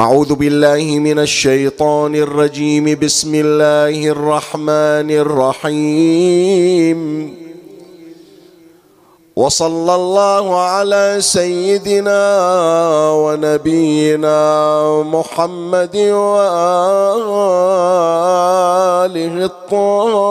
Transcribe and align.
أعوذ 0.00 0.34
بالله 0.34 0.98
من 0.98 1.18
الشيطان 1.18 2.14
الرجيم. 2.14 2.98
بسم 3.02 3.34
الله 3.34 4.06
الرحمن 4.16 5.10
الرحيم. 5.10 7.00
وصلى 9.36 9.94
الله 9.94 10.60
على 10.60 11.16
سيدنا 11.20 12.22
ونبينا 13.12 14.40
محمد 15.02 15.96
وآله 15.96 16.54
الطاهرين. 19.44 20.30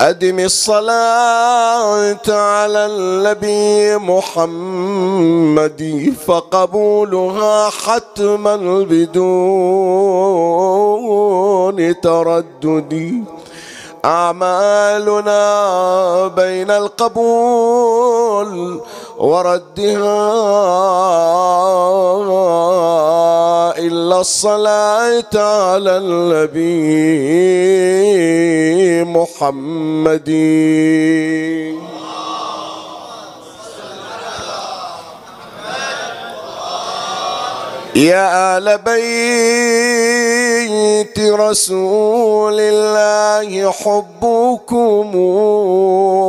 أدم 0.00 0.38
الصلاة 0.38 2.26
على 2.28 2.86
النبي 2.86 3.96
محمد 3.96 5.82
فقبولها 6.26 7.70
حتما 7.70 8.56
بدون 8.90 9.20
تردد. 12.00 13.24
أعمالنا 14.04 15.40
بين 16.26 16.70
القبول 16.70 18.50
وردها 19.18 20.18
إلا 23.78 24.20
الصلاة 24.20 25.34
على 25.34 25.96
النبي 25.96 26.68
محمد 29.04 30.28
يا 37.98 38.58
آل 38.58 38.78
بيت 38.78 39.98
رسول 41.18 42.56
الله 42.60 43.70
حبكم 43.70 45.12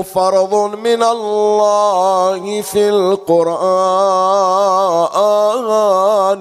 فرض 0.03 0.53
من 0.84 1.03
الله 1.03 2.62
في 2.62 2.90
القرآن 2.90 3.53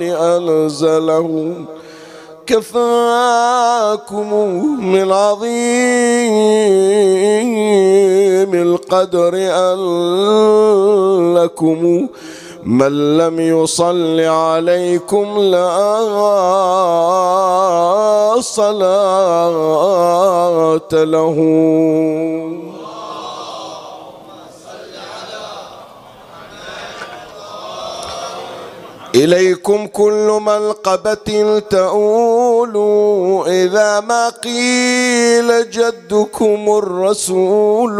أنزله. 0.02 1.54
كفاكم 2.46 4.34
من 4.80 5.12
عظيم 5.12 5.48
القدر 8.54 9.34
أن 9.36 9.78
لكم 11.34 12.08
من 12.68 13.16
لم 13.16 13.40
يصل 13.40 14.20
عليكم 14.20 15.38
لا 15.38 15.88
صلاة 18.40 20.08
له. 20.92 21.36
إليكم 29.14 29.86
كل 29.86 30.38
ملقبة 30.42 31.58
تؤول 31.70 32.76
إذا 33.48 34.00
ما 34.00 34.28
قيل 34.28 35.70
جدكم 35.70 36.78
الرسول. 36.78 37.98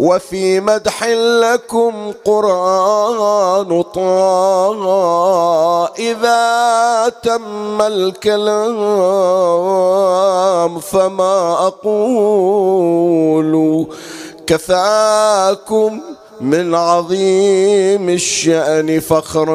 وفي 0.00 0.60
مدح 0.60 1.04
لكم 1.44 2.12
قرآن 2.24 3.82
طه 3.82 4.82
إذا 5.98 7.08
تم 7.22 7.82
الكلام 7.82 8.78
فما 10.80 11.52
أقول 11.66 13.50
كفاكم 14.46 16.00
من 16.40 16.74
عظيم 16.74 18.08
الشأن 18.08 19.00
فخرا 19.00 19.50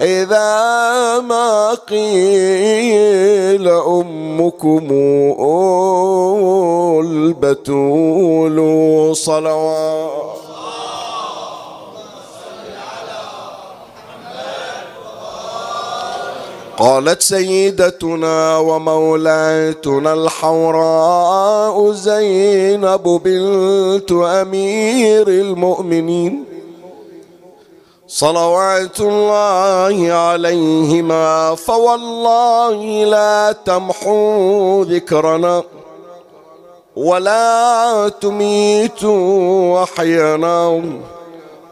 إذا 0.00 1.20
ما 1.20 1.74
قيل 1.90 3.68
أمكم 3.68 4.88
البتول 7.00 8.56
صلوات. 9.16 10.43
قالت 16.78 17.22
سيدتنا 17.22 18.58
ومولاتنا 18.58 20.12
الحوراء 20.12 21.92
زينب 21.92 23.20
بنت 23.24 24.12
أمير 24.12 25.28
المؤمنين. 25.28 26.44
صلوات 28.08 29.00
الله 29.00 30.12
عليهما 30.12 31.54
فوالله 31.54 33.04
لا 33.04 33.52
تمحو 33.64 34.82
ذكرنا 34.82 35.62
ولا 36.96 38.08
تميت 38.20 39.04
وحينا 39.04 40.82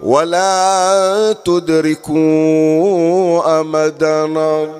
ولا 0.03 1.37
تدركوا 1.45 2.21
امدنا 3.61 4.79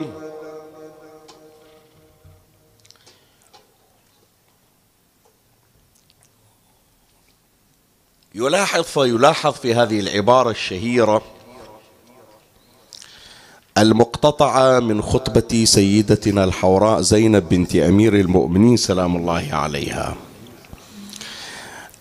يلاحظ 8.35 8.83
فيلاحظ 8.83 9.53
في 9.53 9.75
هذه 9.75 10.01
العبارة 10.01 10.51
الشهيرة 10.51 11.23
المقتطعة 13.79 14.81
من 14.81 15.03
خطبة 15.03 15.65
سيدتنا 15.65 16.45
الحوراء 16.45 17.01
زينب 17.01 17.49
بنت 17.49 17.77
أمير 17.77 18.15
المؤمنين 18.15 18.77
سلام 18.77 19.17
الله 19.17 19.49
عليها 19.53 20.17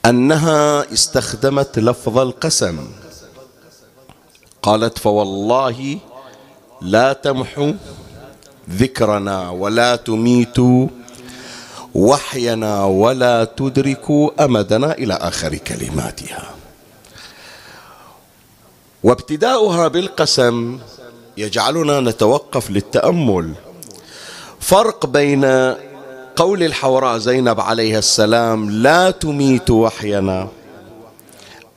أنها 0.05 0.93
استخدمت 0.93 1.79
لفظ 1.79 2.17
القسم. 2.17 3.00
قالت 4.61 4.97
فوالله 4.97 5.97
لا 6.81 7.13
تمحو 7.13 7.73
ذكرنا 8.69 9.49
ولا 9.49 9.95
تميت 9.95 10.57
وحينا 11.95 12.85
ولا 12.85 13.43
تدرك 13.43 14.05
أمدنا 14.39 14.91
إلى 14.91 15.13
آخر 15.13 15.55
كلماتها. 15.55 16.49
وابتداؤها 19.03 19.87
بالقسم 19.87 20.79
يجعلنا 21.37 21.99
نتوقف 21.99 22.71
للتأمل. 22.71 23.53
فرق 24.59 25.05
بين 25.05 25.45
قول 26.35 26.63
الحوراء 26.63 27.17
زينب 27.17 27.59
عليها 27.59 27.99
السلام 27.99 28.69
لا 28.69 29.11
تميت 29.11 29.69
وحينا 29.69 30.47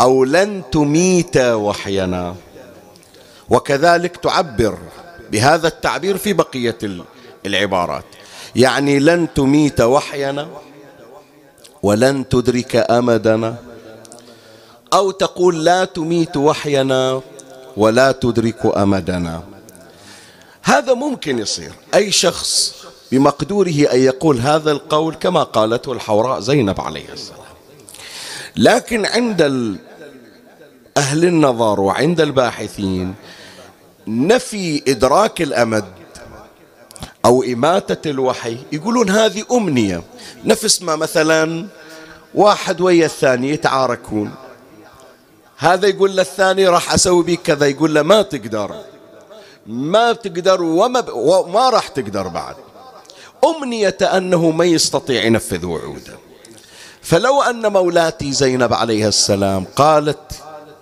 أو 0.00 0.24
لن 0.24 0.62
تميت 0.72 1.36
وحينا 1.36 2.34
وكذلك 3.50 4.16
تعبر 4.16 4.78
بهذا 5.32 5.68
التعبير 5.68 6.18
في 6.18 6.32
بقية 6.32 6.78
العبارات. 7.46 8.04
يعني 8.56 8.98
لن 8.98 9.28
تميت 9.34 9.80
وحينا 9.80 10.48
ولن 11.82 12.28
تدرك 12.28 12.76
أمدنا. 12.76 13.56
أو 14.92 15.10
تقول 15.10 15.64
لا 15.64 15.84
تميت 15.84 16.36
وحينا 16.36 17.20
ولا 17.76 18.12
تدرك 18.12 18.76
أمدنا. 18.76 19.42
هذا 20.62 20.94
ممكن 20.94 21.38
يصير. 21.38 21.72
أي 21.94 22.12
شخص 22.12 22.74
بمقدوره 23.12 23.88
أن 23.92 24.00
يقول 24.00 24.38
هذا 24.40 24.72
القول 24.72 25.14
كما 25.14 25.42
قالته 25.42 25.92
الحوراء 25.92 26.40
زينب 26.40 26.80
عليه 26.80 27.12
السلام. 27.12 27.40
لكن 28.56 29.06
عند 29.06 29.42
أهل 30.96 31.24
النظر 31.24 31.80
وعند 31.80 32.20
الباحثين 32.20 33.14
نفي 34.06 34.82
إدراك 34.88 35.42
الأمد 35.42 35.84
أو 37.24 37.42
إماتة 37.42 38.10
الوحي. 38.10 38.58
يقولون 38.72 39.10
هذه 39.10 39.44
أمنية. 39.52 40.02
نفس 40.44 40.82
ما 40.82 40.96
مثلا 40.96 41.66
واحد 42.34 42.80
ويا 42.80 43.06
الثاني 43.06 43.50
يتعاركون. 43.50 44.34
هذا 45.56 45.88
يقول 45.88 46.16
للثاني 46.16 46.68
راح 46.68 46.94
أسوي 46.94 47.24
بك 47.24 47.42
كذا. 47.42 47.66
يقول 47.66 47.94
له 47.94 48.02
ما 48.02 48.22
تقدر. 48.22 48.74
ما 49.66 50.12
تقدر 50.12 50.62
وما, 50.62 51.00
ب... 51.00 51.08
وما 51.14 51.70
راح 51.70 51.88
تقدر 51.88 52.28
بعد. 52.28 52.56
أمنية 53.44 53.98
أنه 54.02 54.50
ما 54.50 54.64
يستطيع 54.64 55.24
ينفذ 55.24 55.66
وعوده. 55.66 56.18
فلو 57.02 57.42
أن 57.42 57.72
مولاتي 57.72 58.32
زينب 58.32 58.72
عليها 58.72 59.08
السلام 59.08 59.66
قالت 59.76 60.32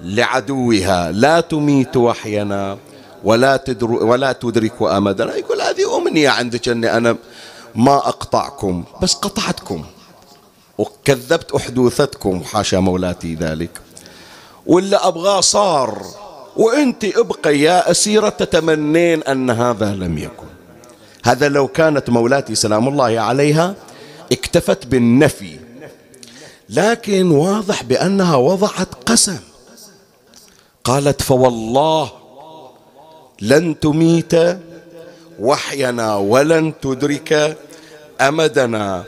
لعدوها 0.00 1.12
لا 1.12 1.40
تميت 1.40 1.96
وحينا. 1.96 2.78
ولا 3.24 3.56
تدر 3.56 3.90
ولا 3.90 4.32
تدرك 4.32 4.82
امدنا 4.82 5.36
يقول 5.36 5.60
هذه 5.60 5.96
أمنية 5.96 6.28
عندك 6.28 6.68
أني 6.68 6.96
أنا 6.96 7.16
ما 7.74 7.96
أقطعكم 7.96 8.84
بس 9.02 9.14
قطعتكم. 9.14 9.84
وكذبت 10.78 11.52
أحدوثتكم 11.52 12.42
حاشا 12.44 12.76
مولاتي 12.76 13.34
ذلك. 13.34 13.80
ولا 14.66 15.08
ابغاه 15.08 15.40
صار. 15.40 16.02
وأنت 16.56 17.04
ابقي 17.04 17.58
يا 17.58 17.90
أسيرة 17.90 18.28
تتمنين 18.28 19.22
أن 19.22 19.50
هذا 19.50 19.94
لم 19.94 20.18
يكن. 20.18 20.46
هذا 21.24 21.48
لو 21.48 21.68
كانت 21.68 22.10
مولاتي 22.10 22.54
سلام 22.54 22.88
الله 22.88 23.20
عليها 23.20 23.74
اكتفت 24.32 24.86
بالنفي. 24.86 25.58
لكن 26.68 27.30
واضح 27.30 27.82
بأنها 27.82 28.36
وضعت 28.36 28.88
قسم. 29.06 29.38
قالت 30.84 31.22
فوالله 31.22 32.21
لن 33.40 33.80
تميت 33.80 34.32
وحينا 35.40 36.16
ولن 36.16 36.72
تدرك 36.82 37.58
أمدنا 38.20 39.04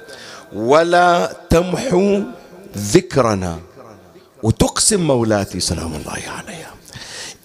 ولا 0.52 1.36
تمحو 1.50 2.22
ذكرنا. 2.78 3.58
وتقسم 4.42 5.00
مولاتي 5.00 5.60
سلام 5.60 5.94
الله 5.94 6.12
عليها. 6.12 6.70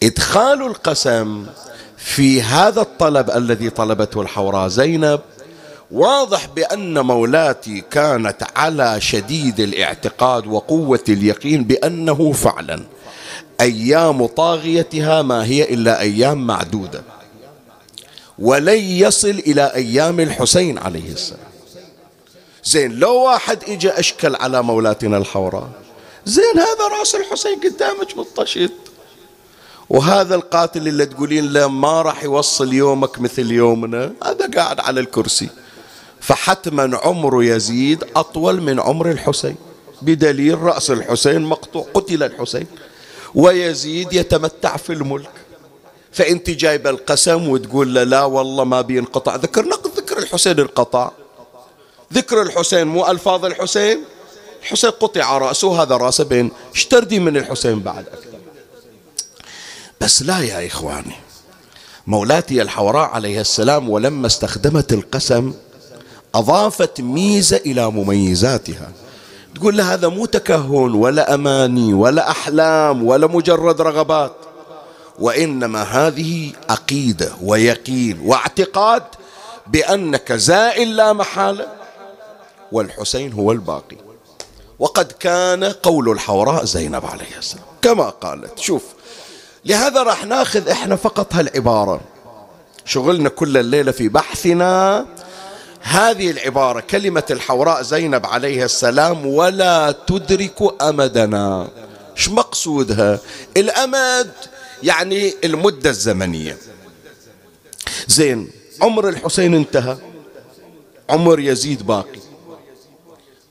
إدخال 0.03 0.61
القسم 0.61 1.45
في 1.97 2.41
هذا 2.41 2.81
الطلب 2.81 3.29
الذي 3.29 3.69
طلبته 3.69 4.21
الحوراء 4.21 4.67
زينب 4.67 5.19
واضح 5.91 6.45
بأن 6.55 6.99
مولاتي 6.99 7.83
كانت 7.91 8.43
على 8.55 9.01
شديد 9.01 9.59
الاعتقاد 9.59 10.47
وقوة 10.47 11.03
اليقين 11.09 11.63
بأنه 11.63 12.31
فعلا. 12.31 12.79
أيام 13.61 14.25
طاغيتها 14.25 15.21
ما 15.21 15.45
هي 15.45 15.73
إلا 15.73 15.99
أيام 15.99 16.47
معدودة. 16.47 17.03
ولن 18.39 18.79
يصل 18.79 19.29
إلى 19.29 19.73
أيام 19.75 20.19
الحسين 20.19 20.77
عليه 20.77 21.11
السلام. 21.11 21.49
زين 22.63 22.91
لو 22.91 23.15
واحد 23.15 23.63
إجا 23.67 23.99
أشكل 23.99 24.35
على 24.35 24.63
مولاتنا 24.63 25.17
الحوراء 25.17 25.69
زين 26.25 26.59
هذا 26.59 26.99
رأس 26.99 27.15
الحسين 27.15 27.59
قدامك 27.59 28.17
مطشط 28.17 28.71
وهذا 29.89 30.35
القاتل 30.35 30.87
اللي 30.87 31.05
تقولين 31.05 31.53
له 31.53 31.67
ما 31.67 32.01
راح 32.01 32.23
يوصل 32.23 32.73
يومك 32.73 33.19
مثل 33.19 33.51
يومنا 33.51 34.13
هذا 34.23 34.49
قاعد 34.55 34.79
على 34.79 34.99
الكرسي. 34.99 35.49
فحتما 36.19 36.97
عمر 36.97 37.43
يزيد 37.43 38.03
أطول 38.15 38.61
من 38.61 38.79
عمر 38.79 39.11
الحسين. 39.11 39.55
بدليل 40.01 40.61
رأس 40.61 40.91
الحسين 40.91 41.41
مقطوع 41.41 41.85
قتل 41.93 42.23
الحسين. 42.23 42.65
ويزيد 43.35 44.13
يتمتع 44.13 44.77
في 44.77 44.93
الملك. 44.93 45.29
فأنت 46.11 46.49
جايب 46.49 46.87
القسم 46.87 47.49
وتقول 47.49 47.95
له 47.95 48.03
لا 48.03 48.23
والله 48.23 48.63
ما 48.63 48.81
بينقطع 48.81 49.35
ذكر 49.35 49.65
نقد 49.65 49.91
ذكر 49.97 50.17
الحسين 50.17 50.59
انقطع 50.59 51.11
ذكر 52.13 52.41
الحسين 52.41 52.87
مو 52.87 53.07
ألفاظ 53.07 53.45
الحسين؟ 53.45 54.03
الحسين 54.61 54.89
قطع 54.89 55.37
رأسه 55.37 55.81
هذا 55.81 55.97
رأسه 55.97 56.23
بين. 56.23 56.51
اشتردي 56.75 57.19
من 57.19 57.37
الحسين 57.37 57.79
بعد؟ 57.79 58.07
أكثر 58.07 58.37
بس 60.01 60.21
لا 60.21 60.39
يا 60.39 60.67
إخواني. 60.67 61.15
مولاتي 62.07 62.61
الحوراء 62.61 63.09
عليه 63.09 63.41
السلام 63.41 63.89
ولما 63.89 64.27
استخدمت 64.27 64.93
القسم 64.93 65.53
أضافت 66.35 67.01
ميزة 67.01 67.57
إلى 67.57 67.91
مميزاتها. 67.91 68.91
تقول 69.55 69.77
له 69.77 69.93
هذا 69.93 70.07
مو 70.07 70.25
تكهن 70.25 70.93
ولا 70.93 71.33
أماني 71.33 71.93
ولا 71.93 72.31
أحلام 72.31 73.03
ولا 73.05 73.27
مجرد 73.27 73.81
رغبات 73.81 74.31
وإنما 75.19 75.83
هذه 75.83 76.51
عقيدة 76.69 77.31
ويقين 77.43 78.21
واعتقاد 78.25 79.03
بأنك 79.67 80.33
زائل 80.33 80.95
لا 80.95 81.13
محالة 81.13 81.67
والحسين 82.71 83.33
هو 83.33 83.51
الباقي. 83.51 83.97
وقد 84.79 85.11
كان 85.11 85.63
قول 85.63 86.09
الحوراء 86.09 86.65
زينب 86.65 87.05
عليه 87.05 87.37
السلام. 87.37 87.65
كما 87.81 88.09
قالت 88.09 88.59
شوف 88.59 88.83
لهذا 89.65 90.03
راح 90.03 90.25
ناخذ 90.25 90.69
إحنا 90.69 90.95
فقط 90.95 91.33
هالعبارة. 91.35 92.01
شغلنا 92.85 93.29
كل 93.29 93.57
الليلة 93.57 93.91
في 93.91 94.09
بحثنا 94.09 95.05
هذه 95.81 96.31
العبارة 96.31 96.79
كلمة 96.79 97.23
الحوراء 97.31 97.81
زينب 97.81 98.25
عليها 98.25 98.65
السلام 98.65 99.25
ولا 99.25 99.95
تدرك 100.07 100.81
أمدنا. 100.81 101.67
إيش 102.17 102.29
مقصودها؟ 102.29 103.19
الأمد 103.57 104.31
يعني 104.83 105.33
المدة 105.43 105.89
الزمنية. 105.89 106.57
زين 108.07 108.49
عمر 108.81 109.09
الحسين 109.09 109.55
انتهى. 109.55 109.97
عمر 111.09 111.39
يزيد 111.39 111.85
باقي. 111.85 112.19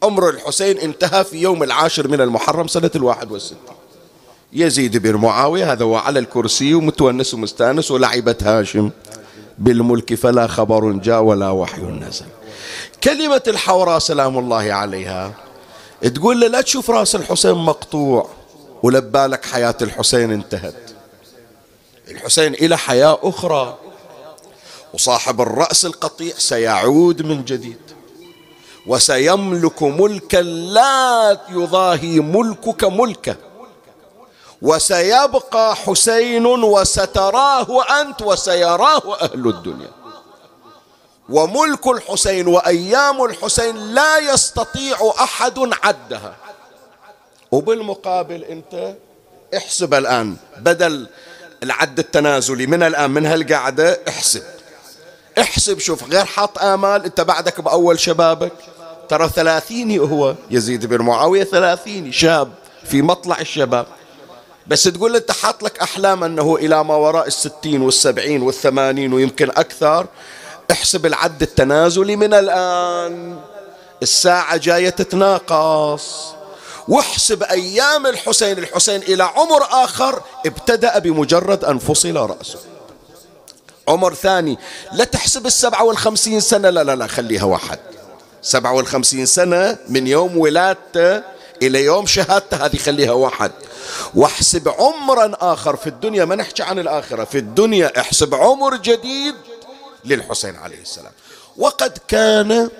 عمر 0.02 0.30
الحسين 0.30 0.78
انتهى 0.78 1.24
في 1.24 1.36
يوم 1.36 1.62
العاشر 1.62 2.08
من 2.08 2.20
المحرم 2.20 2.66
سنة 2.66 2.90
الواحد 2.96 3.32
والستين. 3.32 3.58
يزيد 4.52 4.96
بن 4.96 5.14
معاوية 5.14 5.72
هذا 5.72 5.84
هو 5.84 5.96
على 5.96 6.18
الكرسي 6.18 6.74
ومتونس 6.74 7.34
ومستانس 7.34 7.90
ولعبة 7.90 8.36
هاشم. 8.42 8.90
بالملك 9.58 10.14
فلا 10.14 10.46
خبر 10.46 10.92
جاء 10.92 11.22
ولا 11.22 11.50
وحي 11.50 11.82
نزل. 11.82 12.26
كلمة 13.04 13.42
الحوراء 13.48 13.98
سلام 13.98 14.38
الله 14.38 14.72
عليها. 14.72 15.32
تقول 16.14 16.40
له 16.40 16.46
لا 16.46 16.60
تشوف 16.60 16.90
رأس 16.90 17.14
الحسين 17.14 17.54
مقطوع 17.54 18.28
ولبالك 18.82 19.44
حياة 19.44 19.74
الحسين 19.82 20.32
انتهت. 20.32 20.90
الحسين 22.10 22.54
إلى 22.54 22.78
حياة 22.78 23.18
أخرى. 23.22 23.78
وصاحب 24.94 25.40
الرأس 25.40 25.86
القطيع 25.86 26.34
سيعود 26.38 27.22
من 27.22 27.44
جديد. 27.44 27.78
وسيملك 28.86 29.82
ملكا 29.82 30.36
لا 30.42 31.40
يضاهي 31.50 32.20
ملكك 32.20 32.84
ملكه 32.84 33.36
وسيبقى 34.62 35.76
حسين 35.76 36.46
وستراه 36.46 38.00
أنت 38.00 38.22
وسيراه 38.22 39.22
أهل 39.22 39.48
الدنيا. 39.48 39.90
وملك 41.28 41.86
الحسين 41.86 42.46
وأيام 42.46 43.24
الحسين 43.24 43.76
لا 43.76 44.18
يستطيع 44.18 45.12
أحد 45.20 45.58
عدها. 45.82 46.36
وبالمقابل 47.50 48.44
أنت 48.44 48.94
احسب 49.56 49.94
الآن 49.94 50.36
بدل 50.56 51.06
العد 51.62 51.98
التنازلي 51.98 52.66
من 52.66 52.82
الآن 52.82 53.10
من 53.10 53.26
هالقعدة 53.26 54.00
احسب. 54.08 54.42
احسب 55.38 55.78
شوف 55.78 56.04
غير 56.10 56.24
حاط 56.24 56.58
آمال 56.58 57.04
أنت 57.04 57.20
بعدك 57.20 57.60
بأول 57.60 58.00
شبابك. 58.00 58.52
ترى 59.08 59.28
ثلاثيني 59.28 59.98
هو 59.98 60.34
يزيد 60.50 60.86
بن 60.86 61.02
معاوية 61.02 61.44
ثلاثيني 61.44 62.12
شاب 62.12 62.52
في 62.84 63.02
مطلع 63.02 63.40
الشباب. 63.40 63.86
بس 64.68 64.82
تقول 64.82 65.16
أنت 65.16 65.32
حاط 65.32 65.62
لك 65.62 65.78
أحلام 65.78 66.24
أنه 66.24 66.56
إلى 66.56 66.84
ما 66.84 66.94
وراء 66.96 67.26
الستين 67.26 67.82
والسبعين 67.82 68.42
والثمانين 68.42 69.12
ويمكن 69.12 69.50
أكثر 69.50 70.06
احسب 70.70 71.06
العد 71.06 71.42
التنازلي 71.42 72.16
من 72.16 72.34
الآن. 72.34 73.38
الساعة 74.02 74.56
جاية 74.56 74.90
تتناقص. 74.90 76.24
واحسب 76.88 77.42
أيام 77.42 78.06
الحسين 78.06 78.58
الحسين 78.58 79.02
إلى 79.02 79.22
عمر 79.22 79.62
آخر 79.84 80.22
ابتدأ 80.46 80.98
بمجرد 80.98 81.64
أن 81.64 81.78
فصل 81.78 82.16
رأسه. 82.16 82.58
عمر 83.88 84.14
ثاني 84.14 84.58
لا 84.92 85.04
تحسب 85.04 85.46
السبعة 85.46 85.84
والخمسين 85.84 86.40
سنة 86.40 86.70
لا 86.70 86.84
لا 86.84 86.96
لا 86.96 87.06
خليها 87.06 87.44
واحد. 87.44 87.78
سبعة 88.42 88.72
والخمسين 88.72 89.26
سنة 89.26 89.76
من 89.88 90.06
يوم 90.06 90.38
ولادته 90.38 91.37
إلى 91.62 91.84
يوم 91.84 92.06
شهادته 92.06 92.56
هذه 92.66 92.76
خليها 92.76 93.12
واحد. 93.12 93.52
واحسب 94.14 94.68
عمرا 94.68 95.32
آخر 95.40 95.76
في 95.76 95.86
الدنيا 95.86 96.24
ما 96.24 96.34
نحكي 96.34 96.62
عن 96.62 96.78
الآخرة 96.78 97.24
في 97.24 97.38
الدنيا 97.38 98.00
احسب 98.00 98.34
عمر 98.34 98.76
جديد 98.76 99.34
للحسين 100.04 100.56
عليه 100.56 100.80
السلام. 100.80 101.12
وقد 101.56 101.98
كان 102.08 102.70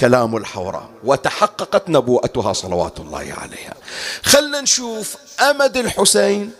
كلام 0.00 0.36
الحوراء 0.36 0.90
وتحققت 1.04 1.88
نبوءتها 1.88 2.52
صلوات 2.52 3.00
الله 3.00 3.34
عليها. 3.38 3.74
خلنا 4.22 4.60
نشوف 4.60 5.16
أمد 5.40 5.76
الحسين 5.76 6.52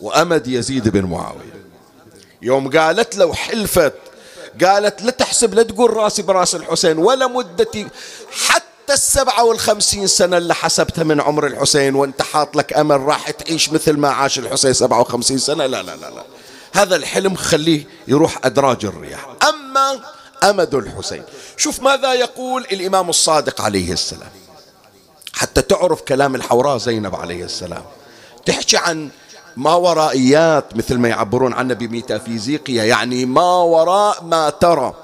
وأمد 0.00 0.46
يزيد 0.46 0.88
بن 0.88 1.04
معاوية. 1.04 1.66
يوم 2.42 2.70
قالت 2.70 3.16
له 3.16 3.34
حلفت 3.34 3.92
قالت 4.64 5.02
لا 5.02 5.10
تحسب 5.10 5.54
لا 5.54 5.62
تقول 5.62 5.96
راسي 5.96 6.22
براس 6.22 6.54
الحسين 6.54 6.98
ولا 6.98 7.26
مدتي 7.26 7.86
حتى 8.48 8.64
السبعة 8.90 9.44
والخمسين 9.44 10.06
سنة 10.06 10.36
اللي 10.36 10.54
حسبتها 10.54 11.04
من 11.04 11.20
عمر 11.20 11.46
الحسين 11.46 11.94
وانت 11.94 12.22
حاط 12.22 12.56
لك 12.56 12.72
أمل 12.72 13.00
راح 13.00 13.30
تعيش 13.30 13.72
مثل 13.72 13.96
ما 13.96 14.08
عاش 14.08 14.38
الحسين 14.38 14.72
سبعة 14.72 15.00
وخمسين 15.00 15.38
سنة؟ 15.38 15.66
لا 15.66 15.82
لا 15.82 15.96
لا 15.96 16.10
لا. 16.10 16.24
هذا 16.72 16.96
الحلم 16.96 17.34
خليه 17.34 17.86
يروح 18.08 18.38
أدراج 18.44 18.84
الرياح. 18.84 19.26
أما 19.48 20.00
أمد 20.50 20.74
الحسين. 20.74 21.22
شوف 21.56 21.80
ماذا 21.80 22.12
يقول 22.12 22.66
الإمام 22.72 23.08
الصادق 23.08 23.60
عليه 23.60 23.92
السلام. 23.92 24.30
حتى 25.32 25.62
تعرف 25.62 26.00
كلام 26.00 26.34
الحوراء 26.34 26.78
زينب 26.78 27.14
عليه 27.14 27.44
السلام. 27.44 27.84
تحكي 28.46 28.76
عن 28.76 29.08
ما 29.56 29.74
ورائيات 29.74 30.76
مثل 30.76 30.98
ما 30.98 31.08
يعبرون 31.08 31.52
عنه 31.52 31.74
بميتافيزيقيا 31.74 32.84
يعني 32.84 33.26
ما 33.26 33.56
وراء 33.56 34.24
ما 34.24 34.50
ترى. 34.50 34.94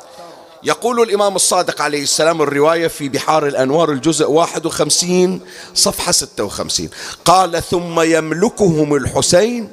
يقول 0.65 1.03
الإمام 1.03 1.37
الصادق 1.37 1.83
عليه 1.83 2.03
السلام 2.03 2.43
الرواية 2.43 2.89
في 2.89 3.09
بحار 3.09 3.47
الأنوار 3.47 3.91
الجزء 3.91 4.31
51 4.31 5.41
صفحة 5.75 6.13
56 6.13 6.89
قال 7.25 7.63
ثم 7.63 8.01
يملكهم 8.01 8.95
الحسين 8.95 9.71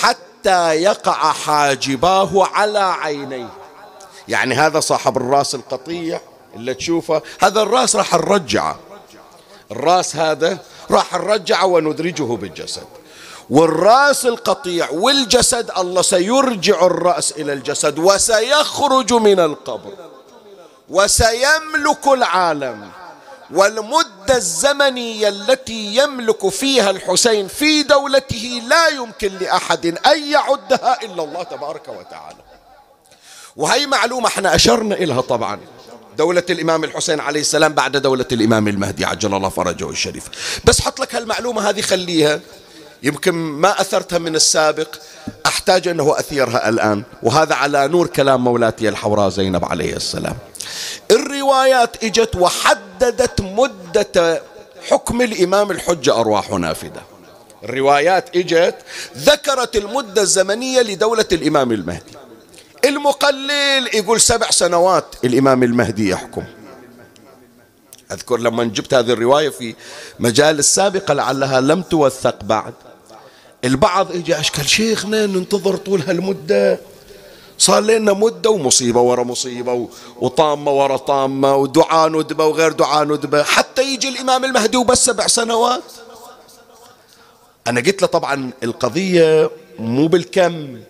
حتى 0.00 0.74
يقع 0.74 1.32
حاجباه 1.32 2.46
على 2.46 2.78
عينيه. 2.78 3.48
يعني 4.28 4.54
هذا 4.54 4.80
صاحب 4.80 5.16
الراس 5.16 5.54
القطيع 5.54 6.20
اللي 6.54 6.74
تشوفه 6.74 7.22
هذا 7.40 7.62
الراس 7.62 7.96
راح 7.96 8.14
نرجعه. 8.14 8.78
الراس 9.70 10.16
هذا 10.16 10.58
راح 10.90 11.14
نرجعه 11.14 11.66
وندرجه 11.66 12.22
بالجسد. 12.36 12.86
والراس 13.50 14.26
القطيع 14.26 14.90
والجسد 14.90 15.70
الله 15.78 16.02
سيرجع 16.02 16.86
الرأس 16.86 17.32
إلى 17.32 17.52
الجسد 17.52 17.98
وسيخرج 17.98 19.12
من 19.12 19.40
القبر. 19.40 19.92
وسيملك 20.90 22.06
العالم. 22.06 22.90
والمدة 23.50 24.36
الزمنية 24.36 25.28
التي 25.28 25.96
يملك 25.96 26.48
فيها 26.48 26.90
الحسين 26.90 27.48
في 27.48 27.82
دولته 27.82 28.62
لا 28.68 28.88
يمكن 28.88 29.32
لأحد 29.40 29.86
أن 29.86 30.32
يعدها 30.32 31.02
إلا 31.02 31.24
الله 31.24 31.42
تبارك 31.42 31.88
وتعالى. 31.88 32.38
وهي 33.56 33.86
معلومة 33.86 34.26
إحنا 34.26 34.54
أشرنا 34.54 34.94
إلها 34.94 35.20
طبعا. 35.20 35.60
دولة 36.18 36.42
الإمام 36.50 36.84
الحسين 36.84 37.20
عليه 37.20 37.40
السلام 37.40 37.72
بعد 37.72 37.96
دولة 37.96 38.26
الإمام 38.32 38.68
المهدي 38.68 39.04
عجل 39.04 39.34
الله 39.34 39.48
فرجه 39.48 39.90
الشريف. 39.90 40.24
بس 40.64 40.80
حط 40.80 41.00
لك 41.00 41.14
هالمعلومة 41.14 41.68
هذه 41.68 41.80
خليها. 41.80 42.40
يمكن 43.02 43.34
ما 43.34 43.80
أثرتها 43.80 44.18
من 44.18 44.36
السابق. 44.36 44.94
أحتاج 45.46 45.88
أنه 45.88 46.18
أثيرها 46.18 46.68
الآن. 46.68 47.02
وهذا 47.22 47.54
على 47.54 47.88
نور 47.88 48.06
كلام 48.06 48.44
مولاتي 48.44 48.88
الحوراء 48.88 49.28
زينب 49.28 49.64
عليه 49.64 49.96
السلام. 49.96 50.36
الروايات 51.10 52.04
إجت 52.04 52.36
وحددت 52.36 53.40
مدة 53.40 54.42
حكم 54.88 55.22
الإمام 55.22 55.70
الحجة 55.70 56.20
أرواح 56.20 56.50
نافذة 56.50 57.02
الروايات 57.64 58.36
إجت 58.36 58.74
ذكرت 59.16 59.76
المدة 59.76 60.22
الزمنية 60.22 60.80
لدولة 60.80 61.24
الإمام 61.32 61.72
المهدي. 61.72 62.12
المقلل 62.84 63.88
يقول 63.94 64.20
سبع 64.20 64.50
سنوات 64.50 65.04
الإمام 65.24 65.62
المهدي 65.62 66.08
يحكم. 66.08 66.44
أذكر 68.12 68.36
لما 68.36 68.64
جبت 68.64 68.94
هذه 68.94 69.12
الرواية 69.12 69.48
في 69.48 69.74
مجال 70.18 70.58
السابقة 70.58 71.14
لعلها 71.14 71.60
لم 71.60 71.82
توثق 71.82 72.44
بعد. 72.44 72.74
البعض 73.64 74.12
اجى 74.12 74.40
أشكال 74.40 74.68
شيخنا 74.68 75.26
ننتظر 75.26 75.76
طول 75.76 76.02
هالمدة. 76.02 76.78
صار 77.58 77.80
لنا 77.80 78.12
مدة 78.12 78.50
ومصيبة 78.50 79.00
ورا 79.00 79.24
مصيبة 79.24 79.88
وطامة 80.16 80.70
ورا 80.70 80.96
طامة 80.96 81.56
ودعاء 81.56 82.08
ندبة 82.08 82.46
وغير 82.46 82.72
دعاء 82.72 83.04
ندبة. 83.04 83.42
حتى 83.42 83.82
يجي 83.82 84.08
الإمام 84.08 84.44
المهدي 84.44 84.76
وبس 84.76 85.04
سبع 85.04 85.26
سنوات. 85.26 85.82
أنا 87.66 87.80
قلت 87.80 88.02
له 88.02 88.08
طبعا 88.08 88.50
القضية 88.62 89.50
مو 89.78 90.06
بالكم 90.06 90.80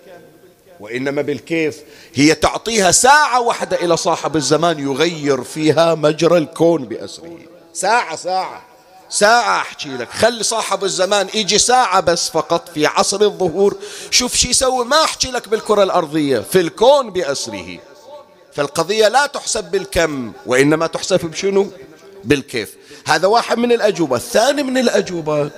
وإنما 0.80 1.22
بالكيف. 1.22 1.82
هي 2.14 2.34
تعطيها 2.34 2.90
ساعة 2.90 3.40
واحدة 3.40 3.76
إلى 3.76 3.96
صاحب 3.96 4.36
الزمان 4.36 4.78
يغير 4.78 5.42
فيها 5.42 5.94
مجرى 5.94 6.38
الكون 6.38 6.84
بأسره. 6.84 7.38
ساعة 7.72 8.16
ساعة. 8.16 8.67
ساعة 9.10 9.60
أحكي 9.60 9.88
لك. 9.88 10.08
خلي 10.08 10.42
صاحب 10.42 10.84
الزمان 10.84 11.28
يجي 11.34 11.58
ساعة 11.58 12.00
بس 12.00 12.30
فقط 12.30 12.68
في 12.74 12.86
عصر 12.86 13.20
الظهور. 13.20 13.76
شوف 14.10 14.36
شو 14.36 14.48
يسوي 14.48 14.84
ما 14.84 15.04
أحكي 15.04 15.30
لك 15.30 15.48
بالكرة 15.48 15.82
الأرضية 15.82 16.38
في 16.38 16.60
الكون 16.60 17.10
بأسره. 17.10 17.78
فالقضية 18.52 19.08
لا 19.08 19.26
تحسب 19.26 19.64
بالكم 19.64 20.32
وإنما 20.46 20.86
تحسب 20.86 21.20
بشنو؟ 21.26 21.70
بالكيف. 22.24 22.76
هذا 23.06 23.26
واحد 23.26 23.58
من 23.58 23.72
الأجوبة. 23.72 24.16
الثاني 24.16 24.62
من 24.62 24.78
الأجوبة 24.78 25.50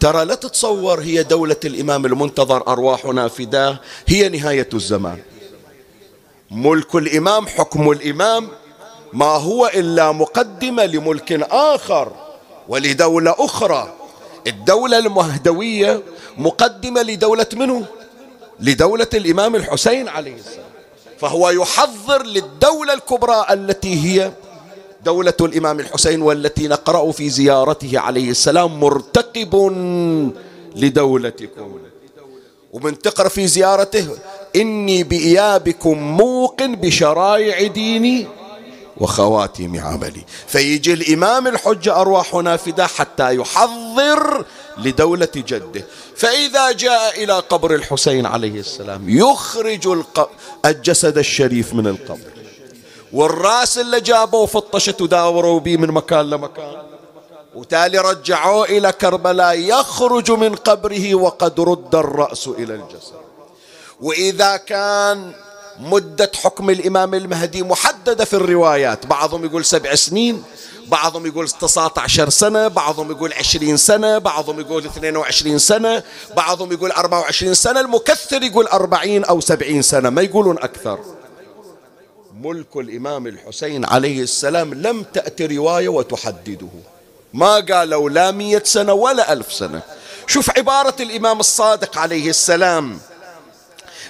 ترى 0.00 0.24
لا 0.24 0.34
تتصور 0.34 1.00
هي 1.00 1.22
دولة 1.22 1.56
الإمام 1.64 2.06
المنتظر 2.06 2.68
أرواحنا 2.68 3.28
فداه 3.28 3.78
هي 4.06 4.28
نهاية 4.28 4.68
الزمان. 4.74 5.18
ملك 6.50 6.94
الإمام 6.94 7.46
حكم 7.46 7.90
الإمام 7.90 8.48
ما 9.12 9.26
هو 9.26 9.66
إلا 9.66 10.12
مقدمة 10.12 10.84
لملك 10.84 11.32
آخر. 11.50 12.23
ولدولة 12.68 13.34
أخرى. 13.38 13.92
الدولة 14.46 14.98
المهدوية 14.98 16.02
مقدمة 16.38 17.02
لدولة 17.02 17.46
منه 17.52 17.84
لدولة 18.60 19.06
الإمام 19.14 19.54
الحسين 19.56 20.08
عليه 20.08 20.34
السلام. 20.34 20.64
فهو 21.20 21.50
يحضر 21.50 22.22
للدولة 22.22 22.92
الكبرى 22.94 23.46
التي 23.50 24.04
هي 24.04 24.32
دولة 25.04 25.34
الإمام 25.40 25.80
الحسين 25.80 26.22
والتي 26.22 26.68
نقرأ 26.68 27.12
في 27.12 27.30
زيارته 27.30 27.98
عليه 27.98 28.30
السلام 28.30 28.80
مرتقب 28.80 29.54
لدولتكم. 30.76 31.78
ومن 32.72 32.98
تقرأ 32.98 33.28
في 33.28 33.46
زيارته 33.46 34.08
إني 34.56 35.02
بإيابكم 35.04 35.98
موقن 35.98 36.74
بشرائع 36.76 37.66
ديني 37.66 38.26
وخواتم 38.96 39.80
عملي. 39.80 40.24
فيجي 40.46 40.92
الإمام 40.92 41.46
الحجة 41.46 42.00
أرواحنا 42.00 42.56
فدا 42.56 42.86
حتى 42.86 43.34
يحضر 43.36 44.44
لدولة 44.78 45.28
جده. 45.36 45.84
فإذا 46.16 46.72
جاء 46.72 47.24
إلى 47.24 47.32
قبر 47.32 47.74
الحسين 47.74 48.26
عليه 48.26 48.60
السلام 48.60 49.08
يخرج 49.08 50.04
الجسد 50.64 51.18
الشريف 51.18 51.74
من 51.74 51.86
القبر. 51.86 52.32
والراس 53.12 53.78
اللي 53.78 54.00
جابوه 54.00 54.46
فطشت 54.46 55.02
وداوروا 55.02 55.60
به 55.60 55.76
من 55.76 55.90
مكان 55.90 56.30
لمكان. 56.30 56.82
وتالي 57.54 57.98
رجعوه 57.98 58.64
إلى 58.64 58.92
كربلاء 58.92 59.58
يخرج 59.58 60.30
من 60.30 60.54
قبره 60.54 61.14
وقد 61.14 61.60
رد 61.60 61.94
الرأس 61.94 62.48
إلى 62.48 62.74
الجسد. 62.74 63.14
وإذا 64.00 64.56
كان 64.56 65.32
مدة 65.78 66.30
حكم 66.42 66.70
الإمام 66.70 67.14
المهدي 67.14 67.62
محددة 67.62 68.24
في 68.24 68.34
الروايات. 68.34 69.06
بعضهم 69.06 69.44
يقول 69.44 69.64
سبع 69.64 69.94
سنين 69.94 70.42
بعضهم 70.88 71.26
يقول 71.26 71.48
19 71.48 72.30
سنة 72.30 72.68
بعضهم 72.68 73.10
يقول 73.10 73.32
20 73.32 73.76
سنة 73.76 74.18
بعضهم 74.18 74.60
يقول 74.60 74.84
22 74.84 75.58
سنة 75.58 76.02
بعضهم 76.36 76.72
يقول 76.72 76.92
24 76.92 77.54
سنة 77.54 77.80
المكثر 77.80 78.42
يقول 78.42 78.66
40 78.66 79.24
أو 79.24 79.40
70 79.40 79.82
سنة 79.82 80.10
ما 80.10 80.22
يقولون 80.22 80.58
أكثر. 80.58 80.98
ملك 82.40 82.76
الإمام 82.76 83.26
الحسين 83.26 83.84
عليه 83.84 84.22
السلام 84.22 84.74
لم 84.74 85.02
تأتي 85.02 85.46
رواية 85.46 85.88
وتحدده. 85.88 86.68
ما 87.34 87.54
قالوا 87.54 88.10
لا 88.10 88.30
مية 88.30 88.62
سنة 88.64 88.92
ولا 88.92 89.32
ألف 89.32 89.52
سنة. 89.52 89.82
شوف 90.26 90.58
عبارة 90.58 90.94
الإمام 91.00 91.40
الصادق 91.40 91.98
عليه 91.98 92.30
السلام. 92.30 92.98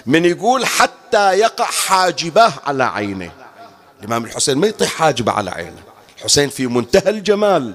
من 0.07 0.25
يقول 0.25 0.65
حتى 0.65 1.33
يقع 1.33 1.65
حاجبه 1.65 2.53
على 2.65 2.83
عينه. 2.83 3.31
الإمام 3.99 4.25
الحسين 4.25 4.57
ما 4.57 4.67
يطيح 4.67 4.89
حاجبه 4.89 5.31
على 5.31 5.51
عينه. 5.51 5.81
الحسين 6.17 6.49
في 6.49 6.67
منتهى 6.67 7.09
الجمال. 7.09 7.73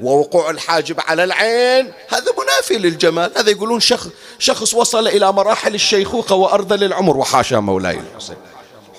ووقوع 0.00 0.50
الحاجب 0.50 1.00
على 1.00 1.24
العين 1.24 1.92
هذا 2.08 2.32
منافي 2.38 2.78
للجمال. 2.78 3.32
هذا 3.36 3.50
يقولون 3.50 3.80
شخص, 3.80 4.08
شخص 4.38 4.74
وصل 4.74 5.08
إلى 5.08 5.32
مراحل 5.32 5.74
الشيخوخة 5.74 6.34
وأرذل 6.34 6.84
العمر 6.84 7.16
وحاشا 7.16 7.56
مولاي 7.56 8.00
الحسين. 8.12 8.36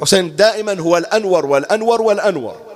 حسين 0.01 0.35
دائما 0.35 0.79
هو 0.79 0.97
الأنور 0.97 1.45
والأنور 1.45 2.01
والأنور. 2.01 2.66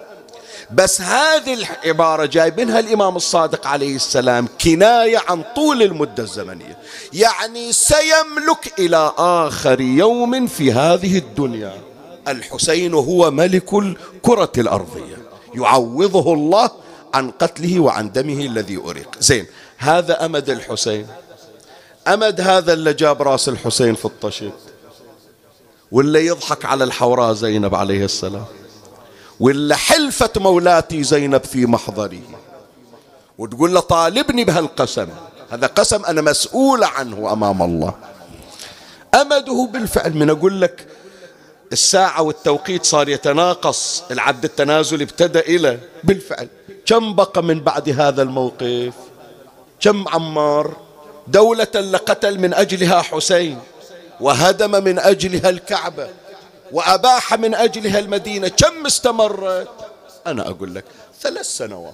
بس 0.73 1.01
هذه 1.01 1.53
العبارة 1.53 2.25
جايبينها 2.25 2.79
الإمام 2.79 3.15
الصادق 3.15 3.67
عليه 3.67 3.95
السلام 3.95 4.47
كناية 4.61 5.21
عن 5.29 5.43
طول 5.55 5.81
المدة 5.83 6.23
الزمنية. 6.23 6.77
يعني 7.13 7.73
سيملك 7.73 8.79
إلى 8.79 9.13
آخر 9.17 9.81
يوم 9.81 10.47
في 10.47 10.71
هذه 10.71 11.17
الدنيا. 11.17 11.73
الحسين 12.27 12.93
هو 12.93 13.31
ملك 13.31 13.73
الكرة 13.73 14.51
الأرضية. 14.57 15.17
يعوضه 15.55 16.33
الله 16.33 16.71
عن 17.13 17.31
قتله 17.31 17.79
وعن 17.79 18.11
دمه 18.11 18.45
الذي 18.45 18.77
أريق. 18.77 19.15
زين 19.19 19.45
هذا 19.77 20.25
أمد 20.25 20.49
الحسين. 20.49 21.07
أمد 22.07 22.41
هذا 22.41 22.73
اللي 22.73 22.93
جاب 22.93 23.21
راس 23.21 23.49
الحسين 23.49 23.95
في 23.95 24.05
الطشت 24.05 24.51
واللي 25.91 26.25
يضحك 26.25 26.65
على 26.65 26.83
الحوراء 26.83 27.33
زينب 27.33 27.75
عليه 27.75 28.05
السلام. 28.05 28.45
واللي 29.39 29.75
حلفت 29.75 30.37
مولاتي 30.37 31.03
زينب 31.03 31.43
في 31.43 31.65
محضري. 31.65 32.21
وتقول 33.37 33.73
له 33.73 33.79
طالبني 33.79 34.43
بهالقسم. 34.43 35.07
هذا 35.51 35.67
قسم 35.67 36.05
أنا 36.05 36.21
مسؤول 36.21 36.83
عنه 36.83 37.33
أمام 37.33 37.61
الله. 37.61 37.93
أمده 39.15 39.69
بالفعل 39.73 40.13
من 40.13 40.29
أقول 40.29 40.61
لك 40.61 40.87
الساعة 41.71 42.21
والتوقيت 42.21 42.85
صار 42.85 43.09
يتناقص. 43.09 44.03
العد 44.11 44.43
التنازلي 44.43 45.03
ابتدأ 45.03 45.39
إلى 45.39 45.79
بالفعل. 46.03 46.47
كم 46.85 47.15
بقى 47.15 47.43
من 47.43 47.59
بعد 47.59 47.89
هذا 47.89 48.21
الموقف؟ 48.21 48.93
كم 49.79 50.07
عمار؟ 50.07 50.75
دولة 51.27 51.73
لقتل 51.75 52.39
من 52.39 52.53
أجلها 52.53 53.01
حسين. 53.01 53.59
وهدم 54.21 54.83
من 54.83 54.99
أجلها 54.99 55.49
الكعبة. 55.49 56.09
وأباح 56.73 57.33
من 57.33 57.55
أجلها 57.55 57.99
المدينة. 57.99 58.47
كم 58.47 58.85
استمرت؟ 58.85 59.67
أنا 60.27 60.49
أقول 60.49 60.75
لك 60.75 60.85
ثلاث 61.21 61.45
سنوات. 61.45 61.93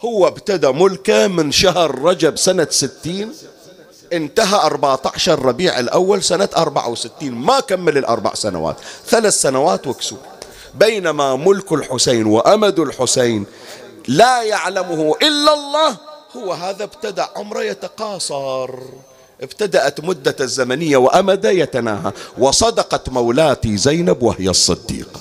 هو 0.00 0.26
ابتدى 0.26 0.68
ملكه 0.68 1.26
من 1.26 1.52
شهر 1.52 1.98
رجب 1.98 2.36
سنة 2.36 2.66
ستين. 2.70 3.34
انتهى 4.12 4.56
14 4.56 5.42
ربيع 5.42 5.78
الأول 5.78 6.22
سنة 6.22 6.48
64 6.56 7.32
ما 7.32 7.60
كمل 7.60 7.98
الأربع 7.98 8.34
سنوات. 8.34 8.76
ثلاث 9.06 9.34
سنوات 9.34 9.86
وكسور 9.86 10.18
بينما 10.74 11.36
ملك 11.36 11.72
الحسين 11.72 12.26
وأمد 12.26 12.78
الحسين 12.78 13.46
لا 14.08 14.42
يعلمه 14.42 15.14
إلا 15.22 15.54
الله. 15.54 15.96
هو 16.36 16.52
هذا 16.52 16.84
ابتدأ 16.84 17.28
عمره 17.36 17.62
يتقاصر. 17.62 18.70
ابتدأت 19.40 20.04
مدة 20.04 20.36
الزمنية 20.40 20.96
وأمد 20.96 21.44
يتناهى 21.44 22.12
وصدقت 22.38 23.08
مولاتي 23.08 23.76
زينب 23.76 24.22
وهي 24.22 24.48
الصديقة 24.50 25.20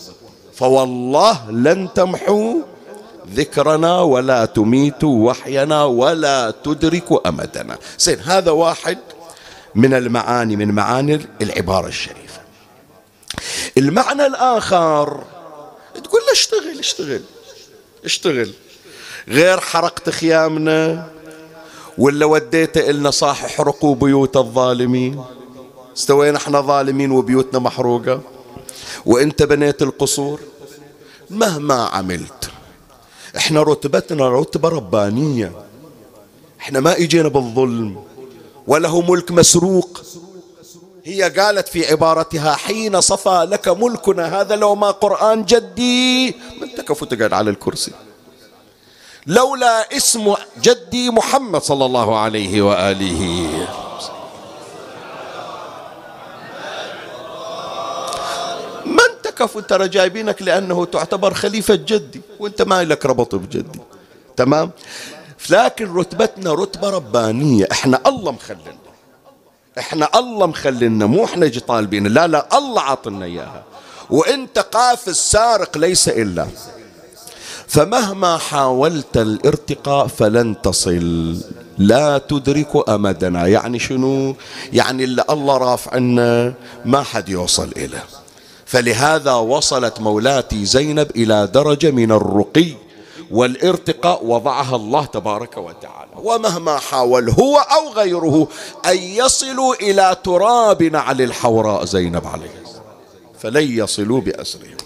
فوالله 0.55 1.51
لن 1.51 1.89
تمحو 1.95 2.61
ذكرنا 3.33 4.01
ولا 4.01 4.45
تميت 4.45 5.03
وحينا 5.03 5.83
ولا 5.83 6.53
تدرك 6.63 7.27
أمدنا. 7.27 7.77
زين 7.99 8.19
هذا 8.19 8.51
واحد 8.51 8.97
من 9.75 9.93
المعاني 9.93 10.55
من 10.55 10.71
معاني 10.71 11.25
العبارة 11.41 11.87
الشريفة. 11.87 12.41
المعنى 13.77 14.25
الآخر 14.25 15.23
تقول 16.03 16.21
له 16.21 16.31
اشتغل 16.31 16.79
اشتغل 16.79 17.21
اشتغل. 18.05 18.51
غير 19.27 19.59
حرقت 19.59 20.09
خيامنا 20.09 21.07
ولا 21.97 22.25
وديت 22.25 22.77
إلنا 22.77 23.11
صاح 23.11 23.43
احرقوا 23.45 23.95
بيوت 23.95 24.37
الظالمين؟ 24.37 25.23
استوينا 25.97 26.37
إحنا 26.37 26.61
ظالمين 26.61 27.11
وبيوتنا 27.11 27.59
محروقة. 27.59 28.21
وإنت 29.05 29.43
بنيت 29.43 29.81
القصور؟ 29.81 30.39
مهما 31.29 31.75
عملت. 31.75 32.49
إحنا 33.37 33.63
رتبتنا 33.63 34.29
رتبة 34.29 34.69
ربانية. 34.69 35.51
إحنا 36.59 36.79
ما 36.79 36.97
إجينا 36.97 37.27
بالظلم. 37.29 38.03
وله 38.67 39.01
ملك 39.01 39.31
مسروق. 39.31 40.01
هي 41.05 41.23
قالت 41.23 41.67
في 41.67 41.91
عبارتها 41.91 42.55
حين 42.55 43.01
صفى 43.01 43.47
لك 43.49 43.67
ملكنا 43.67 44.41
هذا 44.41 44.55
لو 44.55 44.75
ما 44.75 44.91
قرآن 44.91 45.45
جدي. 45.45 46.31
من 46.61 46.75
تكفوا 46.77 47.07
تقعد 47.07 47.33
على 47.33 47.49
الكرسي. 47.49 47.91
لولا 49.27 49.97
اسم 49.97 50.35
جدي 50.61 51.09
محمد 51.09 51.61
صلى 51.61 51.85
الله 51.85 52.19
عليه 52.19 52.61
وآله. 52.61 53.21
ما 58.85 59.03
انتكفوا 59.15 59.61
ترى 59.61 59.87
جايبينك 59.87 60.41
لأنه 60.41 60.85
تعتبر 60.85 61.33
خليفة 61.33 61.75
جدي 61.75 62.21
وانت 62.39 62.61
ما 62.61 62.83
لك 62.83 63.05
ربط 63.05 63.35
بجدي. 63.35 63.79
تمام؟ 64.37 64.71
لكن 65.49 65.95
رتبتنا 65.95 66.53
رتبة 66.53 66.89
ربانية. 66.89 67.67
إحنا 67.71 67.99
الله 68.07 68.31
مخلنا 68.31 68.75
إحنا 69.79 70.09
الله 70.19 70.45
مخلنا 70.45 71.05
مو 71.05 71.25
إحنا 71.25 71.47
جي 71.47 71.59
طالبين. 71.59 72.07
لا 72.07 72.27
لا 72.27 72.57
الله 72.57 72.81
عطنا 72.81 73.25
إياها. 73.25 73.63
وانت 74.09 74.59
قافز 74.59 75.15
سارق 75.15 75.77
ليس 75.77 76.09
إلا. 76.09 76.47
فمهما 77.73 78.37
حاولت 78.37 79.17
الارتقاء 79.17 80.07
فلن 80.07 80.61
تصل. 80.61 81.37
لا 81.77 82.17
تدرك 82.17 82.89
امدنا 82.89 83.47
يعني 83.47 83.79
شنو؟ 83.79 84.35
يعني 84.73 85.03
اللي 85.03 85.23
الله 85.29 85.57
رافع 85.57 85.91
عنا 85.93 86.53
ما 86.85 87.03
حد 87.03 87.29
يوصل 87.29 87.71
اليه 87.77 88.03
فلهذا 88.65 89.33
وصلت 89.33 89.99
مولاتي 89.99 90.65
زينب 90.65 91.11
إلى 91.15 91.47
درجة 91.47 91.91
من 91.91 92.11
الرقي 92.11 92.73
والارتقاء 93.31 94.25
وضعها 94.25 94.75
الله 94.75 95.05
تبارك 95.05 95.57
وتعالى. 95.57 96.11
ومهما 96.15 96.77
حاول 96.77 97.29
هو 97.29 97.57
أو 97.57 97.93
غيره 97.93 98.47
أن 98.85 98.97
يصلوا 98.97 99.73
إلى 99.73 100.17
تراب 100.23 100.83
نعل 100.83 101.21
الحوراء 101.21 101.85
زينب 101.85 102.27
عليه 102.27 102.63
فلن 103.39 103.77
يصلوا 103.77 104.21
بأسرهم. 104.21 104.82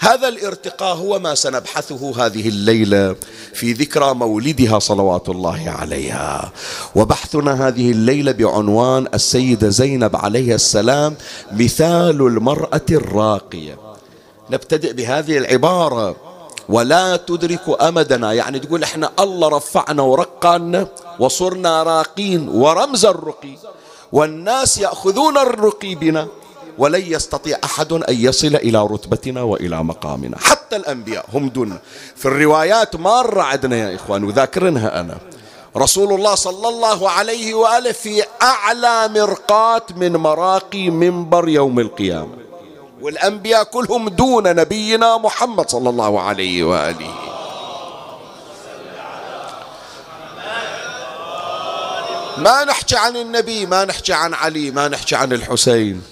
هذا 0.00 0.28
الارتقاء 0.28 0.96
هو 0.96 1.18
ما 1.18 1.34
سنبحثه 1.34 2.26
هذه 2.26 2.48
الليلة 2.48 3.16
في 3.54 3.72
ذكرى 3.72 4.14
مولدها 4.14 4.78
صلوات 4.78 5.28
الله 5.28 5.70
عليها. 5.70 6.52
وبحثنا 6.94 7.68
هذه 7.68 7.90
الليلة 7.90 8.32
بعنوان 8.32 9.06
السيدة 9.14 9.68
زينب 9.68 10.16
عليه 10.16 10.54
السلام 10.54 11.16
مثال 11.52 12.20
المرأة 12.20 12.86
الراقية. 12.90 13.78
نبتدئ 14.50 14.92
بهذه 14.92 15.38
العبارة. 15.38 16.16
ولا 16.68 17.16
تدرك 17.16 17.82
أمدنا. 17.82 18.32
يعني 18.32 18.58
تقول 18.58 18.82
إحنا 18.82 19.10
الله 19.20 19.48
رفعنا 19.48 20.02
ورقانا 20.02 20.86
وصرنا 21.18 21.82
راقين 21.82 22.48
ورمز 22.48 23.04
الرقي. 23.04 23.58
والناس 24.12 24.78
يأخذون 24.78 25.38
الرقي 25.38 25.94
بنا. 25.94 26.28
ولن 26.78 27.02
يستطيع 27.06 27.58
أحد 27.64 27.92
أن 27.92 28.04
يصل 28.08 28.56
إلى 28.56 28.86
رتبتنا 28.86 29.42
وإلى 29.42 29.84
مقامنا. 29.84 30.38
حتى 30.38 30.76
الأنبياء 30.76 31.24
هم 31.32 31.48
دون 31.48 31.78
في 32.16 32.26
الروايات 32.26 32.96
مارة 32.96 33.42
عندنا 33.42 33.76
يا 33.76 33.94
إخوان 33.94 34.24
وذاكرنها 34.24 35.00
أنا. 35.00 35.18
رسول 35.76 36.12
الله 36.12 36.34
صلى 36.34 36.68
الله 36.68 37.10
عليه 37.10 37.54
وآله 37.54 37.92
في 37.92 38.24
أعلى 38.42 39.08
مرقات 39.08 39.92
من 39.92 40.12
مراقي 40.12 40.90
منبر 40.90 41.48
يوم 41.48 41.80
القيامة. 41.80 42.36
والأنبياء 43.00 43.64
كلهم 43.64 44.08
دون 44.08 44.56
نبينا 44.56 45.16
محمد 45.16 45.70
صلى 45.70 45.90
الله 45.90 46.20
عليه 46.20 46.64
وآله. 46.64 47.14
ما 52.36 52.64
نحكي 52.64 52.96
عن 52.96 53.16
النبي 53.16 53.66
ما 53.66 53.84
نحكي 53.84 54.12
عن 54.12 54.34
علي 54.34 54.70
ما 54.70 54.88
نحكي 54.88 55.14
عن 55.14 55.32
الحسين. 55.32 56.02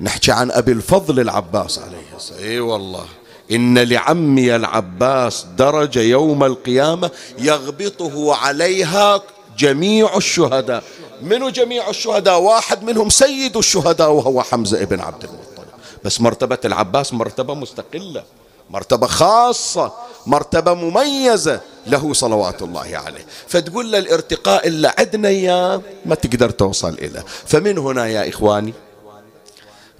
نحكي 0.00 0.32
عن 0.32 0.50
أبي 0.50 0.72
الفضل 0.72 1.20
العباس 1.20 1.78
عليه 1.78 2.16
السلام. 2.16 2.42
إي 2.42 2.60
والله. 2.60 3.04
إن 3.52 3.78
لعمي 3.78 4.56
العباس 4.56 5.46
درجة 5.58 6.00
يوم 6.00 6.44
القيامة 6.44 7.10
يغبطه 7.38 8.34
عليها 8.34 9.22
جميع 9.58 10.16
الشهداء. 10.16 10.82
منو 11.22 11.48
جميع 11.48 11.90
الشهداء؟ 11.90 12.40
واحد 12.40 12.82
منهم 12.82 13.08
سيد 13.08 13.56
الشهداء 13.56 14.10
وهو 14.10 14.42
حمزة 14.42 14.82
ابن 14.82 15.00
عبد 15.00 15.24
المطلب. 15.24 15.66
بس 16.04 16.20
مرتبة 16.20 16.58
العباس 16.64 17.12
مرتبة 17.12 17.54
مستقلة 17.54 18.22
مرتبة 18.70 19.06
خاصة 19.06 19.92
مرتبة 20.26 20.74
مميزة 20.74 21.60
له 21.86 22.12
صلوات 22.12 22.62
الله 22.62 22.96
عليه. 23.06 23.26
فتقول 23.48 23.92
له 23.92 23.98
الارتقاء 23.98 24.66
اللي 24.66 24.92
عدنا 24.98 25.28
إياه 25.28 25.82
ما 26.06 26.14
تقدر 26.14 26.50
توصل 26.50 26.94
إليه 26.94 27.24
فمن 27.46 27.78
هنا 27.78 28.06
يا 28.06 28.28
إخواني؟ 28.28 28.74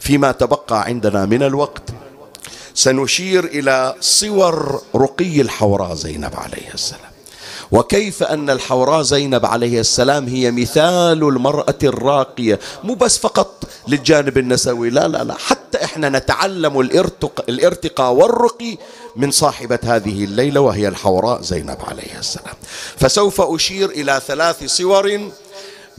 فيما 0.00 0.32
تبقى 0.32 0.82
عندنا 0.82 1.26
من 1.26 1.42
الوقت. 1.42 1.82
سنشير 2.74 3.44
إلى 3.44 3.94
صور 4.00 4.82
رقي 4.96 5.40
الحوراء 5.40 5.94
زينب 5.94 6.36
عليه 6.36 6.74
السلام. 6.74 7.10
وكيف 7.72 8.22
أن 8.22 8.50
الحوراء 8.50 9.02
زينب 9.02 9.46
عليه 9.46 9.80
السلام 9.80 10.28
هي 10.28 10.50
مثال 10.50 11.22
المرأة 11.22 11.78
الراقية؟ 11.82 12.58
مو 12.84 12.94
بس 12.94 13.18
فقط 13.18 13.64
للجانب 13.88 14.38
النسوي 14.38 14.90
لا 14.90 15.08
لا 15.08 15.24
لا. 15.24 15.34
حتى 15.34 15.84
إحنا 15.84 16.08
نتعلم 16.08 16.80
الارتقاء 17.48 18.12
والرقي 18.12 18.76
من 19.16 19.30
صاحبة 19.30 19.78
هذه 19.84 20.24
الليلة 20.24 20.60
وهي 20.60 20.88
الحوراء 20.88 21.42
زينب 21.42 21.78
عليه 21.88 22.18
السلام. 22.18 22.54
فسوف 22.96 23.40
أشير 23.40 23.90
إلى 23.90 24.20
ثلاث 24.26 24.64
صور 24.64 25.30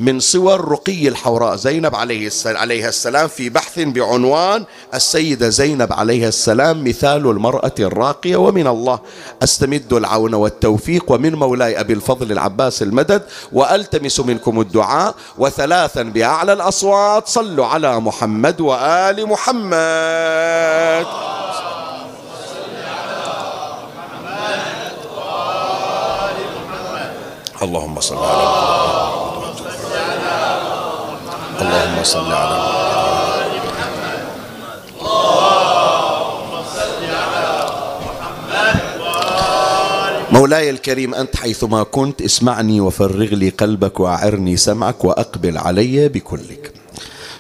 من 0.01 0.19
صور 0.19 0.71
رقي 0.71 1.07
الحوراء 1.07 1.55
زينب 1.55 1.95
عليه 1.95 2.27
السلام 2.87 3.27
في 3.27 3.49
بحث 3.49 3.79
بعنوان 3.79 4.65
السيدة 4.93 5.49
زينب 5.49 5.93
عليه 5.93 6.27
السلام 6.27 6.83
مثال 6.83 7.27
المرأة 7.29 7.73
الراقية 7.79 8.35
ومن 8.35 8.67
الله. 8.67 8.99
أستمد 9.43 9.93
العون 9.93 10.33
والتوفيق 10.33 11.11
ومن 11.11 11.35
مولاي 11.35 11.79
أبي 11.79 11.93
الفضل 11.93 12.31
العباس 12.31 12.81
المدد 12.81 13.21
وألتمس 13.51 14.19
منكم 14.19 14.61
الدعاء 14.61 15.15
وثلاثا 15.37 16.03
بأعلى 16.03 16.53
الأصوات. 16.53 17.27
صلوا 17.27 17.65
على 17.65 17.99
محمد 17.99 18.61
وآل 18.61 19.27
محمد. 19.27 21.05
اللهم 27.61 27.99
صل 27.99 28.17
على 28.17 28.43
محمد. 28.43 29.20
اللهم 31.61 32.03
صل 32.03 32.31
على 32.31 32.57
محمد. 33.65 34.19
مولاي 40.31 40.69
الكريم 40.69 41.13
أنت 41.15 41.35
حيثما 41.35 41.83
كنت 41.83 42.21
اسمعني 42.21 42.81
وفرغ 42.81 43.29
لي 43.35 43.49
قلبك 43.49 43.99
وأعرني 43.99 44.57
سمعك 44.57 45.05
وأقبل 45.05 45.57
علي 45.57 46.07
بكلك. 46.09 46.73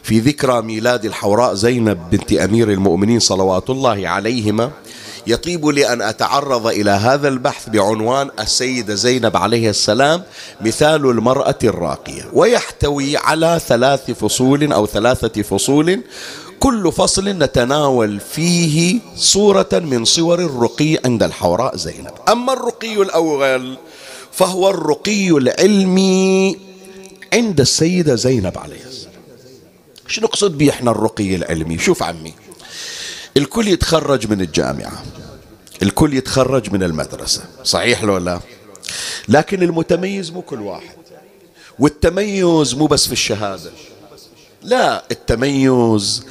في 0.03 0.19
ذكرى 0.19 0.61
ميلاد 0.61 1.05
الحوراء 1.05 1.53
زينب 1.53 2.09
بنت 2.11 2.33
أمير 2.33 2.71
المؤمنين 2.71 3.19
صلوات 3.19 3.69
الله 3.69 4.07
عليهما 4.07 4.71
يطيب 5.27 5.67
لي 5.67 5.93
أن 5.93 6.01
أتعرض 6.01 6.67
إلى 6.67 6.91
هذا 6.91 7.27
البحث 7.27 7.69
بعنوان 7.69 8.29
السيدة 8.39 8.95
زينب 8.95 9.37
عليه 9.37 9.69
السلام 9.69 10.23
مثال 10.61 11.05
المرأة 11.05 11.59
الراقية. 11.63 12.29
ويحتوي 12.33 13.17
على 13.17 13.61
ثلاث 13.67 14.11
فصول 14.11 14.73
أو 14.73 14.85
ثلاثة 14.85 15.41
فصول. 15.41 16.01
كل 16.59 16.91
فصل 16.91 17.29
نتناول 17.29 18.19
فيه 18.19 18.99
صورة 19.15 19.69
من 19.73 20.05
صور 20.05 20.39
الرقي 20.39 20.99
عند 21.05 21.23
الحوراء 21.23 21.77
زينب. 21.77 22.11
أما 22.29 22.53
الرقي 22.53 22.93
الأول 22.93 23.77
فهو 24.31 24.69
الرقي 24.69 25.29
العلمي 25.29 26.57
عند 27.33 27.59
السيدة 27.59 28.15
زينب 28.15 28.57
عليه 28.57 28.83
السلام. 28.87 29.11
شو 30.07 30.21
نقصد 30.21 30.57
به 30.57 30.69
إحنا 30.69 30.91
الرقي 30.91 31.35
العلمي؟ 31.35 31.77
شوف 31.77 32.03
عمي. 32.03 32.33
الكل 33.37 33.67
يتخرج 33.67 34.31
من 34.31 34.41
الجامعة. 34.41 35.03
الكل 35.81 36.13
يتخرج 36.13 36.73
من 36.73 36.83
المدرسة. 36.83 37.43
صحيح 37.63 38.03
لو 38.03 38.17
لا؟ 38.17 38.39
لكن 39.27 39.63
المتميز 39.63 40.31
مو 40.31 40.41
كل 40.41 40.61
واحد. 40.61 40.95
والتميز 41.79 42.73
مو 42.73 42.85
بس 42.85 43.05
في 43.05 43.13
الشهادة. 43.13 43.71
لا 44.61 45.03
التميز 45.11 46.25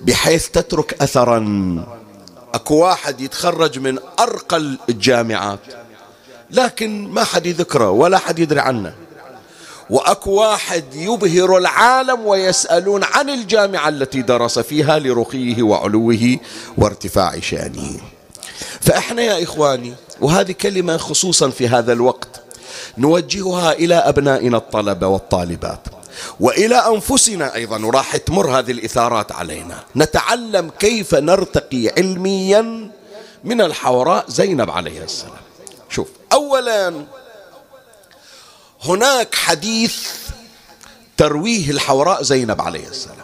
بحيث 0.00 0.48
تترك 0.48 1.02
أثرا. 1.02 1.38
أكو 2.54 2.74
واحد 2.74 3.20
يتخرج 3.20 3.78
من 3.78 3.98
أرقى 4.20 4.56
الجامعات 4.88 5.60
لكن 6.50 7.08
ما 7.08 7.24
حد 7.24 7.46
يذكره 7.46 7.90
ولا 7.90 8.18
حد 8.18 8.38
يدري 8.38 8.60
عنه. 8.60 8.94
وأكو 9.92 10.30
واحد 10.30 10.84
يبهر 10.94 11.56
العالم 11.56 12.26
ويسألون 12.26 13.04
عن 13.04 13.30
الجامعة 13.30 13.88
التي 13.88 14.22
درس 14.22 14.58
فيها 14.58 14.98
لرقيه 14.98 15.62
وعلوه 15.62 16.38
وارتفاع 16.78 17.40
شأنه. 17.40 18.00
فإحنا 18.80 19.22
يا 19.22 19.42
إخواني 19.42 19.94
وهذه 20.20 20.52
كلمة 20.52 20.96
خصوصا 20.96 21.50
في 21.50 21.68
هذا 21.68 21.92
الوقت 21.92 22.42
نوجهها 22.98 23.72
إلى 23.72 23.94
أبنائنا 23.94 24.56
الطلبة 24.56 25.06
والطالبات 25.06 25.80
وإلى 26.40 26.76
أنفسنا 26.76 27.54
أيضا 27.54 27.86
وراح 27.86 28.16
تمر 28.16 28.58
هذه 28.58 28.70
الإثارات 28.70 29.32
علينا. 29.32 29.84
نتعلم 29.96 30.70
كيف 30.78 31.14
نرتقي 31.14 31.88
علميا 31.88 32.90
من 33.44 33.60
الحوراء 33.60 34.24
زينب 34.28 34.70
عليه 34.70 35.04
السلام. 35.04 35.42
شوف 35.90 36.08
اولا 36.32 37.04
هناك 38.84 39.34
حديث 39.34 39.96
ترويه 41.16 41.70
الحوراء 41.70 42.22
زينب 42.22 42.60
عليه 42.60 42.88
السلام. 42.88 43.16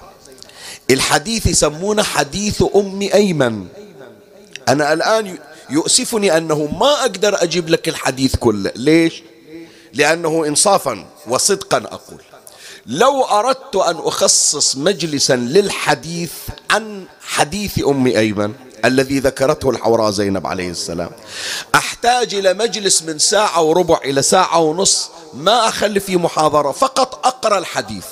الحديث 0.91 1.47
يسمونه 1.47 2.03
حديث 2.03 2.63
أم 2.77 3.03
أيمن. 3.03 3.67
أنا 4.69 4.93
الآن 4.93 5.39
يؤسفني 5.71 6.37
أنه 6.37 6.65
ما 6.81 7.01
أقدر 7.01 7.43
أجيب 7.43 7.69
لك 7.69 7.89
الحديث 7.89 8.37
كله. 8.37 8.73
ليش؟ 8.77 9.23
لأنه 9.93 10.45
إنصافا 10.47 11.07
وصدقا 11.27 11.77
أقول. 11.77 12.21
لو 12.87 13.25
أردت 13.25 13.77
أن 13.77 13.97
أخصص 13.97 14.77
مجلسا 14.77 15.37
للحديث 15.37 16.33
عن 16.71 17.05
حديث 17.21 17.79
أم 17.87 18.07
أيمن 18.07 18.55
الذي 18.85 19.19
ذكرته 19.19 19.71
الحوراء 19.71 20.11
زينب 20.11 20.47
عليه 20.47 20.71
السلام. 20.71 21.11
أحتاج 21.75 22.35
إلى 22.35 22.55
مجلس 22.55 23.03
من 23.03 23.19
ساعة 23.19 23.63
وربع 23.63 24.01
إلى 24.05 24.23
ساعة 24.23 24.59
ونص 24.59 25.11
ما 25.35 25.69
أخلي 25.69 26.01
في 26.01 26.17
محاضرة 26.17 26.73
فقط 26.73 27.27
أقرأ 27.27 27.59
الحديث 27.59 28.07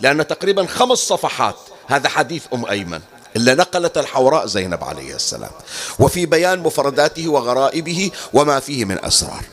لأن 0.00 0.26
تقريبا 0.26 0.66
خمس 0.66 0.98
صفحات 0.98 1.56
هذا 1.86 2.08
حديث 2.08 2.42
أم 2.54 2.66
أيمن 2.66 3.00
إلا 3.36 3.54
نقلت 3.54 3.98
الحوراء 3.98 4.46
زينب 4.46 4.84
عليه 4.84 5.14
السلام. 5.14 5.50
وفي 5.98 6.26
بيان 6.26 6.58
مفرداته 6.58 7.28
وغرائبه 7.28 8.10
وما 8.32 8.60
فيه 8.60 8.84
من 8.84 9.04
أسرار. 9.04 9.44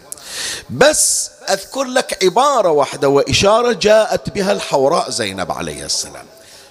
بس 0.70 1.30
أذكر 1.50 1.84
لك 1.84 2.24
عبارة 2.24 2.70
واحدة 2.70 3.10
وإشارة 3.10 3.72
جاءت 3.72 4.30
بها 4.30 4.52
الحوراء 4.52 5.10
زينب 5.10 5.52
عليه 5.52 5.86
السلام. 5.86 6.26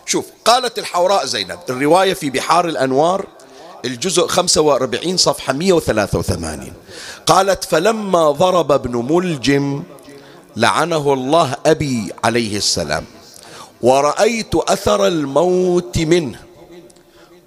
شوف 0.07 0.25
قالت 0.45 0.79
الحوراء 0.79 1.27
زينب 1.27 1.59
الرواية 1.69 2.15
في 2.15 2.31
بحار 2.31 2.69
الأنوار 2.69 3.27
الجزء 3.85 4.27
45 4.27 5.17
صفحة 5.17 5.53
183 5.53 6.73
قالت 7.27 7.65
فلما 7.65 8.31
ضرب 8.31 8.73
ابن 8.73 8.97
ملجم 9.13 9.83
لعنه 10.57 11.13
الله 11.13 11.57
أبي 11.67 12.13
عليه 12.25 12.57
السلام 12.57 13.05
ورأيت 13.83 14.55
أثر 14.55 15.07
الموت 15.07 15.99
منه. 15.99 16.39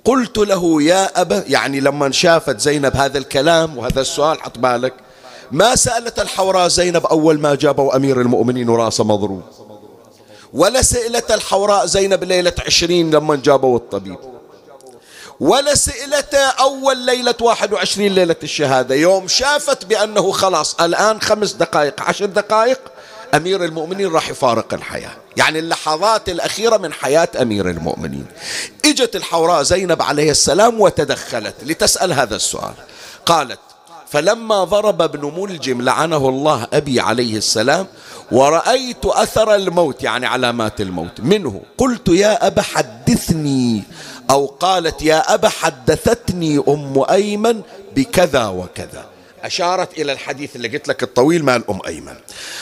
قلت 0.06 0.38
له 0.38 0.82
يا 0.82 1.22
أبا 1.22 1.44
يعني 1.48 1.80
لما 1.80 2.12
شافت 2.12 2.60
زينب 2.60 2.96
هذا 2.96 3.18
الكلام 3.18 3.78
وهذا 3.78 4.02
السؤال 4.02 4.42
حط 4.42 4.60
بالك. 4.60 4.94
ما 5.52 5.76
سألت 5.76 6.20
الحوراء 6.20 6.68
زينب 6.68 7.06
أول 7.06 7.40
ما 7.40 7.56
جابوا 7.56 7.96
أمير 7.96 8.22
المؤمنين 8.22 8.70
وراسه 8.70 9.04
مضروب؟ 9.04 9.42
ولا 10.54 10.82
سئلت 10.82 11.32
الحوراء 11.32 11.86
زينب 11.86 12.24
ليلة 12.24 12.54
عشرين 12.66 13.12
لما 13.12 13.36
جابوا 13.36 13.78
الطبيب؟ 13.78 14.18
ولا 15.40 15.76
سئلته 15.76 16.38
أول 16.38 16.98
ليلة 16.98 17.36
21 17.42 18.08
ليلة 18.08 18.36
الشهادة. 18.44 18.96
يوم 18.96 19.28
شافت 19.28 19.86
بأنه 19.86 20.32
خلاص 20.32 20.76
الآن 20.76 21.22
خمس 21.22 21.54
دقائق 21.54 22.02
عشر 22.02 22.26
دقائق 22.26 22.80
أمير 23.36 23.66
المؤمنين 23.66 24.12
راح 24.12 24.30
يفارق 24.30 24.74
الحياة. 24.74 25.12
يعني 25.38 25.60
اللحظات 25.60 26.30
الأخيرة 26.30 26.78
من 26.78 26.94
حياة 26.94 27.28
أمير 27.42 27.70
المؤمنين. 27.70 28.26
إجت 28.86 29.16
الحوراء 29.16 29.64
زينب 29.64 30.02
عليه 30.02 30.32
السلام 30.32 30.82
وتدخلت 30.82 31.56
لتسأل 31.64 32.14
هذا 32.14 32.36
السؤال. 32.36 32.74
قالت 33.26 33.60
فلما 34.10 34.64
ضرب 34.64 35.02
ابن 35.02 35.34
ملجم 35.38 35.82
لعنه 35.82 36.30
الله 36.30 36.68
أبي 36.74 37.00
عليه 37.00 37.38
السلام 37.38 37.88
ورأيت 38.32 39.06
أثر 39.06 39.56
الموت. 39.56 40.04
يعني 40.04 40.26
علامات 40.26 40.82
الموت. 40.82 41.20
منه 41.20 41.62
قلت 41.78 42.08
يا 42.08 42.48
أبا 42.48 42.62
حد 42.62 43.00
حدثني 43.10 43.84
أو 44.30 44.46
قالت 44.46 45.02
يا 45.02 45.34
أبا 45.34 45.50
حدثتني 45.50 46.64
أم 46.68 47.06
أيمن 47.10 47.62
بكذا 47.96 48.48
وكذا. 48.48 49.06
أشارت 49.44 49.98
إلى 49.98 50.12
الحديث 50.12 50.56
اللي 50.56 50.68
قلت 50.68 50.88
لك 50.88 51.04
الطويل 51.04 51.46
مال 51.46 51.70
أم 51.70 51.80
أيمن. 51.88 52.16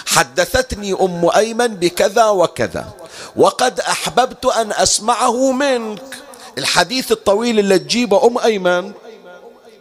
حدثتني 0.05 0.93
أم 0.93 1.29
أيمن 1.35 1.67
بكذا 1.67 2.25
وكذا. 2.25 2.93
وقد 3.35 3.79
أحببت 3.79 4.45
أن 4.45 4.71
أسمعه 4.71 5.51
منك. 5.51 6.17
الحديث 6.57 7.11
الطويل 7.11 7.59
اللي 7.59 7.79
تجيبه 7.79 8.27
أم 8.27 8.37
أيمن 8.37 8.91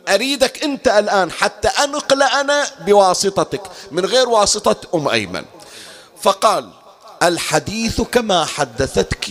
أريدك 0.08 0.64
أنت 0.64 0.88
الآن 0.88 1.30
حتى 1.30 1.68
أنقل 1.68 2.22
أنا 2.22 2.66
بواسطتك 2.86 3.62
من 3.92 4.04
غير 4.04 4.28
واسطة 4.28 4.76
أم 4.94 5.08
أيمن. 5.08 5.44
فقال 6.22 6.70
الحديث 7.22 8.00
كما 8.00 8.44
حدثتك 8.44 9.28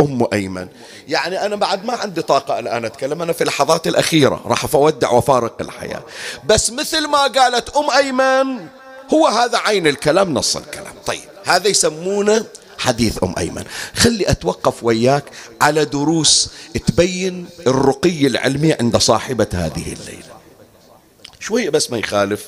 أم 0.00 0.26
أيمن. 0.32 0.68
يعني 1.08 1.46
أنا 1.46 1.56
بعد 1.56 1.84
ما 1.84 1.92
عندي 1.92 2.22
طاقة 2.22 2.58
الآن 2.58 2.84
أتكلم 2.84 3.22
أنا 3.22 3.32
في 3.32 3.40
اللحظات 3.40 3.86
الأخيرة 3.86 4.42
راح 4.46 4.74
أودع 4.74 5.10
وفارق 5.10 5.56
الحياة. 5.60 6.02
بس 6.46 6.70
مثل 6.70 7.06
ما 7.06 7.26
قالت 7.26 7.76
أم 7.76 7.90
أيمن 7.90 8.66
هو 9.14 9.26
هذا 9.26 9.58
عين 9.58 9.86
الكلام 9.86 10.34
نص 10.34 10.56
الكلام. 10.56 10.94
طيب 11.06 11.28
هذا 11.44 11.68
يسمونه 11.68 12.44
حديث 12.78 13.24
أم 13.24 13.34
أيمن. 13.38 13.64
خلي 13.96 14.30
أتوقف 14.30 14.84
وياك 14.84 15.24
على 15.60 15.84
دروس 15.84 16.50
تبين 16.86 17.48
الرقي 17.66 18.26
العلمي 18.26 18.72
عند 18.72 18.96
صاحبة 18.96 19.48
هذه 19.52 19.92
الليلة. 19.92 20.38
شوية 21.40 21.70
بس 21.70 21.90
ما 21.90 21.98
يخالف. 21.98 22.46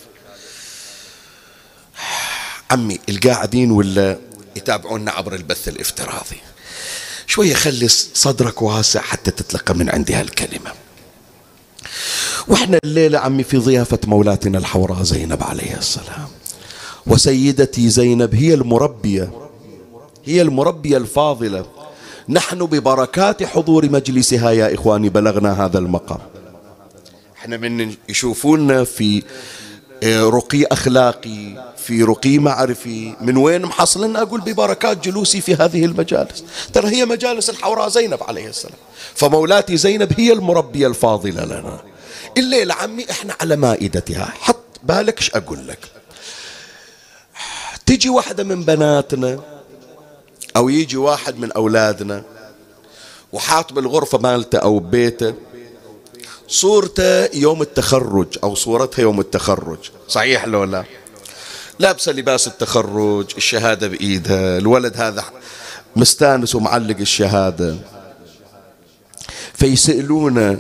عمي 2.71 3.01
القاعدين 3.09 3.71
ولا 3.71 4.19
يتابعونا 4.57 5.13
عبر 5.13 5.35
البث 5.35 5.69
الافتراضي؟ 5.69 6.41
شوية 7.31 7.55
خلي 7.55 7.89
صدرك 8.15 8.63
واسع 8.63 9.01
حتى 9.01 9.31
تتلقى 9.31 9.75
من 9.75 9.91
عندي 9.91 10.15
هالكلمة. 10.15 10.73
وإحنا 12.49 12.79
الليلة 12.85 13.19
عمي 13.19 13.43
في 13.45 13.57
ضيافة 13.57 13.99
مولاتنا 14.07 14.59
الحوراء 14.59 15.03
زينب 15.03 15.43
عليه 15.43 15.77
السلام. 15.77 16.29
وسيدتي 17.07 17.89
زينب 17.89 18.35
هي 18.35 18.55
المربية 18.55 19.31
هي 20.25 20.43
المربية 20.43 20.97
الفاضلة. 20.97 21.67
نحن 22.29 22.67
ببركات 22.67 23.43
حضور 23.43 23.91
مجلسها 23.91 24.51
يا 24.51 24.75
إخواني 24.75 25.09
بلغنا 25.09 25.65
هذا 25.65 25.79
المقام. 25.79 26.21
إحنا 27.37 27.57
من 27.57 27.95
يشوفونا 28.09 28.85
في 28.85 29.23
آه، 30.03 30.23
رقي 30.23 30.65
أخلاقي 30.65 31.71
في 31.91 32.03
رقي 32.03 32.39
معرفي 32.39 33.15
من 33.21 33.37
وين 33.37 33.63
محصلين 33.63 34.17
أقول 34.17 34.41
ببركات 34.41 35.05
جلوسي 35.05 35.41
في 35.41 35.55
هذه 35.55 35.85
المجالس. 35.85 36.45
ترى 36.73 36.89
هي 36.89 37.05
مجالس 37.05 37.51
الحوراء 37.51 37.89
زينب 37.89 38.23
عليه 38.23 38.49
السلام. 38.49 38.77
فمولاتي 39.15 39.77
زينب 39.77 40.21
هي 40.21 40.33
المربية 40.33 40.87
الفاضلة 40.87 41.45
لنا. 41.45 41.81
الليلة 42.39 42.75
عمي 42.75 43.11
إحنا 43.11 43.37
على 43.41 43.57
مائدتها. 43.57 44.33
حط 44.41 44.57
بالك 44.83 45.19
إيش 45.19 45.31
أقول 45.35 45.69
لك. 45.69 45.79
تجي 47.87 48.09
واحدة 48.09 48.45
من 48.45 48.65
بناتنا 48.65 49.41
أو 50.57 50.69
يجي 50.69 50.97
واحد 50.97 51.39
من 51.39 51.53
أولادنا 51.53 52.23
وحاط 53.33 53.73
بالغرفة 53.73 54.19
مالته 54.19 54.59
أو 54.59 54.79
ببيته 54.79 55.35
صورته 56.49 57.37
يوم 57.37 57.63
التخرج 57.63 58.39
أو 58.43 58.55
صورتها 58.55 59.03
يوم 59.03 59.21
التخرج. 59.21 59.79
صحيح 60.09 60.45
لو 60.45 60.65
لا؟ 60.65 60.85
لابسة 61.81 62.13
لباس 62.13 62.47
التخرج 62.47 63.27
الشهادة 63.37 63.89
بإيدها 63.89 64.59
الولد 64.59 64.97
هذا 64.97 65.25
مستانس 65.97 66.55
ومعلق 66.55 66.97
الشهادة. 67.01 67.77
فيسألونه 69.55 70.59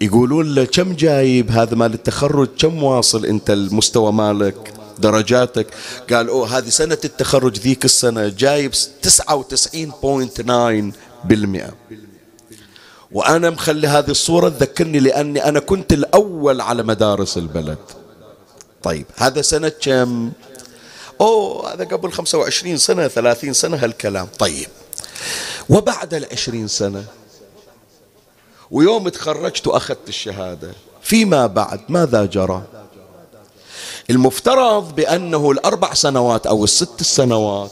يقولون 0.00 0.54
له 0.54 0.64
كم 0.64 0.92
جايب 0.92 1.50
هذا 1.50 1.74
مال 1.74 1.94
التخرج؟ 1.94 2.48
كم 2.58 2.82
واصل 2.82 3.26
أنت 3.26 3.50
المستوى 3.50 4.12
مالك 4.12 4.72
درجاتك؟ 4.98 5.66
قال 6.12 6.28
أوه 6.28 6.58
هذه 6.58 6.68
سنة 6.68 6.98
التخرج 7.04 7.58
ذيك 7.58 7.84
السنة 7.84 8.28
جايب 8.28 8.74
99.9 8.74 10.92
بالمئة. 11.24 11.72
وأنا 13.12 13.50
مخلي 13.50 13.86
هذه 13.86 14.10
الصورة 14.10 14.48
تذكرني 14.48 15.00
لأني 15.00 15.44
أنا 15.44 15.60
كنت 15.60 15.92
الأول 15.92 16.60
على 16.60 16.82
مدارس 16.82 17.38
البلد. 17.38 17.78
طيب 18.82 19.06
هذا 19.16 19.42
سنة 19.42 19.68
كم؟ 19.68 20.32
أوه 21.20 21.72
هذا 21.74 21.84
قبل 21.84 22.12
25 22.12 22.76
سنة 22.76 23.08
30 23.08 23.52
سنة 23.52 23.76
هالكلام. 23.76 24.28
طيب 24.38 24.68
وبعد 25.68 26.14
العشرين 26.14 26.68
سنة؟ 26.68 27.04
ويوم 28.70 29.08
تخرجت 29.08 29.66
وأخذت 29.66 30.08
الشهادة 30.08 30.72
فيما 31.02 31.46
بعد 31.46 31.80
ماذا 31.88 32.24
جرى؟ 32.24 32.62
المفترض 34.10 34.94
بأنه 34.94 35.50
الأربع 35.50 35.94
سنوات 35.94 36.46
أو 36.46 36.64
الست 36.64 37.02
سنوات 37.02 37.70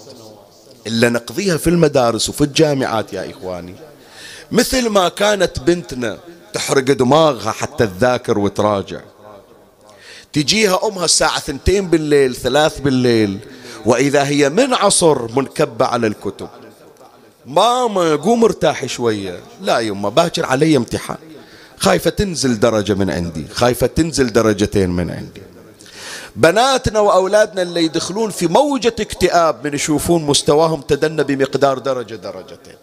اللي 0.86 1.08
نقضيها 1.08 1.56
في 1.56 1.70
المدارس 1.70 2.28
وفي 2.28 2.40
الجامعات 2.40 3.12
يا 3.12 3.30
إخواني 3.30 3.74
مثل 4.52 4.88
ما 4.88 5.08
كانت 5.08 5.60
بنتنا 5.60 6.18
تحرق 6.52 6.84
دماغها 6.84 7.52
حتى 7.52 7.86
تذاكر 7.86 8.38
وتراجع. 8.38 9.00
تجيها 10.32 10.80
أمها 10.84 11.04
الساعة 11.04 11.40
ثنتين 11.40 11.88
بالليل 11.88 12.34
ثلاث 12.34 12.80
بالليل. 12.80 13.38
وإذا 13.86 14.24
هي 14.24 14.48
من 14.48 14.74
عصر 14.74 15.32
منكبة 15.36 15.86
على 15.86 16.06
الكتب. 16.06 16.48
ماما 17.46 18.16
قوم 18.16 18.44
ارتاحي 18.44 18.88
شوية. 18.88 19.40
لا 19.62 19.78
يما 19.78 20.08
باكر 20.08 20.46
علي 20.46 20.76
امتحان. 20.76 21.16
خايفة 21.78 22.10
تنزل 22.10 22.60
درجة 22.60 22.94
من 22.94 23.10
عندي 23.10 23.46
خايفة 23.54 23.86
تنزل 23.86 24.32
درجتين 24.32 24.90
من 24.90 25.10
عندي. 25.10 25.42
بناتنا 26.36 27.00
وأولادنا 27.00 27.62
اللي 27.62 27.84
يدخلون 27.84 28.30
في 28.30 28.46
موجة 28.46 28.94
اكتئاب 29.00 29.66
من 29.66 29.74
يشوفون 29.74 30.22
مستواهم 30.22 30.80
تدنى 30.80 31.24
بمقدار 31.24 31.78
درجة 31.78 32.14
درجتين. 32.14 32.76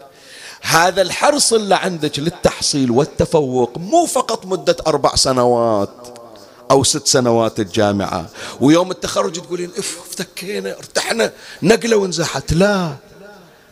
هذا 0.62 1.01
الحرص 1.01 1.53
اللي 1.53 1.75
عندك 1.75 2.19
للتحصيل 2.19 2.91
والتفوق 2.91 3.77
مو 3.77 4.05
فقط 4.05 4.45
مدة 4.45 4.75
أربع 4.88 5.15
سنوات. 5.15 6.14
أو 6.71 6.84
ست 6.84 7.08
سنوات 7.08 7.60
الجامعة. 7.60 8.30
ويوم 8.62 8.91
التخرج 8.91 9.41
تقولين 9.41 9.71
إف 9.78 9.97
افتكينا 10.08 10.78
ارتحنا 10.78 11.32
نقلة 11.62 11.97
وانزحت 11.97 12.54
لا. 12.54 12.95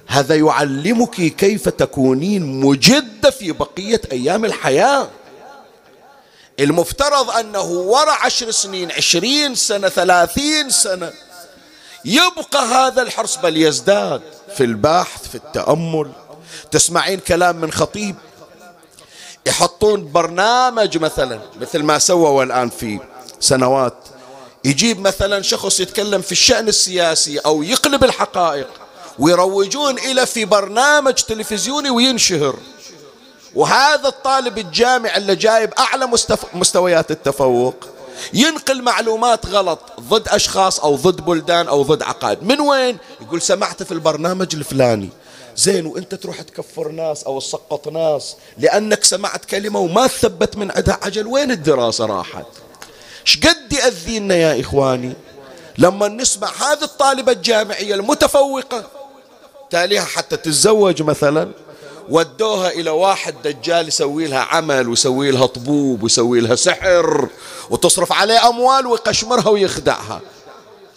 هذا 0.08 0.36
يعلمك 0.36 1.16
كيف 1.16 1.70
تكونين 1.70 2.60
مجدة 2.60 3.30
في 3.30 3.52
بقية 3.52 4.02
أيام 4.12 4.46
الحياة. 4.46 5.08
المفترض 6.60 7.30
أنه 7.30 7.62
وراء 7.62 8.18
عشر 8.26 8.52
سنين 8.52 8.92
عشرين 8.92 9.56
سنة 9.56 9.90
ثلاثين 9.90 10.70
سنة 10.70 11.12
يبقى 12.06 12.66
هذا 12.66 13.02
الحرص 13.02 13.38
بل 13.38 13.58
يزداد 13.58 14.22
في 14.58 14.64
البحث 14.64 15.28
في 15.28 15.36
التأمل. 15.36 16.12
تسمعين 16.72 17.20
كلام 17.20 17.56
من 17.56 17.72
خطيب 17.72 18.16
يحطون 19.46 20.12
برنامج 20.12 20.98
مثلا 20.98 21.40
مثل 21.62 21.84
ما 21.84 22.00
سووا 22.00 22.44
الآن 22.44 22.70
في 22.70 23.00
سنوات. 23.40 23.94
يجيب 24.66 25.00
مثلا 25.00 25.42
شخص 25.42 25.80
يتكلم 25.80 26.22
في 26.22 26.32
الشأن 26.32 26.68
السياسي 26.68 27.38
أو 27.40 27.64
يقلب 27.64 28.04
الحقائق 28.04 28.68
ويروجون 29.20 30.00
إلى 30.00 30.26
في 30.26 30.46
برنامج 30.46 31.14
تلفزيوني 31.14 31.90
وينشهر. 31.90 32.56
وهذا 33.56 34.08
الطالب 34.08 34.58
الجامعي 34.58 35.18
اللي 35.18 35.36
جايب 35.36 35.74
أعلى 35.74 36.10
مستويات 36.54 37.12
التفوق 37.12 37.76
ينقل 38.34 38.82
معلومات 38.82 39.46
غلط 39.46 39.80
ضد 40.00 40.28
أشخاص 40.28 40.80
أو 40.80 40.96
ضد 40.96 41.22
بلدان 41.22 41.68
أو 41.68 41.84
ضد 41.84 42.04
عقائد. 42.04 42.44
من 42.44 42.60
وين؟ 42.60 42.98
يقول 43.22 43.42
سمعت 43.42 43.84
في 43.84 43.92
البرنامج 43.92 44.56
الفلاني. 44.56 45.10
زين 45.58 45.86
وانت 45.86 46.16
تروح 46.16 46.42
تكفر 46.42 46.92
ناس 46.92 47.24
أو 47.24 47.40
تسقط 47.40 47.88
ناس 47.88 48.36
لانك 48.58 49.04
سمعت 49.04 49.46
كلمة 49.46 49.80
وما 49.80 50.08
ثبت 50.08 50.58
من 50.58 50.72
عندها 50.72 51.00
عجل. 51.02 51.28
وين 51.28 51.52
الدراسة 51.52 52.06
راحت؟ 52.06 52.46
شقد 53.24 53.74
يأذينا 53.74 54.36
يا 54.36 54.62
إخواني؟ 54.62 55.14
لما 55.78 56.08
نسمع 56.08 56.48
هذه 56.48 56.84
الطالبة 56.84 57.32
الجامعية 57.32 57.96
المتفوقة 57.96 58.84
تاليها 59.70 60.06
حتى 60.06 60.38
تتزوج 60.38 61.02
مثلا 61.02 61.52
ودوها 62.10 62.70
إلى 62.70 62.90
واحد 62.90 63.36
دجال 63.44 63.88
يسوي 63.88 64.28
لها 64.28 64.40
عمل 64.40 64.90
ويسوي 64.90 65.32
لها 65.32 65.46
طبوب 65.46 66.04
ويسوي 66.04 66.40
لها 66.40 66.56
سحر 66.56 67.28
وتصرف 67.70 68.12
عليه 68.12 68.48
أموال 68.48 68.88
ويقشمرها 68.88 69.50
ويخدعها. 69.50 70.22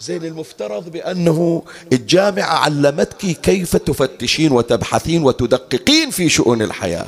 زين 0.01 0.25
المفترض 0.25 0.89
بأنه 0.89 1.63
الجامعة 1.93 2.57
علمتك 2.57 3.17
كيف 3.17 3.75
تفتشين 3.75 4.51
وتبحثين 4.51 5.23
وتدققين 5.23 6.09
في 6.09 6.29
شؤون 6.29 6.61
الحياة. 6.61 7.07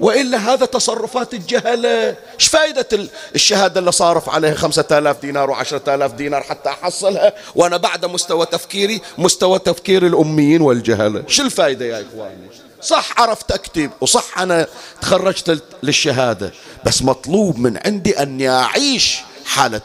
وإلا 0.00 0.38
هذا 0.38 0.66
تصرفات 0.66 1.34
الجهلة 1.34 2.16
إيش 2.40 2.46
فائدة 2.46 2.86
الشهادة 3.34 3.80
اللي 3.80 3.92
صارف 3.92 4.28
عليها 4.28 4.54
خمسة 4.54 4.84
آلاف 4.90 5.20
دينار 5.20 5.50
وعشرة 5.50 5.94
آلاف 5.94 6.12
دينار 6.14 6.42
حتى 6.42 6.68
أحصلها؟ 6.68 7.32
وأنا 7.54 7.76
بعد 7.76 8.04
مستوى 8.04 8.46
تفكيري 8.46 9.00
مستوى 9.18 9.58
تفكير 9.58 10.06
الأميين 10.06 10.60
والجهلة 10.60 11.24
شو 11.28 11.42
الفائدة 11.42 11.84
يا 11.84 12.04
إخواني؟ 12.08 12.46
صح 12.82 13.20
عرفت 13.20 13.52
أكتب 13.52 13.90
وصح 14.00 14.38
أنا 14.38 14.66
تخرجت 15.00 15.62
للشهادة. 15.82 16.52
بس 16.86 17.02
مطلوب 17.02 17.58
من 17.58 17.78
عندي 17.86 18.22
أني 18.22 18.48
أعيش 18.50 19.18
حالة 19.46 19.80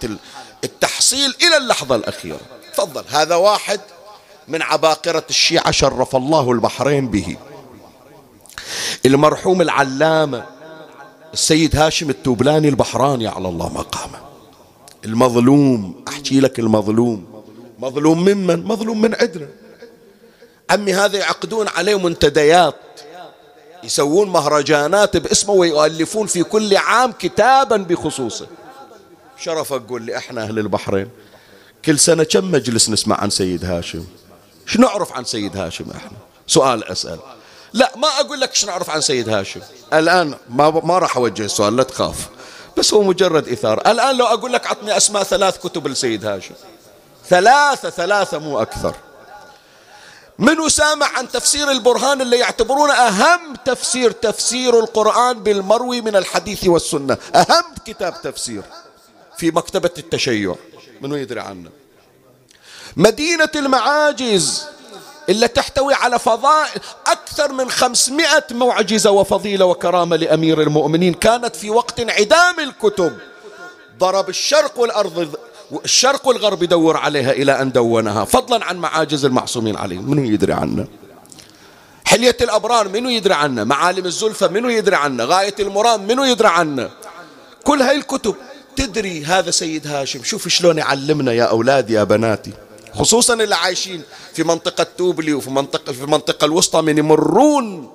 التحصيل 0.66 1.36
إلى 1.42 1.58
اللحظة 1.58 1.96
الأخيرة. 1.96 2.40
تفضل. 2.74 3.04
هذا 3.10 3.36
واحد 3.36 3.80
من 4.48 4.62
عباقرة 4.62 5.24
الشيعة 5.30 5.72
شرف 5.72 6.16
الله 6.16 6.52
البحرين 6.52 7.08
به. 7.08 7.38
المرحوم 9.06 9.62
العلامة 9.62 10.46
السيد 11.34 11.76
هاشم 11.76 12.10
التوبلاني 12.10 12.70
البحراني 12.70 13.28
على 13.28 13.48
الله 13.48 13.70
مقامه. 13.70 14.20
المظلوم 15.06 16.04
أحكي 16.08 16.40
لك 16.40 16.60
المظلوم. 16.60 17.44
مظلوم 17.80 18.20
ممن 18.20 18.64
مظلوم 18.64 19.02
من 19.02 19.16
عندنا 19.16 19.48
عمي 20.70 20.94
هذا 20.94 21.18
يعقدون 21.18 21.68
عليه 21.68 22.00
منتديات 22.00 22.76
يسوون 23.84 24.30
مهرجانات 24.30 25.18
باسمه 25.18 25.54
ويؤلفون 25.54 26.28
في 26.28 26.44
كل 26.44 26.78
عام 26.78 27.12
كتابا 27.12 27.78
بخصوصه. 27.78 28.48
شرف 29.38 29.74
أقول 29.74 30.02
لي 30.02 30.18
إحنا 30.18 30.44
أهل 30.44 30.60
البحرين. 30.60 31.10
كل 31.86 32.00
سنة 32.00 32.24
كم 32.24 32.52
مجلس 32.52 32.90
نسمع 32.90 33.22
عن 33.22 33.30
سيد 33.30 33.66
هاشم؟ 33.66 34.06
شو 34.66 34.82
نعرف 34.82 35.14
عن 35.14 35.26
سيد 35.26 35.58
هاشم 35.58 35.86
إحنا؟ 35.96 36.18
سؤال 36.48 36.84
أسأل. 36.84 37.20
لا 37.74 37.92
ما 37.96 38.08
أقول 38.08 38.40
لك 38.40 38.56
شو 38.56 38.68
نعرف 38.68 38.90
عن 38.90 39.02
سيد 39.02 39.30
هاشم. 39.30 39.62
الآن 39.94 40.36
ما, 40.50 40.70
ما 40.70 40.98
راح 40.98 41.18
أوجه 41.18 41.46
السؤال 41.46 41.76
لا 41.76 41.84
تخاف. 41.84 42.30
بس 42.78 42.94
هو 42.94 43.04
مجرد 43.04 43.48
إثارة. 43.50 43.92
الآن 43.92 44.18
لو 44.18 44.26
أقول 44.26 44.54
لك 44.54 44.68
عطني 44.68 44.98
أسماء 44.98 45.24
ثلاث 45.24 45.58
كتب 45.58 45.88
لسيد 45.88 46.26
هاشم. 46.26 46.56
ثلاثة 47.30 47.90
ثلاثة 47.90 48.38
مو 48.38 48.62
أكثر. 48.62 48.96
منو 50.40 50.70
سامع 50.70 51.08
عن 51.18 51.30
تفسير 51.30 51.72
البرهان 51.72 52.22
اللي 52.22 52.38
يعتبرونه 52.38 52.94
أهم 52.94 53.56
تفسير 53.66 54.12
تفسير 54.12 54.80
القرآن 54.80 55.44
بالمروي 55.44 56.02
من 56.02 56.16
الحديث 56.16 56.68
والسنة. 56.68 57.18
أهم 57.36 57.66
كتاب 57.86 58.22
تفسير. 58.22 58.64
في 59.38 59.52
مكتبة 59.52 59.92
التشيع. 59.98 60.56
منو 61.02 61.16
يدري 61.16 61.40
عنه؟ 61.40 61.70
مدينة 62.96 63.50
المعاجز 63.56 64.66
إلا 65.30 65.48
تحتوي 65.48 65.94
على 65.94 66.20
فضائل 66.20 66.82
أكثر 67.08 67.52
من 67.52 67.72
خمسمائة 67.72 68.46
معجزة 68.52 69.12
وفضيلة 69.12 69.66
وكرامة 69.66 70.16
لأمير 70.16 70.62
المؤمنين. 70.62 71.14
كانت 71.14 71.56
في 71.56 71.70
وقت 71.70 72.00
انعدام 72.00 72.60
الكتب. 72.60 73.18
ضرب 74.00 74.30
الشرق 74.30 74.80
والأرض 74.80 75.36
الشرق 75.86 76.28
والغرب 76.28 76.64
يدور 76.64 76.98
عليها 76.98 77.32
إلى 77.32 77.62
أن 77.62 77.72
دونها. 77.72 78.26
فضلا 78.26 78.66
عن 78.66 78.78
معاجز 78.78 79.26
المعصومين 79.26 79.78
عليه 79.78 80.00
منو 80.00 80.24
يدري 80.24 80.54
عنه؟ 80.54 80.88
حلية 82.06 82.38
الأبرار 82.42 82.88
منو 82.88 83.10
يدري 83.10 83.34
عنه؟ 83.34 83.64
معالم 83.64 84.06
الزلفى 84.06 84.48
منو 84.48 84.70
يدري 84.70 84.96
عنه؟ 84.96 85.24
غاية 85.24 85.56
المرام 85.60 86.08
منو 86.08 86.24
يدري 86.24 86.48
عنه؟ 86.48 86.90
كل 87.64 87.82
هاي 87.82 87.96
الكتب. 87.98 88.36
تدري 88.76 89.26
هذا 89.26 89.52
سيد 89.52 89.88
هاشم 89.88 90.24
شوف 90.24 90.48
شلون 90.48 90.78
يعلمنا 90.78 91.34
يا 91.34 91.44
أولادي 91.44 91.94
يا 91.94 92.04
بناتي. 92.04 92.52
خصوصا 92.94 93.34
اللي 93.34 93.56
عايشين 93.56 94.02
في 94.34 94.44
منطقة 94.44 94.88
توبلي 94.98 95.34
وفي 95.34 95.50
منطقة 95.50 95.94
في 95.94 96.04
المنطقة 96.04 96.46
الوسطى 96.46 96.82
من 96.82 96.98
يمرون 96.98 97.92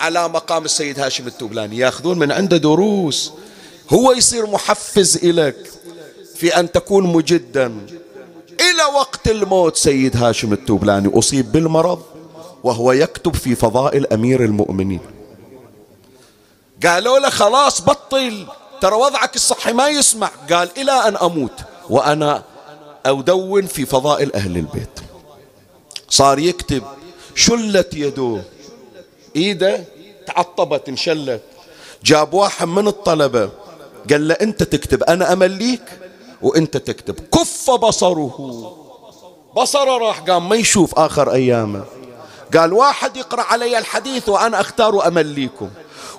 على 0.00 0.28
مقام 0.28 0.64
السيد 0.64 1.00
هاشم 1.00 1.26
التوبلاني. 1.26 1.78
ياخذون 1.78 2.18
من 2.18 2.32
عنده 2.32 2.56
دروس. 2.56 3.32
هو 3.90 4.12
يصير 4.12 4.46
محفز 4.46 5.16
إليك 5.16 5.56
في 6.36 6.60
أن 6.60 6.72
تكون 6.72 7.06
مجدا. 7.06 7.66
إلى 8.60 8.84
وقت 8.94 9.28
الموت 9.28 9.76
سيد 9.76 10.16
هاشم 10.16 10.52
التوبلاني 10.52 11.18
أصيب 11.18 11.52
بالمرض 11.52 12.02
وهو 12.64 12.92
يكتب 12.92 13.34
في 13.34 13.54
فضائل 13.54 14.06
أمير 14.06 14.44
المؤمنين. 14.44 15.00
قالوا 16.84 17.18
له 17.18 17.30
خلاص 17.30 17.80
بطل. 17.80 18.46
ترى 18.80 18.94
وضعك 18.94 19.36
الصحي 19.36 19.72
ما 19.72 19.88
يسمع 19.88 20.30
قال 20.50 20.70
إلى 20.76 20.92
أن 20.92 21.16
أموت 21.16 21.60
وأنا 21.90 22.42
أدون 23.06 23.66
في 23.66 23.86
فضائل 23.86 24.32
أهل 24.34 24.56
البيت. 24.56 25.00
صار 26.08 26.38
يكتب 26.38 26.82
شلت 27.34 27.94
يده. 27.94 28.42
إيده 29.36 29.84
تعطبت 30.26 30.88
انشلت. 30.88 31.42
جاب 32.04 32.34
واحد 32.34 32.68
من 32.68 32.88
الطلبة 32.88 33.50
قال 34.10 34.28
له 34.28 34.34
أنت 34.34 34.62
تكتب 34.62 35.02
أنا 35.02 35.32
أمليك 35.32 35.82
وأنت 36.42 36.76
تكتب. 36.76 37.14
كف 37.14 37.70
بصره. 37.70 38.76
بصره 39.56 39.98
راح 39.98 40.20
قام 40.20 40.48
ما 40.48 40.56
يشوف 40.56 40.98
آخر 40.98 41.32
أيامه. 41.32 41.84
قال 42.56 42.72
واحد 42.72 43.16
يقرأ 43.16 43.42
علي 43.42 43.78
الحديث 43.78 44.28
وأنا 44.28 44.60
أختار 44.60 45.06
أمليكم. 45.06 45.70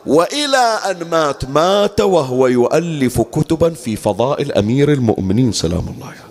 وإلى 0.05 0.79
أن 0.85 1.09
مات 1.09 1.45
مات 1.45 2.01
وهو 2.01 2.47
يؤلف 2.47 3.21
كتبا 3.21 3.69
في 3.69 3.95
فضائل 3.95 4.51
أمير 4.51 4.91
المؤمنين. 4.93 5.51
سلام 5.51 5.93
الله 5.95 6.07
عليه. 6.07 6.27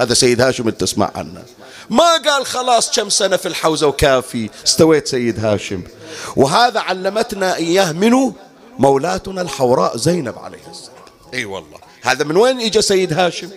هذا 0.00 0.14
سيد 0.14 0.40
هاشم 0.40 0.70
تسمع 0.70 1.10
عنه. 1.14 1.42
ما 1.90 2.16
قال 2.16 2.46
خلاص 2.46 2.90
كم 2.90 3.08
سنة 3.08 3.36
في 3.36 3.48
الحوزة 3.48 3.86
وكافي. 3.86 4.50
استويت 4.66 5.08
سيد 5.08 5.44
هاشم. 5.44 5.82
وهذا 6.36 6.80
علمتنا 6.80 7.56
إياه 7.56 7.92
منه 7.92 8.32
مولاتنا 8.78 9.42
الحوراء 9.42 9.96
زينب 9.96 10.38
عليه 10.38 10.70
السلام. 10.70 10.96
إي 11.34 11.44
والله. 11.44 11.78
هذا 12.02 12.24
من 12.24 12.36
وين 12.36 12.60
اجى 12.60 12.82
سيد 12.82 13.12
هاشم؟ 13.12 13.50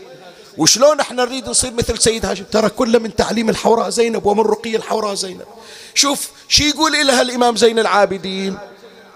وشلون 0.59 0.99
إحنا 0.99 1.25
نريد 1.25 1.49
نصير 1.49 1.73
مثل 1.73 1.97
سيد 1.97 2.25
هاشم؟ 2.25 2.43
ترى 2.43 2.69
كله 2.69 2.99
من 2.99 3.15
تعليم 3.15 3.49
الحوراء 3.49 3.89
زينب 3.89 4.25
ومن 4.25 4.43
رقي 4.43 4.75
الحوراء 4.75 5.13
زينب. 5.13 5.45
شوف 5.93 6.29
شي 6.47 6.69
يقول 6.69 6.91
لها 7.07 7.21
الإمام 7.21 7.55
زين 7.55 7.79
العابدين؟ 7.79 8.57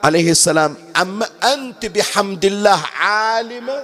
عليه 0.04 0.32
السلام 0.32 0.76
أما 1.02 1.28
أنت 1.44 1.86
بحمد 1.86 2.46
الله 2.46 2.84
عالمة 3.00 3.84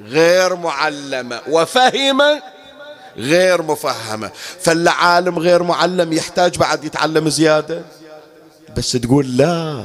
غير 0.00 0.56
معلمة 0.56 1.40
وفهمة 1.48 2.42
غير 3.16 3.62
مفهمة؟ 3.62 4.30
فاللي 4.60 4.90
عالم 4.90 5.38
غير 5.38 5.62
معلم 5.62 6.12
يحتاج 6.12 6.56
بعد 6.56 6.84
يتعلم 6.84 7.28
زيادة؟ 7.28 7.82
بس 8.76 8.92
تقول 8.92 9.36
لا. 9.36 9.84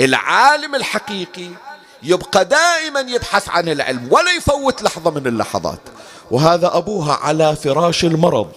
العالم 0.00 0.74
الحقيقي 0.74 1.48
يبقى 2.02 2.44
دائما 2.44 3.00
يبحث 3.00 3.48
عن 3.48 3.68
العلم 3.68 4.08
ولا 4.10 4.32
يفوت 4.32 4.82
لحظة 4.82 5.10
من 5.10 5.26
اللحظات. 5.26 5.80
وهذا 6.30 6.76
أبوها 6.76 7.12
على 7.14 7.56
فراش 7.56 8.04
المرض 8.04 8.52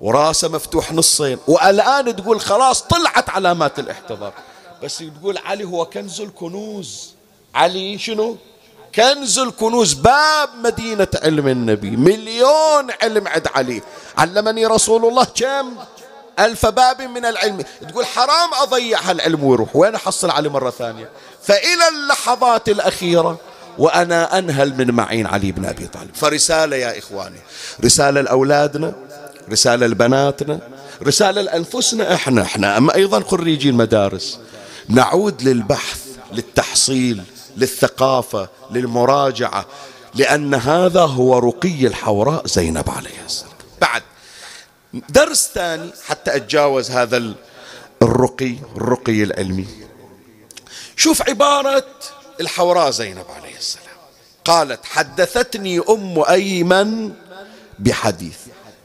وراسه 0.00 0.48
مفتوح 0.48 0.92
نصين 0.92 1.38
والآن 1.48 2.16
تقول 2.16 2.40
خلاص 2.40 2.82
طلعت 2.82 3.30
علامات 3.30 3.78
الاحتضار. 3.78 4.32
بس 4.82 5.04
تقول 5.20 5.38
علي 5.38 5.64
هو 5.64 5.84
كنز 5.84 6.20
الكنوز. 6.20 7.14
علي 7.54 7.98
شنو؟ 7.98 8.36
كنز 8.94 9.38
الكنوز 9.38 9.92
باب 9.92 10.48
مدينة 10.64 11.08
علم 11.22 11.48
النبي 11.48 11.90
مليون 11.90 12.90
علم 13.02 13.28
عد 13.28 13.48
علي. 13.54 13.82
علمني 14.18 14.66
رسول 14.66 15.04
الله 15.04 15.24
كم؟ 15.24 15.76
ألف 16.38 16.66
باب 16.66 17.02
من 17.02 17.24
العلم. 17.24 17.64
تقول 17.88 18.06
حرام 18.06 18.54
أضيع 18.62 19.00
هالعلم 19.00 19.44
ويروح. 19.44 19.76
وين 19.76 19.94
أحصل 19.94 20.30
عليه 20.30 20.50
مرة 20.50 20.70
ثانية؟ 20.70 21.08
فإلى 21.42 21.88
اللحظات 21.88 22.68
الأخيرة 22.68 23.38
وأنا 23.80 24.38
أنهل 24.38 24.74
من 24.78 24.90
معين 24.90 25.26
علي 25.26 25.52
بن 25.52 25.64
أبي 25.64 25.86
طالب. 25.86 26.14
فرسالة 26.14 26.76
يا 26.76 26.98
إخواني. 26.98 27.40
رسالة 27.84 28.20
لأولادنا 28.20 28.92
رسالة 29.50 29.86
لبناتنا 29.86 30.60
رسالة 31.02 31.42
لأنفسنا. 31.42 32.14
إحنا 32.14 32.42
إحنا. 32.42 32.76
أما 32.76 32.94
أيضا 32.94 33.20
خريجي 33.20 33.68
المدارس 33.68 34.38
نعود 34.88 35.42
للبحث 35.42 36.00
للتحصيل 36.32 37.22
للثقافة 37.56 38.48
للمراجعة 38.70 39.66
لأن 40.14 40.54
هذا 40.54 41.00
هو 41.00 41.38
رقي 41.38 41.86
الحوراء 41.86 42.46
زينب 42.46 42.90
عليه 42.90 43.24
السلام. 43.26 43.52
بعد 43.80 44.02
درس 45.08 45.50
ثاني 45.54 45.90
حتى 46.06 46.36
أتجاوز 46.36 46.90
هذا 46.90 47.34
الرقي 48.02 48.54
الرقي 48.76 49.22
العلمي. 49.22 49.66
شوف 50.96 51.28
عبارة 51.28 51.86
الحوراء 52.40 52.90
زينب 52.90 53.24
عليه. 53.36 53.49
قالت 54.44 54.84
حدثتني 54.84 55.78
أم 55.78 56.22
أيمن 56.30 57.12
بحديث. 57.78 58.38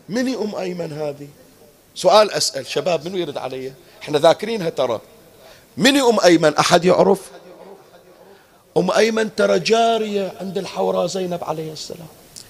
من 0.09 0.35
أم 0.35 0.55
أيمن 0.55 0.91
هذه؟ 0.93 1.27
سؤال 1.95 2.31
أسأل. 2.31 2.67
شباب 2.67 3.07
منو 3.07 3.17
يرد 3.17 3.37
علي؟ 3.37 3.73
إحنا 4.01 4.19
ذاكرينها 4.19 4.69
ترى. 4.69 5.01
من 5.77 5.97
أم 5.97 6.19
أيمن؟ 6.19 6.55
أحد 6.55 6.85
يعرف؟ 6.85 7.19
أم 8.77 8.91
أيمن 8.91 9.35
ترى 9.35 9.59
جارية 9.59 10.33
عند 10.41 10.57
الحوراء 10.57 11.07
زينب 11.07 11.43
عليه 11.43 11.73
السلام. 11.73 12.07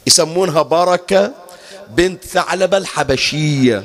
يسمونها 0.07 0.61
بركة 0.61 1.33
بنت 1.89 2.23
ثعلبة 2.23 2.77
الحبشية. 2.77 3.83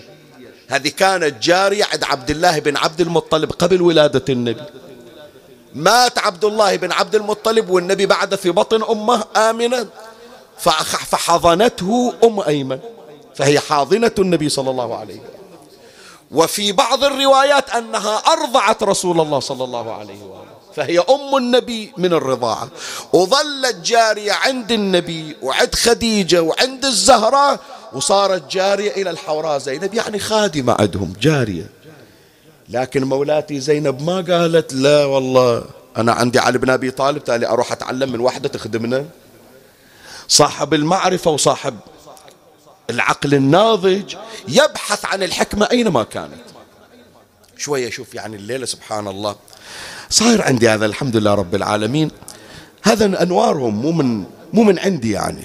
هذه 0.69 0.89
كانت 0.89 1.43
جارية 1.43 1.85
عند 1.85 2.05
عبد 2.05 2.31
الله 2.31 2.59
بن 2.59 2.77
عبد 2.77 3.01
المطلب 3.01 3.51
قبل 3.51 3.83
ولادة 3.83 4.25
النبي. 4.29 4.63
مات 5.75 6.19
عبد 6.19 6.45
الله 6.45 6.77
بن 6.77 6.93
عبد 6.93 7.15
المطلب 7.15 7.71
والنبي 7.71 8.07
بعد 8.07 8.35
في 8.35 8.51
بطن 8.51 8.83
أمه 8.83 9.25
آمنة 9.37 9.87
فحضنته 11.11 12.13
أم 12.25 12.41
أيمن. 12.41 12.79
فهي 13.35 13.61
حاضنة 13.61 14.13
النبي 14.19 14.49
صلى 14.49 14.71
الله 14.71 14.97
عليه 14.97 15.15
وسلم. 15.15 15.31
وفي 16.31 16.73
بعض 16.73 17.05
الروايات 17.05 17.71
أنها 17.71 18.17
أرضعت 18.17 18.83
رسول 18.83 19.21
الله 19.21 19.41
صلى 19.41 19.65
الله 19.65 19.95
عليه 19.95 20.23
وآله 20.23 20.45
فهي 20.77 20.99
أم 20.99 21.37
النبي 21.37 21.93
من 21.97 22.13
الرضاعة. 22.13 22.69
وظلت 23.13 23.77
جارية 23.85 24.33
عند 24.33 24.73
النبي 24.73 25.37
وعند 25.43 25.75
خديجة 25.75 26.43
وعند 26.43 26.85
الزهراء 26.85 27.61
وصارت 27.93 28.53
جارية 28.53 28.91
إلى 28.91 29.11
الحوراء 29.11 29.59
زينب. 29.59 29.95
يعني 29.95 30.19
خادمة 30.19 30.77
عندهم 30.79 31.13
جارية. 31.21 31.80
لكن 32.71 33.05
مولاتي 33.05 33.61
زينب 33.61 34.03
ما 34.03 34.17
قالت 34.21 34.73
لا 34.73 35.05
والله. 35.05 35.65
أنا 35.97 36.13
عندي 36.13 36.39
علي 36.39 36.59
بن 36.59 36.71
أبي 36.71 36.91
طالب 36.91 37.25
تالي 37.25 37.47
أروح 37.47 37.73
أتعلم 37.73 38.13
من 38.13 38.21
واحدة 38.21 38.49
تخدمنا. 38.49 39.07
صاحب 40.29 40.75
المعرفة 40.75 41.31
وصاحب 41.31 41.77
العقل 42.91 43.35
الناضج 43.35 44.15
يبحث 44.49 45.05
عن 45.05 45.23
الحكمة 45.23 45.69
أينما 45.71 46.03
كانت. 46.03 46.45
شوية 47.57 47.91
شوف 47.91 48.15
يعني 48.15 48.37
الليلة 48.37 48.67
سبحان 48.67 49.09
الله. 49.09 49.37
صاير 50.11 50.43
عندي 50.43 50.69
هذا 50.69 50.87
الحمد 50.87 51.17
لله 51.17 51.35
رب 51.35 51.55
العالمين. 51.55 52.11
هذا 52.83 53.23
أنوارهم 53.23 53.75
مو 53.75 53.93
من 53.93 54.25
مو 54.53 54.63
من 54.63 54.79
عندي 54.79 55.11
يعني. 55.11 55.45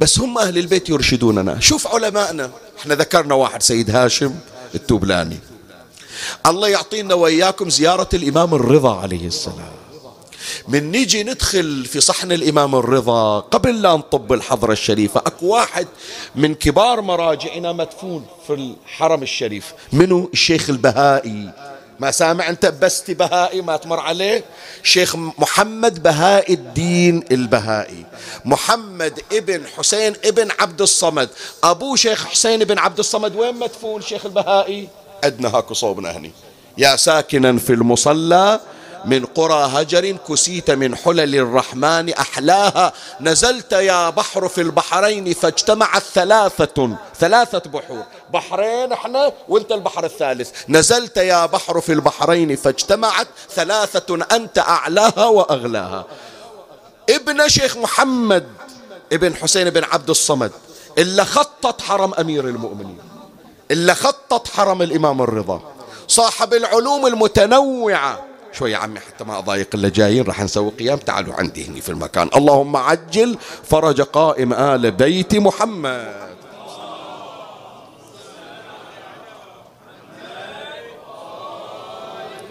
بس 0.00 0.18
هم 0.18 0.38
أهل 0.38 0.58
البيت 0.58 0.88
يرشدوننا. 0.88 1.60
شوف 1.60 1.86
علمائنا. 1.86 2.50
إحنا 2.78 2.94
ذكرنا 2.94 3.34
واحد 3.34 3.62
سيد 3.62 3.90
هاشم 3.90 4.34
التوبلاني. 4.74 5.38
الله 6.46 6.68
يعطينا 6.68 7.14
وإياكم 7.14 7.70
زيارة 7.70 8.08
الإمام 8.14 8.54
الرضا 8.54 9.00
عليه 9.00 9.26
السلام. 9.26 9.74
من 10.68 10.90
نيجي 10.90 11.22
ندخل 11.22 11.84
في 11.84 12.00
صحن 12.00 12.32
الإمام 12.32 12.74
الرضا 12.74 13.40
قبل 13.40 13.82
لا 13.82 13.92
نطب 13.92 14.32
الحضرة 14.32 14.72
الشريفة. 14.72 15.20
أكو 15.20 15.46
واحد 15.46 15.86
من 16.34 16.54
كبار 16.54 17.00
مراجعنا 17.00 17.72
مدفون 17.72 18.26
في 18.46 18.52
الحرم 18.54 19.22
الشريف. 19.22 19.72
منو؟ 19.92 20.30
الشيخ 20.32 20.70
البهائي. 20.70 21.50
ما 22.00 22.10
سامع 22.10 22.48
أنت 22.48 22.66
بستي 22.66 23.14
بهائي 23.14 23.62
ما 23.62 23.76
تمر 23.76 24.00
عليه؟ 24.00 24.44
شيخ 24.82 25.16
محمد 25.16 26.02
بهاء 26.02 26.52
الدين 26.52 27.24
البهائي. 27.32 28.06
محمد 28.44 29.20
ابن 29.32 29.66
حسين 29.66 30.14
ابن 30.24 30.48
عبد 30.60 30.80
الصمد. 30.80 31.28
أبوه 31.64 31.96
شيخ 31.96 32.26
حسين 32.26 32.64
بن 32.64 32.78
عبد 32.78 32.98
الصمد 32.98 33.36
وين 33.36 33.54
مدفون 33.54 34.02
شيخ 34.02 34.26
البهائي؟ 34.26 34.88
أدنى 35.26 35.48
هاكو 35.48 35.74
صوبنا 35.74 36.16
هني. 36.16 36.32
يا 36.78 36.96
ساكنا 36.96 37.58
في 37.58 37.72
المصلى 37.72 38.60
من 39.04 39.24
قرى 39.24 39.70
هجر 39.72 40.16
كسيت 40.28 40.70
من 40.70 40.96
حلل 40.96 41.34
الرحمن 41.34 42.12
أحلاها. 42.12 42.92
نزلت 43.20 43.72
يا 43.72 44.10
بحر 44.10 44.48
في 44.48 44.60
البحرين 44.60 45.32
فاجتمعت 45.34 46.02
ثلاثة 46.02 46.96
ثلاثة 47.18 47.70
بحور. 47.70 48.04
بحرين 48.32 48.92
إحنا 48.92 49.32
وانت 49.48 49.72
البحر 49.72 50.04
الثالث. 50.04 50.50
نزلت 50.68 51.16
يا 51.16 51.46
بحر 51.46 51.80
في 51.80 51.92
البحرين 51.92 52.56
فاجتمعت 52.56 53.28
ثلاثة 53.50 54.18
أنت 54.32 54.58
أعلاها 54.58 55.26
وأغلاها. 55.26 56.04
ابن 57.10 57.48
شيخ 57.48 57.76
محمد 57.76 58.46
ابن 59.12 59.34
حسين 59.34 59.70
بن 59.70 59.84
عبد 59.84 60.10
الصمد 60.10 60.52
إلا 60.98 61.24
خطط 61.24 61.80
حرم 61.80 62.14
أمير 62.14 62.48
المؤمنين. 62.48 63.13
إلا 63.70 63.94
خطط 63.94 64.48
حرم 64.48 64.82
الإمام 64.82 65.22
الرضا. 65.22 65.60
صاحب 66.08 66.54
العلوم 66.54 67.06
المتنوعة. 67.06 68.24
شوي 68.52 68.72
يا 68.72 68.76
عمي 68.76 69.00
حتى 69.00 69.24
ما 69.24 69.38
أضايق 69.38 69.68
اللي 69.74 69.90
جايين 69.90 70.24
راح 70.24 70.40
نسوي 70.40 70.70
قيام. 70.70 70.98
تعالوا 70.98 71.34
عندي 71.34 71.68
هني 71.68 71.80
في 71.80 71.88
المكان. 71.88 72.30
اللهم 72.36 72.76
عجل 72.76 73.38
فرج 73.64 74.00
قائم 74.00 74.52
آل 74.52 74.90
بيت 74.90 75.34
محمد. 75.34 76.24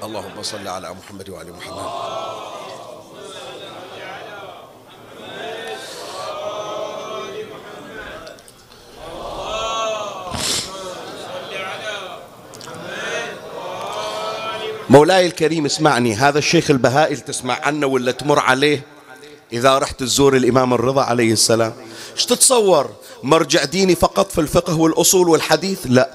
اللهم 0.03 0.43
صل 0.43 0.67
على 0.67 0.93
محمد 0.93 1.29
وآل 1.29 1.53
محمد. 1.53 1.85
مولاي 14.89 15.27
الكريم 15.27 15.65
اسمعني 15.65 16.15
هذا 16.15 16.37
الشيخ 16.37 16.71
البهائي 16.71 17.15
تسمع 17.15 17.59
عنه 17.61 17.87
ولا 17.87 18.11
تمر 18.11 18.39
عليه؟ 18.39 18.81
إذا 19.53 19.77
رحت 19.77 19.99
تزور 19.99 20.35
الإمام 20.35 20.73
الرضا 20.73 21.01
عليه 21.03 21.33
السلام. 21.33 21.73
إيش 22.15 22.25
تتصور؟ 22.25 22.89
مرجع 23.23 23.63
ديني 23.63 23.95
فقط 23.95 24.31
في 24.31 24.41
الفقه 24.41 24.79
والأصول 24.79 25.29
والحديث؟ 25.29 25.79
لا. 25.85 26.09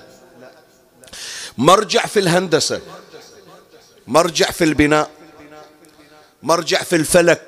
مرجع 1.59 2.07
في 2.07 2.21
الهندسة. 2.21 2.81
مرجع 4.07 4.51
في 4.51 4.65
البناء. 4.65 5.11
مرجع 6.43 6.83
في 6.83 6.97
الفلك. 6.97 7.43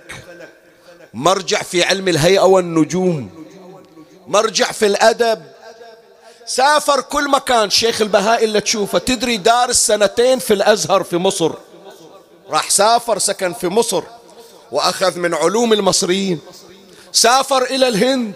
مرجع 1.14 1.62
في 1.62 1.83
علم 1.83 2.09
الهيئة 2.09 2.45
والنجوم. 2.45 3.31
مرجع 4.27 4.73
في 4.73 4.87
الأدب. 4.87 5.43
سافر 6.51 7.01
كل 7.01 7.30
مكان. 7.30 7.70
شيخ 7.70 8.01
البهائي 8.01 8.44
اللي 8.44 8.61
تشوفه 8.61 8.98
تدري 8.98 9.36
دارس 9.36 9.86
سنتين 9.86 10.38
في 10.38 10.55
الأزهر 10.55 11.03
في 11.03 11.16
مصر. 11.16 11.53
راح 12.51 12.70
سافر 12.70 13.18
سكن 13.18 13.53
في 13.53 13.68
مصر 13.68 14.03
وأخذ 14.72 15.18
من 15.18 15.34
علوم 15.34 15.72
المصريين. 15.72 16.40
سافر 17.12 17.62
إلى 17.62 17.88
الهند. 17.88 18.34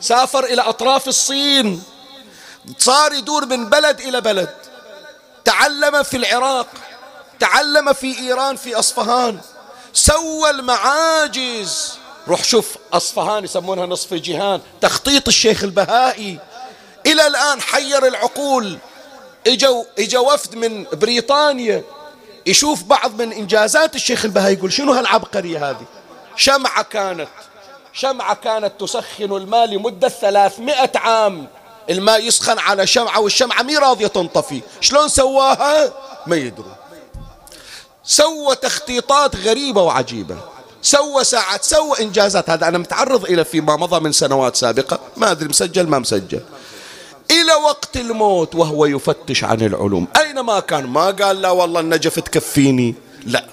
سافر 0.00 0.44
إلى 0.44 0.62
أطراف 0.62 1.08
الصين. 1.08 1.82
صار 2.78 3.12
يدور 3.12 3.46
من 3.46 3.68
بلد 3.68 4.00
إلى 4.00 4.20
بلد. 4.20 4.54
تعلم 5.44 6.02
في 6.02 6.16
العراق. 6.16 6.66
تعلم 7.40 7.92
في 7.92 8.18
إيران 8.18 8.56
في 8.56 8.74
أصفهان. 8.74 9.40
سوى 9.92 10.50
المعاجز. 10.50 11.92
روح 12.28 12.44
شوف 12.44 12.76
أصفهان 12.92 13.44
يسمونها 13.44 13.86
نصف 13.86 14.14
جهان. 14.14 14.60
تخطيط 14.80 15.28
الشيخ 15.28 15.64
البهائي. 15.64 16.38
إلى 17.06 17.26
الآن 17.26 17.60
حير 17.60 18.06
العقول. 18.06 18.78
اجوا 19.46 19.84
اجوا 19.98 20.32
وفد 20.32 20.54
من 20.54 20.86
بريطانيا 20.92 21.82
يشوف 22.46 22.82
بعض 22.82 23.22
من 23.22 23.32
إنجازات 23.32 23.94
الشيخ 23.94 24.24
البهاء 24.24 24.52
يقول 24.52 24.72
شنو 24.72 24.92
هالعبقرية 24.92 25.70
هذه؟ 25.70 25.86
شمعة 26.36 26.82
كانت 26.82 27.28
شمعة 27.92 28.34
كانت 28.34 28.72
تسخن 28.80 29.36
الماء 29.36 29.66
لمدة 29.66 30.08
300 30.08 30.90
عام. 30.94 31.46
الماء 31.90 32.26
يسخن 32.26 32.58
على 32.58 32.86
شمعة 32.86 33.20
والشمعة 33.20 33.62
مي 33.62 33.76
راضية 33.76 34.06
تنطفي. 34.06 34.60
شلون 34.80 35.08
سواها؟ 35.08 35.92
ما 36.26 36.36
يدرون. 36.36 36.74
سوى 38.04 38.56
تخطيطات 38.56 39.36
غريبة 39.36 39.82
وعجيبة. 39.82 40.36
سوى 40.82 41.24
ساعات 41.24 41.64
سوى 41.64 42.00
إنجازات. 42.00 42.50
هذا 42.50 42.68
أنا 42.68 42.78
متعرض 42.78 43.24
إلى 43.24 43.44
فيما 43.44 43.76
مضى 43.76 44.00
من 44.00 44.12
سنوات 44.12 44.56
سابقة. 44.56 44.98
ما 45.16 45.30
أدري 45.30 45.48
مسجل 45.48 45.86
ما 45.86 45.98
مسجل. 45.98 46.40
إلى 47.30 47.52
وقت 47.64 47.96
الموت 47.96 48.54
وهو 48.54 48.86
يفتش 48.86 49.44
عن 49.44 49.60
العلوم. 49.60 50.06
أينما 50.16 50.60
كان؟ 50.60 50.86
ما 50.86 51.10
قال 51.10 51.42
لا 51.42 51.50
والله 51.50 51.80
النجف 51.80 52.20
تكفيني. 52.20 52.94
لا. 53.26 53.44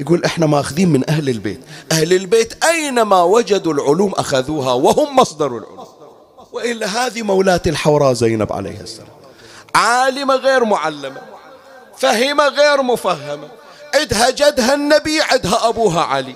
يقول 0.00 0.24
إحنا 0.24 0.46
ماخذين 0.46 0.88
من 0.88 1.10
أهل 1.10 1.28
البيت. 1.28 1.60
أهل 1.92 2.12
البيت 2.12 2.64
أينما 2.64 3.22
وجدوا 3.22 3.72
العلوم 3.72 4.12
أخذوها 4.12 4.72
وهم 4.72 5.16
مصدر 5.16 5.46
العلوم. 5.46 5.86
وإلا 6.52 6.86
هذه 6.86 7.22
مولاة 7.22 7.60
الحوراء 7.66 8.12
زينب 8.12 8.52
عليه 8.52 8.80
السلام. 8.80 9.08
عالمة 9.74 10.34
غير 10.34 10.64
معلمة 10.64 11.20
فهمة 11.98 12.48
غير 12.48 12.82
مفهمة 12.82 13.48
عدها 13.94 14.30
جدها 14.30 14.74
النبي 14.74 15.20
عدها 15.20 15.68
أبوها 15.68 16.00
علي. 16.00 16.34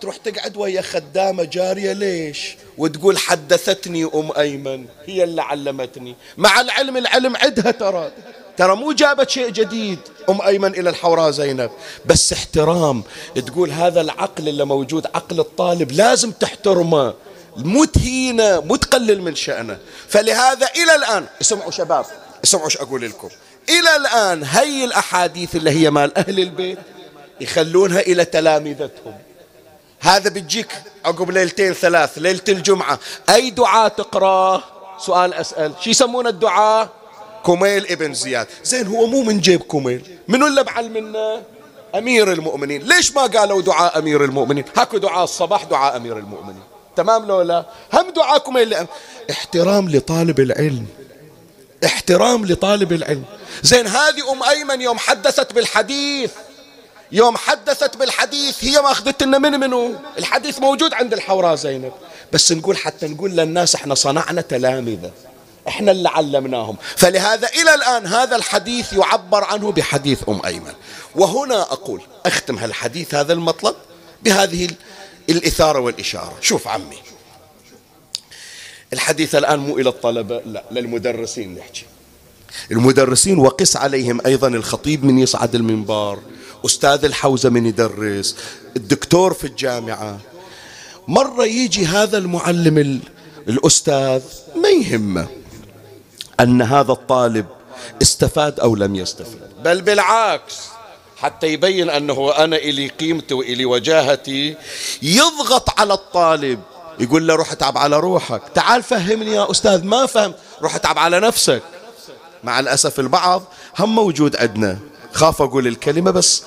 تروح 0.00 0.16
تقعد 0.16 0.56
ويا 0.56 0.82
خدامة 0.82 1.44
جارية 1.44 1.92
ليش؟ 1.92 2.56
وتقول 2.78 3.18
حدثتني 3.18 4.04
أم 4.04 4.30
أيمن 4.38 4.86
هي 5.06 5.24
اللي 5.24 5.42
علمتني. 5.42 6.16
مع 6.36 6.60
العلم 6.60 6.96
العلم 6.96 7.36
عدها 7.36 7.70
ترى. 7.70 8.12
ترى 8.56 8.76
مو 8.76 8.92
جابت 8.92 9.30
شيء 9.30 9.50
جديد 9.50 9.98
أم 10.28 10.42
أيمن 10.42 10.74
إلى 10.74 10.90
الحوراء 10.90 11.30
زينب. 11.30 11.70
بس 12.06 12.32
احترام 12.32 13.02
تقول 13.34 13.70
هذا 13.70 14.00
العقل 14.00 14.48
اللي 14.48 14.64
موجود 14.64 15.06
عقل 15.06 15.40
الطالب 15.40 15.92
لازم 15.92 16.30
تحترمه. 16.30 17.14
مو 17.56 17.84
تهينه 17.84 18.60
مو 18.60 18.76
تقلل 18.76 19.22
من 19.22 19.34
شأنه. 19.34 19.78
فلهذا 20.08 20.68
إلى 20.76 20.94
الآن 20.94 21.26
اسمعوا 21.40 21.70
شباب 21.70 22.06
اسمعوا 22.44 22.68
شو 22.68 22.82
أقول 22.82 23.02
لكم. 23.02 23.28
إلى 23.68 23.96
الآن 23.96 24.44
هي 24.44 24.84
الأحاديث 24.84 25.56
اللي 25.56 25.70
هي 25.70 25.90
مال 25.90 26.18
أهل 26.18 26.40
البيت 26.40 26.78
يخلونها 27.40 28.00
إلى 28.00 28.24
تلامذتهم. 28.24 29.18
هذا 30.04 30.30
بتجيك 30.30 30.68
عقب 31.04 31.30
ليلتين 31.30 31.72
ثلاث 31.72 32.18
ليلة 32.18 32.40
الجمعة. 32.48 32.98
أي 33.30 33.50
دعاء 33.50 33.88
تقراه 33.88 34.62
سؤال 34.98 35.34
أسأل. 35.34 35.72
شو 35.80 35.90
يسمون 35.90 36.26
الدعاء 36.26 36.88
كميل 37.46 37.86
ابن 37.86 38.14
زياد. 38.14 38.46
زين 38.64 38.86
هو 38.86 39.06
مو 39.06 39.22
من 39.22 39.40
جيب 39.40 39.62
كميل 39.62 40.18
منو 40.28 40.46
اللي 40.46 40.64
بعل 40.64 40.90
منه؟ 40.90 41.42
أمير 41.94 42.32
المؤمنين. 42.32 42.82
ليش 42.82 43.12
ما 43.12 43.22
قالوا 43.22 43.62
دعاء 43.62 43.98
أمير 43.98 44.24
المؤمنين؟ 44.24 44.64
هاكو 44.76 44.98
دعاء 44.98 45.24
الصباح 45.24 45.64
دعاء 45.64 45.96
أمير 45.96 46.18
المؤمنين. 46.18 46.62
تمام 46.96 47.26
لو 47.26 47.42
لا؟ 47.42 47.66
هم 47.92 48.10
دعاء 48.10 48.38
كميل 48.38 48.86
احترام 49.30 49.88
لطالب 49.88 50.40
العلم. 50.40 50.86
احترام 51.84 52.46
لطالب 52.46 52.92
العلم. 52.92 53.24
زين 53.62 53.86
هذه 53.86 54.32
أم 54.32 54.42
أيمن 54.42 54.80
يوم 54.80 54.98
حدثت 54.98 55.52
بالحديث. 55.52 56.30
يوم 57.12 57.36
حدثت 57.36 57.96
بالحديث 57.96 58.64
هي 58.64 58.82
ما 58.82 58.90
أخذت 58.90 59.22
لنا 59.22 59.38
من 59.38 59.60
منه. 59.60 60.00
الحديث 60.18 60.58
موجود 60.58 60.94
عند 60.94 61.12
الحوراء 61.12 61.54
زينب. 61.54 61.92
بس 62.32 62.52
نقول 62.52 62.76
حتى 62.76 63.06
نقول 63.06 63.30
للناس 63.30 63.74
إحنا 63.74 63.94
صنعنا 63.94 64.40
تلامذة. 64.40 65.10
إحنا 65.68 65.92
اللي 65.92 66.08
علمناهم. 66.08 66.76
فلهذا 66.96 67.48
إلى 67.48 67.74
الآن 67.74 68.06
هذا 68.06 68.36
الحديث 68.36 68.92
يعبر 68.92 69.44
عنه 69.44 69.72
بحديث 69.72 70.28
أم 70.28 70.40
أيمن. 70.46 70.72
وهنا 71.14 71.62
أقول 71.62 72.00
أختم 72.26 72.58
هالحديث 72.58 73.14
هذا 73.14 73.32
المطلب 73.32 73.74
بهذه 74.22 74.68
الإثارة 75.30 75.78
والإشارة. 75.78 76.36
شوف 76.40 76.68
عمي. 76.68 76.98
الحديث 78.92 79.34
الآن 79.34 79.58
مو 79.58 79.78
إلى 79.78 79.88
الطلبة 79.88 80.42
لا 80.46 80.64
للمدرسين 80.70 81.54
نحكي. 81.54 81.84
المدرسين 82.70 83.38
وقس 83.38 83.76
عليهم 83.76 84.20
أيضا 84.26 84.48
الخطيب 84.48 85.04
من 85.04 85.18
يصعد 85.18 85.54
المنبر. 85.54 86.18
أستاذ 86.64 87.04
الحوزة 87.04 87.48
من 87.50 87.66
يدرس 87.66 88.36
الدكتور 88.76 89.34
في 89.34 89.46
الجامعة. 89.46 90.18
مرة 91.08 91.44
يجي 91.44 91.86
هذا 91.86 92.18
المعلم 92.18 93.00
الأستاذ 93.48 94.22
ما 94.56 94.68
يهمه 94.68 95.26
أن 96.40 96.62
هذا 96.62 96.92
الطالب 96.92 97.46
استفاد 98.02 98.60
أو 98.60 98.76
لم 98.76 98.94
يستفد 98.96 99.38
بل 99.64 99.82
بالعكس 99.82 100.54
حتى 101.16 101.46
يبين 101.46 101.90
أنه 101.90 102.32
أنا 102.32 102.56
إلي 102.56 102.88
قيمتي 102.88 103.34
وإلي 103.34 103.64
وجاهتي 103.64 104.56
يضغط 105.02 105.80
على 105.80 105.94
الطالب. 105.94 106.60
يقول 107.00 107.26
له 107.26 107.34
روح 107.34 107.52
اتعب 107.52 107.78
على 107.78 108.00
روحك. 108.00 108.42
تعال 108.54 108.82
فهمني 108.82 109.34
يا 109.34 109.50
أستاذ 109.50 109.84
ما 109.84 110.06
فهم. 110.06 110.34
روح 110.62 110.74
اتعب 110.74 110.98
على 110.98 111.20
نفسك. 111.20 111.62
مع 112.44 112.60
الأسف 112.60 113.00
البعض 113.00 113.42
هم 113.78 113.94
موجود 113.94 114.36
عندنا. 114.36 114.78
خاف 115.14 115.42
أقول 115.42 115.66
الكلمة 115.66 116.10
بس 116.10 116.42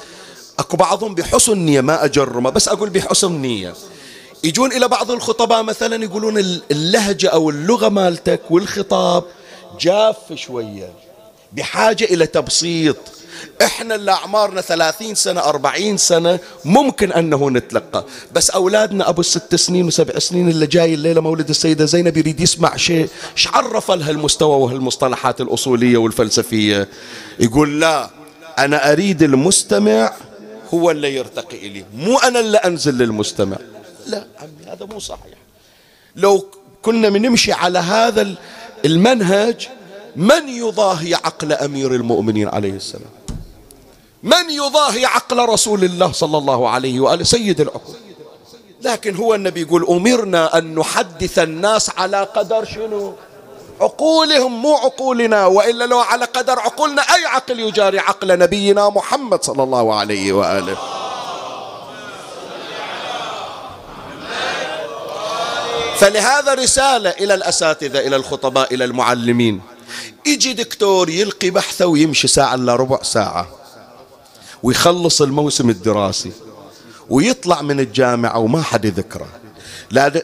أكو 0.59 0.77
بعضهم 0.77 1.15
بحسن 1.15 1.57
نية 1.57 1.81
ما 1.81 2.05
أجرمه 2.05 2.49
بس 2.49 2.67
أقول 2.67 2.89
بحسن 2.89 3.31
نية. 3.31 3.73
يجون 4.43 4.71
إلى 4.71 4.87
بعض 4.87 5.11
الخطباء 5.11 5.63
مثلا 5.63 6.03
يقولون 6.03 6.37
اللهجة 6.71 7.27
أو 7.27 7.49
اللغة 7.49 7.89
مالتك 7.89 8.41
والخطاب 8.49 9.23
جاف 9.79 10.33
شوية 10.35 10.93
بحاجة 11.53 12.03
إلى 12.03 12.25
تبسيط. 12.25 12.97
إحنا 13.61 13.95
اللي 13.95 14.11
أعمارنا 14.11 14.61
ثلاثين 14.61 15.15
سنة 15.15 15.41
أربعين 15.41 15.97
سنة 15.97 16.39
ممكن 16.65 17.11
انه 17.11 17.49
نتلقى. 17.49 18.05
بس 18.33 18.49
أولادنا 18.49 19.09
أبو 19.09 19.21
الست 19.21 19.55
سنين 19.55 19.87
وسبع 19.87 20.19
سنين 20.19 20.49
اللي 20.49 20.67
جاي 20.67 20.93
الليلة 20.93 21.21
مولد 21.21 21.49
السيدة 21.49 21.85
زينب 21.85 22.17
يريد 22.17 22.39
يسمع 22.39 22.75
شيء 22.75 23.09
إيش 23.33 23.47
عرف 23.47 23.91
لها 23.91 24.11
المستوى 24.11 24.55
وهالمصطلحات 24.55 25.41
الأصولية 25.41 25.97
والفلسفية. 25.97 26.89
يقول 27.39 27.79
لا 27.81 28.09
أنا 28.59 28.91
أريد 28.91 29.23
المستمع 29.23 30.13
هو 30.73 30.91
اللي 30.91 31.15
يرتقي 31.15 31.57
إلي 31.57 31.85
مو 31.93 32.17
أنا 32.17 32.39
اللي 32.39 32.57
أنزل 32.57 32.97
للمستمع. 32.97 33.57
لا 34.07 34.23
عمي 34.39 34.73
هذا 34.73 34.85
مو 34.85 34.99
صحيح. 34.99 35.37
لو 36.15 36.45
كنا 36.81 37.09
بنمشي 37.09 37.51
على 37.51 37.79
هذا 37.79 38.35
المنهج 38.85 39.67
من 40.15 40.49
يضاهي 40.49 41.15
عقل 41.15 41.53
أمير 41.53 41.95
المؤمنين 41.95 42.47
عليه 42.47 42.73
السلام؟ 42.73 43.11
من 44.23 44.49
يضاهي 44.49 45.05
عقل 45.05 45.49
رسول 45.49 45.83
الله 45.83 46.11
صلى 46.11 46.37
الله 46.37 46.69
عليه 46.69 46.99
وآله؟ 46.99 47.23
سيد 47.23 47.61
العقول. 47.61 47.95
لكن 48.81 49.15
هو 49.15 49.35
النبي 49.35 49.61
يقول 49.61 49.85
أمرنا 49.89 50.57
أن 50.57 50.75
نحدث 50.75 51.39
الناس 51.39 51.89
على 51.97 52.23
قدر 52.23 52.65
شنو؟ 52.65 53.13
عقولهم 53.81 54.61
مو 54.61 54.75
عقولنا 54.75 55.45
وإلا 55.45 55.85
لو 55.85 55.99
على 55.99 56.25
قدر 56.25 56.59
عقولنا 56.59 57.01
أي 57.01 57.25
عقل 57.25 57.59
يجاري 57.59 57.99
عقل 57.99 58.39
نبينا 58.39 58.89
محمد 58.89 59.43
صلى 59.43 59.63
الله 59.63 59.95
عليه 59.95 60.33
وآله. 60.33 60.77
فلهذا 65.97 66.53
رسالة 66.53 67.09
إلى 67.09 67.33
الأساتذة 67.33 67.99
إلى 67.99 68.15
الخطباء 68.15 68.73
إلى 68.73 68.85
المعلمين. 68.85 69.61
يجي 70.25 70.53
دكتور 70.53 71.09
يلقي 71.09 71.49
بحثه 71.49 71.85
ويمشي 71.85 72.27
ساعة 72.27 72.55
إلا 72.55 72.75
ربع 72.75 73.03
ساعة 73.03 73.47
ويخلص 74.63 75.21
الموسم 75.21 75.69
الدراسي 75.69 76.31
ويطلع 77.09 77.61
من 77.61 77.79
الجامعة 77.79 78.37
وما 78.37 78.61
حد 78.61 78.85
يذكره. 78.85 79.27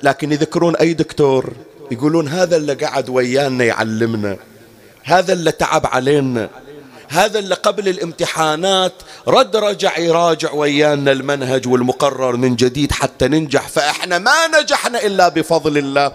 لكن 0.04 0.32
يذكرون 0.32 0.76
أي 0.76 0.93
دكتور؟ 0.93 1.54
يقولون 1.92 2.28
هذا 2.28 2.58
اللي 2.58 2.74
قعد 2.74 3.10
ويانا 3.10 3.64
يعلمنا 3.64 4.38
هذا 5.04 5.34
اللي 5.34 5.52
تعب 5.52 5.86
علينا 5.86 6.50
هذا 7.10 7.40
اللي 7.40 7.56
قبل 7.56 7.90
الامتحانات 7.90 8.94
رد 9.28 9.56
رجع 9.56 9.98
يراجع 9.98 10.52
ويانا 10.52 11.12
المنهج 11.12 11.68
والمقرر 11.68 12.38
من 12.38 12.56
جديد 12.56 12.92
حتى 12.92 13.28
ننجح 13.28 13.68
فإحنا 13.68 14.18
ما 14.18 14.48
نجحنا 14.62 15.06
إلا 15.06 15.30
بفضل 15.30 15.78
الله 15.78 16.12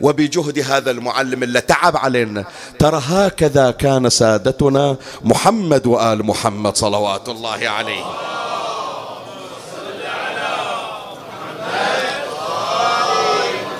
وبجهد 0.00 0.58
هذا 0.58 0.90
المعلم 0.90 1.42
اللي 1.42 1.60
تعب 1.60 1.96
علينا. 1.96 2.44
ترى 2.78 3.02
هكذا 3.06 3.70
كان 3.70 4.10
سادتنا 4.10 4.96
محمد 5.22 5.86
وآل 5.86 6.26
محمد 6.26 6.76
صلوات 6.76 7.28
الله 7.28 7.68
عليه. 7.68 8.04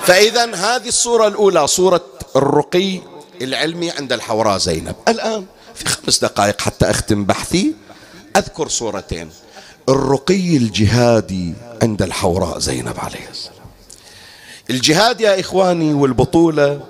فإذا 0.05 0.55
هذه 0.55 0.87
الصورة 0.87 1.27
الأولى 1.27 1.67
صورة 1.67 2.03
الرقي 2.35 2.99
العلمي 3.41 3.91
عند 3.91 4.13
الحوراء 4.13 4.57
زينب. 4.57 4.95
الآن 5.07 5.45
في 5.75 5.85
خمس 5.85 6.19
دقائق 6.19 6.61
حتى 6.61 6.89
أختم 6.89 7.25
بحثي 7.25 7.73
أذكر 8.35 8.67
صورتين. 8.67 9.31
الرقي 9.89 10.57
الجهادي 10.57 11.53
عند 11.81 12.01
الحوراء 12.01 12.59
زينب 12.59 12.99
عليه 12.99 13.29
السلام. 13.29 13.65
الجهاد 14.69 15.21
يا 15.21 15.39
إخواني 15.39 15.93
والبطولة 15.93 16.81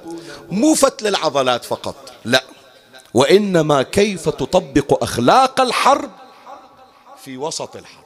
مو 0.51 0.73
فتل 0.73 1.07
العضلات 1.07 1.65
فقط 1.65 1.95
لا. 2.25 2.43
وإنما 3.13 3.81
كيف 3.81 4.29
تطبق 4.29 5.03
أخلاق 5.03 5.61
الحرب 5.61 6.11
في 7.23 7.37
وسط 7.37 7.75
الحرب. 7.75 8.05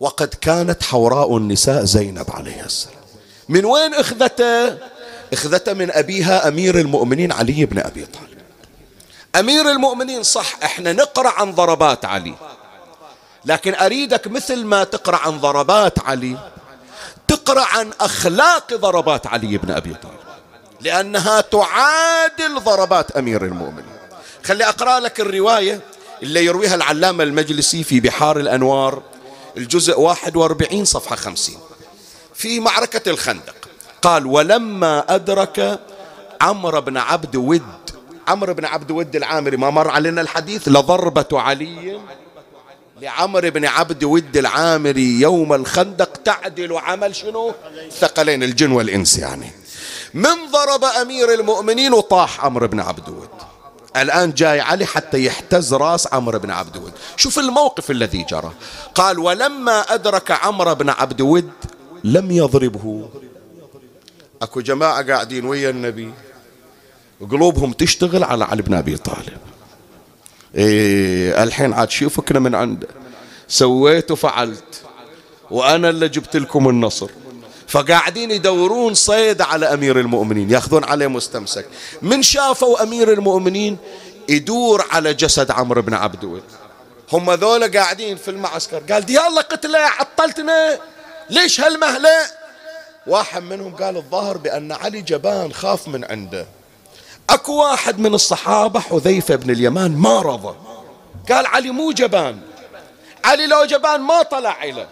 وقد 0.00 0.28
كانت 0.28 0.82
حوراء 0.82 1.36
النساء 1.36 1.84
زينب 1.84 2.26
عليه 2.30 2.64
السلام. 2.64 2.99
من 3.50 3.64
وين 3.64 3.94
اخذته 3.94 4.78
اخذته 5.32 5.72
من 5.72 5.90
أبيها 5.90 6.48
أمير 6.48 6.78
المؤمنين 6.78 7.32
علي 7.32 7.64
بن 7.64 7.78
أبي 7.78 8.06
طالب. 8.06 8.38
أمير 9.36 9.70
المؤمنين 9.70 10.22
صح 10.22 10.54
إحنا 10.62 10.92
نقرأ 10.92 11.28
عن 11.28 11.52
ضربات 11.54 12.04
علي. 12.04 12.34
لكن 13.44 13.74
أريدك 13.74 14.26
مثل 14.28 14.64
ما 14.64 14.84
تقرأ 14.84 15.16
عن 15.16 15.38
ضربات 15.40 15.98
علي 16.04 16.36
تقرأ 17.28 17.64
عن 17.64 17.90
أخلاق 18.00 18.74
ضربات 18.74 19.26
علي 19.26 19.58
بن 19.58 19.70
أبي 19.70 19.94
طالب. 19.94 20.14
لأنها 20.80 21.40
تعادل 21.40 22.60
ضربات 22.64 23.10
أمير 23.10 23.44
المؤمنين. 23.44 23.96
خلي 24.44 24.64
أقرأ 24.68 25.00
لك 25.00 25.20
الرواية 25.20 25.80
اللي 26.22 26.44
يرويها 26.44 26.74
العلامة 26.74 27.24
المجلسي 27.24 27.84
في 27.84 28.00
بحار 28.00 28.40
الأنوار 28.40 29.02
الجزء 29.56 30.00
41 30.00 30.84
صفحة 30.84 31.16
50 31.16 31.69
في 32.40 32.60
معركة 32.60 33.10
الخندق. 33.10 33.54
قال 34.02 34.26
ولما 34.26 35.14
أدرك 35.14 35.80
عمرو 36.40 36.80
بن 36.80 36.96
عبد 36.96 37.36
ود 37.36 37.62
عمرو 38.28 38.54
بن 38.54 38.64
عبد 38.64 38.90
ود 38.90 39.16
العامري 39.16 39.56
ما 39.56 39.70
مر 39.70 39.88
علينا 39.88 40.20
الحديث 40.20 40.68
لضربة 40.68 41.28
علي 41.32 42.00
لعمرو 43.00 43.50
بن 43.50 43.64
عبد 43.64 44.04
ود 44.04 44.36
العامري 44.36 45.20
يوم 45.20 45.52
الخندق 45.52 46.12
تعدل 46.12 46.76
عمل 46.76 47.16
شنو؟ 47.16 47.52
ثقلين 48.00 48.42
الجن 48.42 48.72
والإنس 48.72 49.18
يعني. 49.18 49.52
من 50.14 50.36
ضرب 50.50 50.84
أمير 50.84 51.34
المؤمنين 51.34 51.92
وطاح 51.92 52.44
عمرو 52.44 52.68
بن 52.68 52.80
عبد 52.80 53.08
ود. 53.08 53.28
الآن 53.96 54.32
جاي 54.32 54.60
علي 54.60 54.86
حتى 54.86 55.24
يحتز 55.24 55.74
راس 55.74 56.14
عمرو 56.14 56.38
بن 56.38 56.50
عبد 56.50 56.76
ود. 56.76 56.92
شوف 57.16 57.38
الموقف 57.38 57.90
الذي 57.90 58.22
جرى. 58.22 58.52
قال 58.94 59.18
ولما 59.18 59.80
أدرك 59.80 60.30
عمرو 60.30 60.74
بن 60.74 60.90
عبد 60.90 61.20
ود 61.20 61.50
لم 62.04 62.30
يضربه. 62.30 63.08
أكو 64.42 64.60
جماعة 64.60 65.12
قاعدين 65.12 65.44
ويا 65.44 65.70
النبي 65.70 66.10
قلوبهم 67.30 67.72
تشتغل 67.72 68.24
على 68.24 68.44
علي 68.44 68.62
بن 68.62 68.74
أبي 68.74 68.96
طالب. 68.96 69.38
إيه 70.54 71.42
الحين 71.42 71.72
عاد 71.72 71.90
شوفكنا 71.90 72.40
من 72.40 72.54
عنده؟ 72.54 72.88
سويت 73.48 74.10
وفعلت 74.10 74.82
وأنا 75.50 75.90
اللي 75.90 76.08
جبت 76.08 76.36
لكم 76.36 76.68
النصر. 76.68 77.10
فقاعدين 77.68 78.30
يدورون 78.30 78.94
صيد 78.94 79.42
على 79.42 79.66
أمير 79.74 80.00
المؤمنين 80.00 80.50
ياخذون 80.50 80.84
عليه 80.84 81.06
مستمسك. 81.06 81.66
من 82.02 82.22
شافوا 82.22 82.82
أمير 82.82 83.12
المؤمنين 83.12 83.76
يدور 84.28 84.84
على 84.90 85.14
جسد 85.14 85.50
عمرو 85.50 85.82
بن 85.82 85.94
عبد 85.94 86.42
هم 87.12 87.30
ذولا 87.30 87.66
قاعدين 87.66 88.16
في 88.16 88.30
المعسكر. 88.30 88.78
قال 88.92 89.10
يلا 89.10 89.40
قتلة 89.40 89.78
عطلتنا. 89.78 90.78
ليش 91.30 91.60
هالمهلة؟ 91.60 92.26
واحد 93.06 93.42
منهم 93.42 93.74
قال 93.76 93.96
الظاهر 93.96 94.36
بأن 94.36 94.72
علي 94.72 95.00
جبان 95.00 95.52
خاف 95.52 95.88
من 95.88 96.04
عنده. 96.04 96.46
أكو 97.30 97.62
واحد 97.62 97.98
من 97.98 98.14
الصحابة 98.14 98.80
حذيفة 98.80 99.36
بن 99.36 99.50
اليمان 99.50 99.96
ما 99.96 100.20
رضى. 100.20 100.54
قال 101.30 101.46
علي 101.46 101.70
مو 101.70 101.92
جبان. 101.92 102.40
علي 103.24 103.46
لو 103.46 103.64
جبان 103.64 104.00
ما 104.00 104.22
طلع 104.22 104.64
إليه 104.64 104.88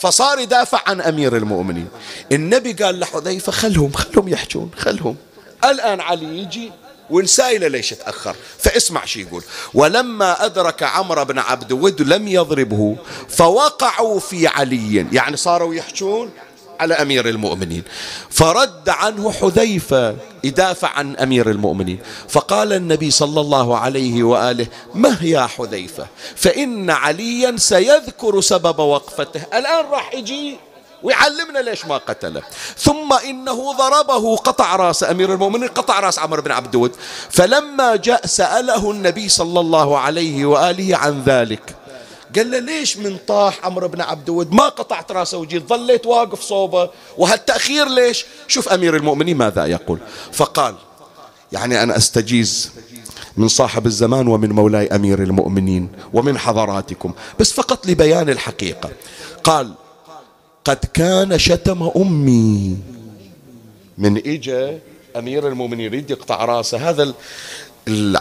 فصار 0.00 0.38
يدافع 0.38 0.80
عن 0.86 1.00
أمير 1.00 1.36
المؤمنين. 1.36 1.88
النبي 2.32 2.72
قال 2.72 3.00
لحذيفة 3.00 3.52
خلهم 3.52 3.92
خلهم 3.92 4.28
يحجون 4.28 4.70
خلهم. 4.78 5.16
الآن 5.64 6.00
علي 6.00 6.38
يجي 6.38 6.72
ونسائل 7.10 7.72
ليش 7.72 7.90
تأخر. 7.90 8.36
فاسمع 8.58 9.04
شي 9.04 9.20
يقول. 9.22 9.42
ولما 9.74 10.44
أدرك 10.44 10.82
عمرو 10.82 11.24
بن 11.24 11.38
عبد 11.38 11.72
ود 11.72 12.02
لم 12.02 12.28
يضربه 12.28 12.96
فوقعوا 13.28 14.20
في 14.20 14.46
علي. 14.46 15.06
يعني 15.12 15.36
صاروا 15.36 15.74
يحجون 15.74 16.30
على 16.80 16.94
أمير 16.94 17.28
المؤمنين. 17.28 17.82
فرد 18.30 18.88
عنه 18.88 19.32
حذيفة 19.32 20.16
يدافع 20.44 20.88
عن 20.88 21.16
أمير 21.16 21.50
المؤمنين. 21.50 21.98
فقال 22.28 22.72
النبي 22.72 23.10
صلى 23.10 23.40
الله 23.40 23.78
عليه 23.78 24.22
وآله 24.22 24.66
مه 24.94 25.24
يا 25.24 25.46
حذيفة؟ 25.46 26.06
فإن 26.36 26.90
عليا 26.90 27.56
سيذكر 27.56 28.40
سبب 28.40 28.78
وقفته. 28.78 29.42
الآن 29.54 29.84
راح 29.90 30.14
يجي 30.14 30.56
ويعلمنا 31.04 31.58
ليش 31.58 31.84
ما 31.84 31.96
قتله. 31.96 32.42
ثم 32.78 33.12
إنه 33.12 33.72
ضربه 33.72 34.36
قطع 34.36 34.76
رأس 34.76 35.04
أمير 35.04 35.32
المؤمنين 35.32 35.68
قطع 35.68 36.00
رأس 36.00 36.18
عمرو 36.18 36.42
بن 36.42 36.50
عبد 36.50 36.74
ود 36.76 36.92
فلما 37.30 37.96
جاء 37.96 38.26
سأله 38.26 38.90
النبي 38.90 39.28
صلى 39.28 39.60
الله 39.60 39.98
عليه 39.98 40.46
وآله 40.46 40.96
عن 40.96 41.22
ذلك. 41.22 41.76
قال 42.36 42.50
له 42.50 42.58
ليش 42.58 42.96
من 42.96 43.16
طاح 43.28 43.64
عمرو 43.64 43.88
بن 43.88 44.00
عبد 44.00 44.28
ود 44.30 44.52
ما 44.52 44.68
قطعت 44.68 45.12
رأسه 45.12 45.38
وجيت 45.38 45.68
ظليت 45.68 46.06
واقف 46.06 46.40
صوبة. 46.40 46.90
وهالتأخير 47.18 47.88
ليش؟ 47.88 48.24
شوف 48.48 48.68
أمير 48.68 48.96
المؤمنين 48.96 49.36
ماذا 49.36 49.66
يقول. 49.66 49.98
فقال 50.32 50.74
يعني 51.52 51.82
أنا 51.82 51.96
أستجيز 51.96 52.70
من 53.36 53.48
صاحب 53.48 53.86
الزمان 53.86 54.28
ومن 54.28 54.52
مولاي 54.52 54.86
أمير 54.86 55.22
المؤمنين 55.22 55.92
ومن 56.12 56.38
حضراتكم 56.38 57.12
بس 57.40 57.52
فقط 57.52 57.86
لبيان 57.86 58.28
الحقيقة. 58.28 58.90
قال 59.44 59.74
قد 60.64 60.78
كان 60.94 61.38
شتم 61.38 61.90
أمي. 61.96 62.76
من 63.98 64.16
إجا 64.16 64.78
أمير 65.16 65.48
المؤمنين 65.48 65.80
يريد 65.80 66.10
يقطع 66.10 66.44
رأسه. 66.44 66.90
هذا 66.90 67.14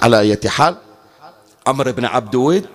على 0.04 0.20
أي 0.20 0.50
حال؟ 0.50 0.76
عمرو 1.68 1.92
بن 1.92 2.06
عبد 2.06 2.36
ود 2.36 2.66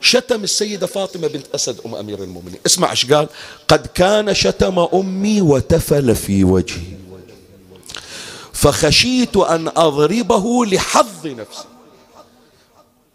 شتم 0.00 0.44
السيدة 0.44 0.86
فاطمة 0.86 1.28
بنت 1.28 1.46
أسد 1.54 1.80
أم 1.86 1.94
أمير 1.94 2.22
المؤمنين. 2.22 2.58
اسمع 2.66 2.90
إيش 2.90 3.12
قال. 3.12 3.28
قد 3.68 3.86
كان 3.86 4.34
شتم 4.34 4.78
أمي 4.78 5.40
وتفل 5.40 6.14
في 6.14 6.44
وجهي. 6.44 6.94
فخشيت 8.52 9.36
أن 9.36 9.68
أضربه 9.68 10.66
لحظ 10.66 11.26
نفسي. 11.26 11.64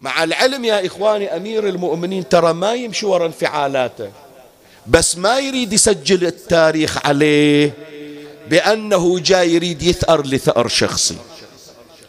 مع 0.02 0.24
العلم 0.24 0.66
يا 0.66 0.86
إخواني 0.86 1.36
أمير 1.36 1.68
المؤمنين 1.68 2.30
ترى 2.30 2.54
ما 2.54 2.74
يمشي 2.74 3.06
ورا 3.06 3.26
انفعالاته. 3.26 4.12
بس 4.90 5.18
ما 5.18 5.40
يريد 5.40 5.74
يسجل 5.74 6.26
التاريخ 6.26 7.06
عليه 7.06 7.74
بأنه 8.50 9.20
جاي 9.20 9.54
يريد 9.54 9.84
يثأر 9.84 10.26
لثأر 10.26 10.68
شخصي. 10.68 11.18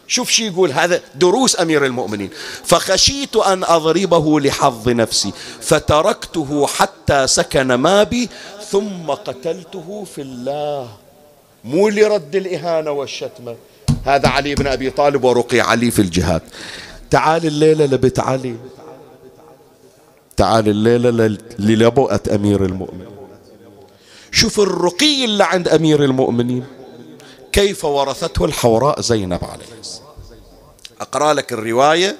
شوف 0.07 0.29
شي 0.29 0.47
يقول 0.47 0.71
هذا 0.71 1.01
دروس 1.15 1.59
أمير 1.59 1.85
المؤمنين. 1.85 2.29
فخشيت 2.65 3.35
أن 3.35 3.63
أضربه 3.63 4.39
لحظ 4.39 4.89
نفسي 4.89 5.31
فتركته 5.61 6.67
حتى 6.67 7.27
سكن 7.27 7.73
ما 7.73 8.03
بي 8.03 8.29
ثم 8.69 9.11
قتلته 9.11 10.07
في 10.15 10.21
الله. 10.21 10.89
مو 11.63 11.89
لرد 11.89 12.35
الإهانة 12.35 12.91
والشتمة. 12.91 13.55
هذا 14.05 14.27
علي 14.29 14.55
بن 14.55 14.67
أبي 14.67 14.89
طالب 14.89 15.23
ورقي 15.23 15.59
علي 15.59 15.91
في 15.91 15.99
الجهاد. 15.99 16.41
تعال 17.09 17.45
الليلة 17.45 17.85
لبيت 17.85 18.19
علي. 18.19 18.55
تعال 20.37 20.69
الليلة 20.69 21.37
للبؤة 21.59 22.21
أمير 22.35 22.65
المؤمنين. 22.65 23.07
شوف 24.31 24.59
الرقي 24.59 25.25
اللي 25.25 25.43
عند 25.43 25.67
أمير 25.67 26.03
المؤمنين. 26.03 26.63
كيف 27.51 27.85
ورثته 27.85 28.45
الحوراء 28.45 29.01
زينب 29.01 29.43
عليه 29.43 29.65
أقرأ 31.01 31.33
لك 31.33 31.53
الرواية 31.53 32.15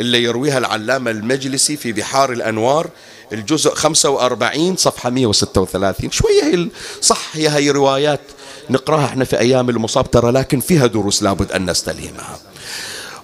اللي 0.00 0.22
يرويها 0.22 0.58
العلامة 0.58 1.10
المجلسي 1.10 1.76
في 1.76 1.92
بحار 1.92 2.32
الأنوار 2.32 2.90
الجزء 3.32 3.74
45 3.74 4.76
صفحة 4.76 5.10
136 5.10 6.10
شوية 6.10 6.42
هي 6.44 6.68
صح 7.00 7.36
هي 7.36 7.48
هي 7.48 7.70
روايات 7.70 8.20
نقراها 8.70 9.04
إحنا 9.04 9.24
في 9.24 9.38
أيام 9.38 9.70
المصاب 9.70 10.10
ترى 10.10 10.32
لكن 10.32 10.60
فيها 10.60 10.86
دروس 10.86 11.22
لابد 11.22 11.52
أن 11.52 11.70
نستلهمها. 11.70 12.38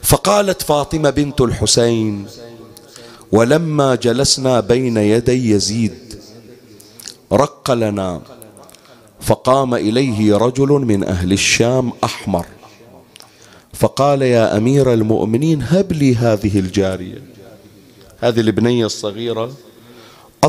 فقالت 0.02 0.62
فاطمة 0.62 1.10
بنت 1.10 1.40
الحسين 1.40 2.26
ولما 3.32 3.94
جلسنا 3.94 4.60
بين 4.60 4.96
يدي 4.96 5.50
يزيد 5.50 6.18
رق 7.32 7.70
لنا 7.70 8.20
فقام 9.20 9.74
إليه 9.74 10.36
رجل 10.36 10.68
من 10.68 11.04
أهل 11.04 11.32
الشام 11.32 11.92
أحمر 12.04 12.46
فقال 13.72 14.22
يا 14.22 14.56
أمير 14.56 14.92
المؤمنين 14.92 15.62
هب 15.62 15.92
لي 15.92 16.14
هذه 16.14 16.58
الجارية 16.58 17.22
هذه 18.20 18.40
البنية 18.40 18.86
الصغيرة 18.86 19.52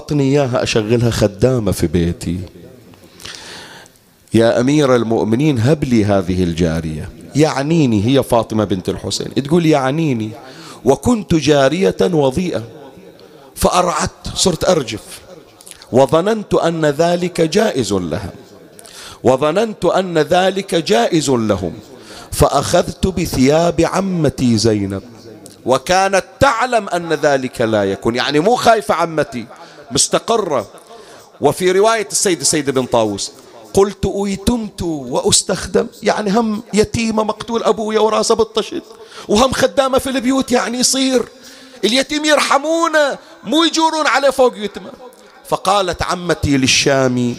أعطني 0.08 0.24
إياها 0.24 0.64
أشغلها 0.64 1.10
خدامة 1.10 1.72
في 1.72 1.88
بيتي. 1.88 2.40
يا 4.34 4.60
أمير 4.60 4.96
المؤمنين 4.96 5.60
هب 5.60 5.84
لي 5.84 6.06
هذه 6.06 6.44
الجارية. 6.44 7.10
يعنيني. 7.36 8.06
هي 8.06 8.24
فاطمة 8.24 8.64
بنت 8.64 8.90
الحسين. 8.90 9.34
تقول 9.34 9.66
يعنيني. 9.66 10.32
وكنت 10.88 11.36
جارية 11.36 11.98
وضيئة 12.02 12.64
فأرعدت 13.56 14.28
صرت 14.36 14.70
أرجف 14.70 15.02
وظننت 15.92 16.54
أن 16.54 16.86
ذلك 16.86 17.42
جائز 17.42 17.94
لها 17.94 18.32
وظننت 19.24 19.86
أن 19.86 20.18
ذلك 20.18 20.76
جائز 20.76 21.30
لهم 21.30 21.74
فأخذت 22.32 23.08
بثياب 23.08 23.82
عمتي 23.82 24.58
زينب 24.58 25.04
وكانت 25.66 26.24
تعلم 26.40 26.90
أن 26.90 27.14
ذلك 27.14 27.62
لا 27.62 27.84
يكون 27.84 28.16
يعني 28.16 28.40
مو 28.40 28.56
خايفة 28.56 28.94
عمتي 28.96 29.46
مستقرة. 29.92 30.68
وفي 31.42 31.72
رواية 31.72 32.08
السيد 32.12 32.40
السيد 32.40 32.70
بن 32.70 32.86
طاووس 32.86 33.32
قلت 33.74 34.06
أيتمت 34.26 34.82
وأستخدم 34.82 35.88
يعني 36.04 36.32
هم 36.32 36.64
يتيمة 36.74 37.24
مقتول 37.24 37.64
أبويا 37.64 38.00
وراسه 38.00 38.36
بالطشت 38.36 38.84
وهم 39.28 39.52
خدامة 39.52 39.98
في 39.98 40.10
البيوت 40.10 40.52
يعني 40.52 40.80
يصير 40.80 41.26
اليتيم 41.84 42.26
يرحمونه 42.26 43.18
مو 43.44 43.64
يجورون 43.64 44.08
عليه 44.08 44.30
فوق 44.30 44.54
يتمه 44.58 44.92
فقالت 45.48 46.04
عمتي 46.04 46.58
للشامي 46.58 47.38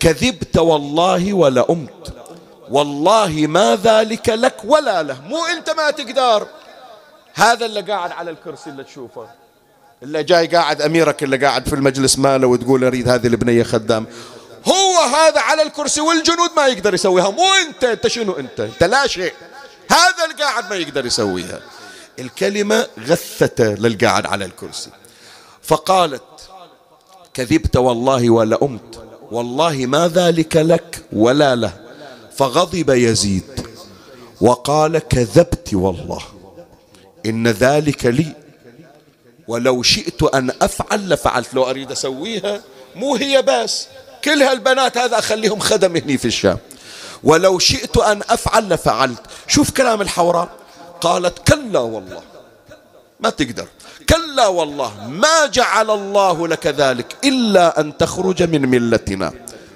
كذبت 0.00 0.58
والله 0.58 1.32
ولا 1.32 1.70
أمت 1.70 2.12
والله 2.70 3.46
ما 3.48 3.76
ذلك 3.76 4.28
لك 4.28 4.56
ولا 4.64 5.02
له 5.02 5.20
مو 5.28 5.46
أنت 5.46 5.70
ما 5.70 5.90
تقدر. 5.90 6.46
هذا 7.34 7.66
اللي 7.66 7.80
قاعد 7.80 8.10
على 8.12 8.30
الكرسي 8.30 8.70
اللي 8.70 8.84
تشوفه 8.84 9.28
اللي 10.02 10.22
جاي 10.22 10.46
قاعد 10.46 10.82
أميرك 10.82 11.22
اللي 11.22 11.36
قاعد 11.36 11.68
في 11.68 11.74
المجلس 11.74 12.18
ماله 12.18 12.46
وتقول 12.46 12.84
أريد 12.84 13.08
هذه 13.08 13.26
البنية 13.26 13.62
خدام. 13.62 14.06
هو 14.66 14.98
هذا 15.00 15.40
على 15.40 15.62
الكرسي 15.62 16.00
والجنود 16.00 16.50
ما 16.56 16.66
يقدر 16.66 16.94
يسويها. 16.94 17.30
مو 17.30 17.44
أنت 17.66 17.84
أنت 17.84 18.06
شنو 18.06 18.32
أنت؟ 18.32 18.60
أنت 18.60 18.84
لا 18.84 19.06
شيء. 19.06 19.32
هذا 19.90 20.24
القاعد 20.30 20.70
ما 20.70 20.76
يقدر 20.76 21.06
يسويها. 21.06 21.60
الكلمة 22.18 22.86
غثته 23.00 23.64
للقاعد 23.64 24.26
على 24.26 24.44
الكرسي. 24.44 24.90
فقالت 25.62 26.22
كذبت 27.34 27.76
والله 27.76 28.30
ولا 28.30 28.58
أمت. 28.62 29.04
والله 29.30 29.86
ما 29.86 30.08
ذلك 30.08 30.56
لك 30.56 31.04
ولا 31.12 31.56
له. 31.56 31.72
فغضب 32.36 32.90
يزيد 32.90 33.66
وقال 34.40 34.98
كذبت 34.98 35.74
والله. 35.74 36.22
إن 37.26 37.48
ذلك 37.48 38.06
لي. 38.06 38.32
ولو 39.48 39.82
شئت 39.82 40.22
أن 40.22 40.50
أفعل 40.62 41.08
لفعلت. 41.08 41.54
لو 41.54 41.70
أريد 41.70 41.90
أسويها 41.92 42.62
مو 42.96 43.14
هي 43.14 43.42
بس. 43.42 43.86
كل 44.24 44.42
هالبنات 44.42 44.98
هذا 44.98 45.18
أخليهم 45.18 45.58
خدم 45.58 45.96
هني 45.96 46.18
في 46.18 46.24
الشام. 46.24 46.58
ولو 47.22 47.58
شئت 47.58 47.96
أن 47.96 48.22
أفعل 48.30 48.68
لفعلت. 48.68 49.20
شوف 49.46 49.70
كلام 49.70 50.00
الحوراء. 50.00 50.48
قالت 51.00 51.52
كلا 51.52 51.78
والله. 51.78 52.22
ما 53.20 53.30
تقدر. 53.30 53.66
كلا 54.08 54.46
والله. 54.46 55.08
ما 55.08 55.46
جعل 55.46 55.90
الله 55.90 56.48
لك 56.48 56.66
ذلك 56.66 57.16
إلا 57.24 57.80
أن 57.80 57.96
تخرج 57.96 58.42
من 58.42 58.68
ملتنا 58.68 59.32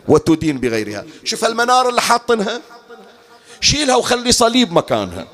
وتدين 0.09 0.61
بغيرها. 0.61 1.05
شوف 1.25 1.45
المنار 1.45 1.89
اللي 1.89 2.03
حاطنها. 2.03 2.61
شيلها 3.61 3.97
وخلي 3.97 4.33
صليب 4.33 4.73
مكانها. 4.73 5.27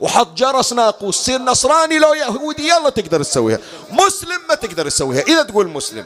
وحط 0.00 0.36
جرس 0.36 0.72
ناقوس. 0.72 1.16
سير 1.24 1.40
نصراني 1.40 1.98
لو 1.98 2.14
يهودي 2.14 2.68
يلا 2.68 2.90
تقدر 2.90 3.22
تسويها. 3.22 3.58
مسلم 3.90 4.40
ما 4.48 4.54
تقدر 4.54 4.88
تسويها. 4.88 5.22
إذا 5.22 5.42
تقول 5.42 5.68
مسلم. 5.68 6.04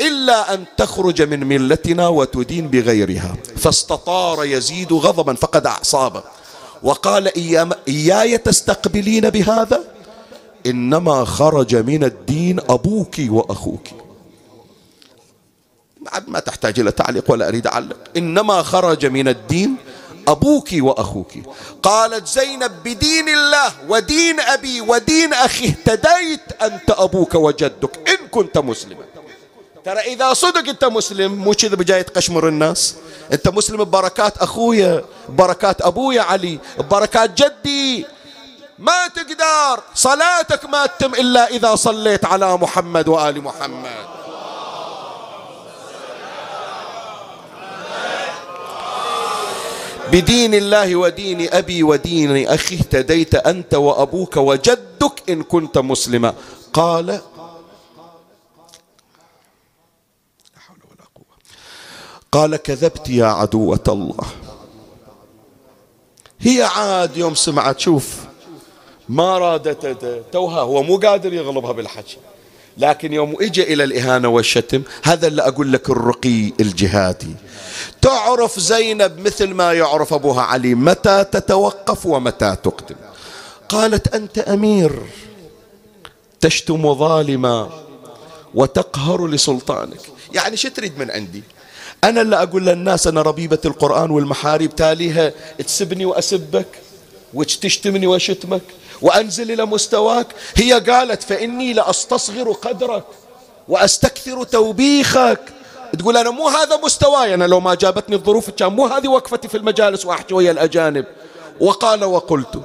إلا 0.00 0.54
أن 0.54 0.64
تخرج 0.76 1.22
من 1.22 1.46
ملتنا 1.46 2.08
وتدين 2.08 2.68
بغيرها. 2.68 3.36
فاستطار 3.56 4.44
يزيد 4.44 4.92
غضبا 4.92 5.34
فقد 5.34 5.66
أعصابه 5.66 6.22
وقال 6.82 7.30
إياي 7.88 8.38
تستقبلين 8.38 9.30
بهذا؟ 9.30 9.84
إنما 10.66 11.24
خرج 11.24 11.76
من 11.76 12.04
الدين 12.04 12.60
أبوك 12.60 13.14
وأخوك. 13.28 13.86
ما 16.26 16.40
تحتاج 16.40 16.80
إلى 16.80 16.92
تعليق 16.92 17.30
ولا 17.30 17.48
أريد 17.48 17.66
أعلق. 17.66 17.96
إنما 18.16 18.62
خرج 18.62 19.06
من 19.06 19.28
الدين 19.28 19.76
أبوك 20.28 20.68
وأخوك. 20.72 21.32
قالت 21.82 22.26
زينب 22.28 22.72
بدين 22.84 23.28
الله 23.28 23.72
ودين 23.88 24.40
أبي 24.40 24.80
ودين 24.80 25.32
أخي 25.32 25.66
اهتديت 25.68 26.62
أنت 26.62 26.90
أبوك 26.90 27.34
وجدك 27.34 28.08
إن 28.08 28.28
كنت 28.28 28.58
مسلما. 28.58 29.05
ترى 29.86 30.00
إذا 30.00 30.34
صدق 30.34 30.68
أنت 30.68 30.84
مسلم 30.84 31.34
مو 31.34 31.54
كذا 31.54 31.76
بجاي 31.76 32.02
تقشمر 32.02 32.48
الناس؟ 32.48 32.94
أنت 33.32 33.48
مسلم 33.48 33.84
ببركات 33.84 34.38
أخويا 34.38 35.04
ببركات 35.28 35.82
أبويا 35.82 36.22
علي 36.22 36.58
ببركات 36.78 37.42
جدي. 37.42 38.06
ما 38.78 39.08
تقدر 39.14 39.82
صلاتك 39.94 40.64
ما 40.64 40.86
تتم 40.86 41.14
إلا 41.14 41.46
إذا 41.50 41.74
صليت 41.74 42.24
على 42.24 42.56
محمد 42.56 43.08
وآل 43.08 43.42
محمد. 43.42 44.06
بدين 50.12 50.54
الله 50.54 50.96
ودين 50.96 51.48
أبي 51.54 51.82
ودين 51.82 52.48
أخي 52.48 52.74
اهتديت 52.74 53.34
أنت 53.34 53.74
وأبوك 53.74 54.36
وجدك 54.36 55.22
إن 55.28 55.42
كنت 55.42 55.78
مسلما. 55.78 56.34
قال 56.72 57.20
قال 62.36 62.56
كذبت 62.56 63.08
يا 63.08 63.26
عدوة 63.26 63.84
الله. 63.88 64.26
هي 66.40 66.62
عاد 66.62 67.16
يوم 67.16 67.34
سمعت 67.34 67.80
شوف 67.80 68.16
ما 69.08 69.38
رادت 69.38 70.22
توها 70.32 70.60
هو 70.60 70.82
مو 70.82 70.96
قادر 70.96 71.32
يغلبها 71.32 71.72
بالحكي. 71.72 72.16
لكن 72.78 73.12
يوم 73.12 73.36
اجى 73.40 73.62
إلى 73.62 73.84
الإهانة 73.84 74.28
والشتم 74.28 74.82
هذا 75.02 75.26
اللي 75.26 75.42
أقول 75.42 75.72
لك 75.72 75.90
الرقي 75.90 76.52
الجهادي. 76.60 77.34
تعرف 78.02 78.60
زينب 78.60 79.20
مثل 79.20 79.54
ما 79.54 79.72
يعرف 79.72 80.14
أبوها 80.14 80.42
علي 80.42 80.74
متى 80.74 81.24
تتوقف 81.24 82.06
ومتى 82.06 82.56
تقدم؟ 82.62 82.96
قالت 83.68 84.14
أنت 84.14 84.38
أمير 84.38 85.02
تشتم 86.40 86.94
ظالما 86.94 87.70
وتقهر 88.54 89.26
لسلطانك. 89.26 90.00
يعني 90.34 90.56
شو 90.56 90.68
تريد 90.68 90.98
من 90.98 91.10
عندي؟ 91.10 91.42
أنا 92.08 92.20
اللي 92.20 92.42
أقول 92.42 92.66
للناس 92.66 93.06
أنا 93.06 93.22
ربيبة 93.22 93.58
القرآن 93.64 94.10
والمحاريب 94.10 94.76
تاليها 94.76 95.32
تسبني 95.58 96.06
وأسبك 96.06 96.66
وتشتمني 97.34 98.06
وشتمك 98.06 98.62
وأنزل 99.02 99.52
إلى 99.52 99.64
مستواك. 99.64 100.26
هي 100.54 100.72
قالت 100.72 101.22
فإني 101.22 101.72
لأستصغر 101.72 102.52
قدرك 102.52 103.04
وأستكثر 103.68 104.44
توبيخك. 104.44 105.40
تقول 105.98 106.16
أنا 106.16 106.30
مو 106.30 106.48
هذا 106.48 106.76
مستواي. 106.84 107.34
أنا 107.34 107.44
لو 107.44 107.60
ما 107.60 107.74
جابتني 107.74 108.16
الظروف 108.16 108.50
كان 108.50 108.72
مو 108.72 108.86
هذه 108.86 109.08
وقفتي 109.08 109.48
في 109.48 109.56
المجالس 109.56 110.06
وأحكي 110.06 110.34
ويا 110.34 110.50
الأجانب. 110.50 111.04
وقال 111.60 112.04
وقلت 112.04 112.62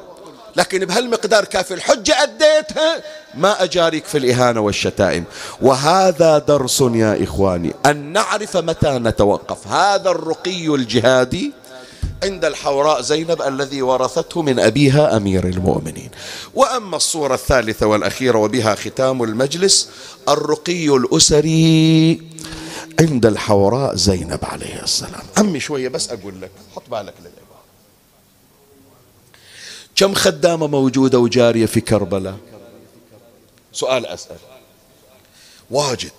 لكن 0.56 0.86
بهالمقدار 0.86 1.46
كافي 1.46 1.74
الحجة 1.74 2.24
أديتها 2.24 3.04
ما 3.36 3.64
أجاريك 3.64 4.06
في 4.06 4.18
الإهانة 4.18 4.62
والشتائم. 4.62 5.24
وهذا 5.62 6.38
درس 6.38 6.82
يا 6.82 7.24
إخواني 7.24 7.74
أن 7.86 8.14
نعرف 8.14 8.58
متى 8.58 8.90
نتوقف. 8.90 9.68
هذا 9.68 10.10
الرقي 10.10 10.68
الجهادي 10.68 11.52
عند 12.24 12.46
الحوراء 12.46 13.02
زينب 13.02 13.42
الذي 13.42 13.82
ورثته 13.82 14.42
من 14.42 14.60
أبيها 14.60 15.18
أمير 15.18 15.48
المؤمنين. 15.48 16.10
وأما 16.54 16.98
الصورة 16.98 17.34
الثالثة 17.34 17.86
والأخيرة 17.88 18.38
وبها 18.38 18.76
ختام 18.76 19.24
المجلس 19.24 19.90
الرقي 20.30 20.90
الأسري 20.90 22.22
عند 23.00 23.26
الحوراء 23.26 23.96
زينب 23.96 24.40
عليه 24.44 24.84
السلام. 24.84 25.24
عمي 25.38 25.60
شوية 25.60 25.90
بس 25.90 26.10
أقول 26.10 26.42
لك 26.42 26.52
حط 26.76 26.84
بالك 26.92 27.14
للعبارة 27.20 27.31
كم 30.02 30.14
خدامة 30.14 30.68
موجودة 30.68 31.20
وجارية 31.20 31.66
في 31.66 31.82
كربلاء؟ 31.82 32.38
سؤال 33.74 34.06
أسأل. 34.06 34.36
واجد. 35.72 36.12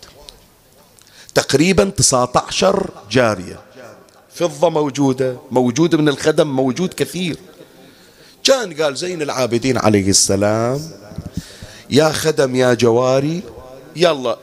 تقريبا 1.35 1.85
19 1.85 2.91
جارية. 3.11 3.61
فضة 4.35 4.69
موجودة 4.69 5.37
موجود 5.51 5.95
من 5.95 6.09
الخدم 6.09 6.47
موجود 6.47 6.95
كثير. 6.95 7.37
كان 8.45 8.83
قال 8.83 8.97
زين 8.97 9.23
العابدين 9.23 9.79
عليه 9.79 10.09
السلام 10.09 10.91
يا 11.91 12.13
خدم 12.13 12.57
يا 12.57 12.75
جواري 12.75 13.43
يلا 13.97 14.39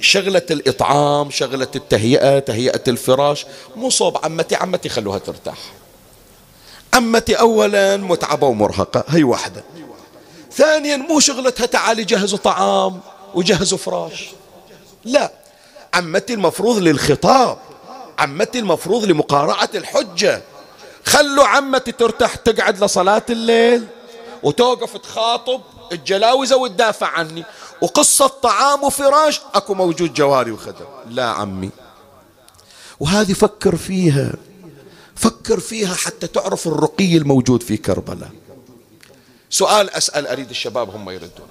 شغلة 0.00 0.46
الإطعام 0.50 1.30
شغلة 1.30 1.68
التهيئة 1.76 2.38
تهيئة 2.38 2.82
الفراش 2.88 3.46
مو 3.76 3.90
صوب 3.90 4.24
عمتي 4.24 4.54
عمتي 4.54 4.88
خلوها 4.88 5.18
ترتاح. 5.18 5.75
عمتي 6.96 7.34
أولا 7.34 7.96
متعبة 7.96 8.46
ومرهقة 8.46 9.04
هي 9.08 9.24
واحدة. 9.24 9.64
ثانيا 10.52 10.96
مو 10.96 11.20
شغلتها 11.20 11.66
تعالي 11.66 12.04
جهزوا 12.04 12.38
طعام 12.38 13.00
وجهزوا 13.34 13.78
فراش. 13.78 14.30
لا 15.04 15.32
عمتي 15.94 16.34
المفروض 16.34 16.78
للخطاب 16.78 17.58
عمتي 18.18 18.58
المفروض 18.58 19.04
لمقارعة 19.04 19.68
الحجة. 19.74 20.42
خلوا 21.06 21.44
عمتي 21.44 21.92
ترتاح 21.92 22.34
تقعد 22.34 22.84
لصلاة 22.84 23.22
الليل 23.30 23.86
وتوقف 24.42 24.96
تخاطب 24.96 25.60
الجلاوزة 25.92 26.56
وتدافع 26.56 27.06
عني. 27.06 27.44
وقصة 27.82 28.26
طعام 28.26 28.84
وفراش 28.84 29.40
أكو 29.54 29.74
موجود 29.74 30.14
جواري 30.14 30.50
وخدم. 30.50 30.86
لا 31.10 31.24
عمي. 31.24 31.70
وهذه 33.00 33.32
فكر 33.32 33.76
فيها. 33.76 34.32
فكر 35.16 35.60
فيها 35.60 35.94
حتى 35.94 36.26
تعرف 36.26 36.68
الرقي 36.68 37.16
الموجود 37.16 37.62
في 37.62 37.76
كربلاء. 37.76 38.30
سؤال 39.50 39.90
أسأل 39.90 40.26
أريد 40.26 40.50
الشباب 40.50 40.90
هم 40.90 41.10
يردون. 41.10 41.48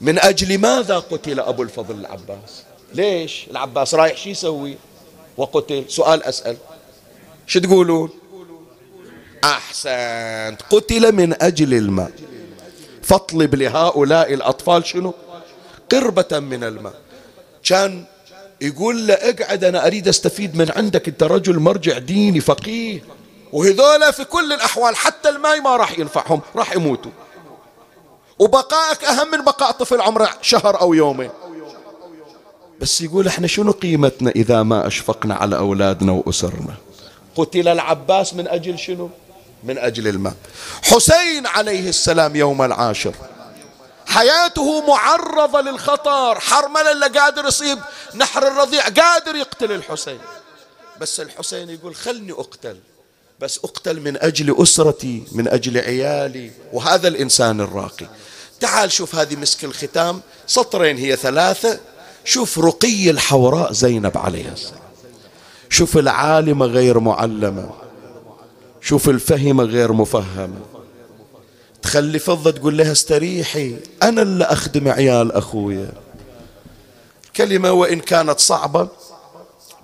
من 0.00 0.18
أجل 0.18 0.58
ماذا 0.58 0.98
قتل 0.98 1.40
أبو 1.40 1.62
الفضل 1.62 1.94
العباس؟ 1.94 2.62
ليش؟ 2.94 3.46
العباس 3.50 3.94
رايح 3.94 4.16
شو 4.16 4.28
يسوي؟ 4.30 4.76
وقتل. 5.36 5.84
سؤال 5.88 6.22
أسأل. 6.22 6.56
شو 7.46 7.60
تقولون؟ 7.60 8.10
أحسنت. 9.44 10.58
قتل 10.70 11.12
من 11.12 11.42
أجل 11.42 11.74
الماء. 11.74 12.12
فاطلب 13.02 13.54
لهؤلاء 13.54 14.34
الأطفال 14.34 14.86
شنو؟ 14.86 15.14
قربة 15.92 16.38
من 16.38 16.64
الماء. 16.64 16.94
كان 17.64 18.04
يقول 18.60 19.06
له 19.06 19.14
اقعد 19.14 19.64
أنا 19.64 19.86
أريد 19.86 20.08
أستفيد 20.08 20.56
من 20.56 20.70
عندك 20.76 21.08
أنت 21.08 21.22
رجل 21.22 21.58
مرجع 21.58 21.98
ديني 21.98 22.40
فقيه. 22.40 23.02
وهذولا 23.52 24.10
في 24.10 24.24
كل 24.24 24.52
الأحوال 24.52 24.96
حتى 24.96 25.28
الماء 25.28 25.60
ما 25.60 25.76
راح 25.76 25.98
ينفعهم 25.98 26.40
راح 26.56 26.76
يموتوا. 26.76 27.10
وبقائك 28.38 29.04
أهم 29.04 29.30
من 29.30 29.44
بقاء 29.44 29.70
طفل 29.70 30.00
عمره 30.00 30.30
شهر 30.42 30.80
أو 30.80 30.94
يومين. 30.94 31.30
بس 32.80 33.00
يقول 33.00 33.26
إحنا 33.26 33.46
شنو 33.46 33.72
قيمتنا 33.72 34.30
إذا 34.30 34.62
ما 34.62 34.86
أشفقنا 34.86 35.34
على 35.34 35.56
أولادنا 35.56 36.12
وأسرنا؟ 36.12 36.74
قتل 37.36 37.68
العباس 37.68 38.34
من 38.34 38.48
أجل 38.48 38.78
شنو؟ 38.78 39.10
من 39.64 39.78
أجل 39.78 40.08
الماء. 40.08 40.34
حسين 40.82 41.46
عليه 41.46 41.88
السلام 41.88 42.36
يوم 42.36 42.62
العاشر. 42.62 43.14
حياته 44.06 44.86
معرضة 44.86 45.60
للخطر. 45.60 46.40
حرملة 46.40 46.92
اللي 46.92 47.06
قادر 47.06 47.46
يصيب 47.46 47.78
نحر 48.14 48.48
الرضيع 48.48 48.88
قادر 48.88 49.36
يقتل 49.36 49.72
الحسين. 49.72 50.18
بس 51.00 51.20
الحسين 51.20 51.70
يقول 51.70 51.94
خلني 51.94 52.32
أقتل 52.32 52.76
بس 53.40 53.58
أقتل 53.64 54.00
من 54.00 54.16
أجل 54.16 54.62
أسرتي 54.62 55.24
من 55.32 55.48
أجل 55.48 55.78
عيالي 55.78 56.50
وهذا 56.72 57.08
الإنسان 57.08 57.60
الراقي. 57.60 58.06
تعال 58.60 58.92
شوف 58.92 59.14
هذه 59.14 59.36
مسك 59.36 59.64
الختام 59.64 60.20
سطرين 60.46 60.98
هي 60.98 61.16
ثلاثة. 61.16 61.80
شوف 62.24 62.58
رقي 62.58 63.10
الحوراء 63.10 63.72
زينب 63.72 64.18
عليه 64.18 64.48
السلام. 64.48 64.80
شوف 65.70 65.96
العالمة 65.96 66.66
غير 66.66 66.98
معلمة. 66.98 67.70
شوف 68.80 69.08
الفهمة 69.08 69.64
غير 69.64 69.92
مفهمة. 69.92 70.75
تخلي 71.86 72.18
فضة 72.18 72.50
تقول 72.50 72.78
لها 72.78 72.92
استريحي 72.92 73.76
أنا 74.02 74.22
اللي 74.22 74.44
أخدم 74.44 74.88
عيال 74.88 75.32
أخويا. 75.32 75.92
كلمة 77.36 77.72
وإن 77.72 78.00
كانت 78.00 78.40
صعبة 78.40 78.88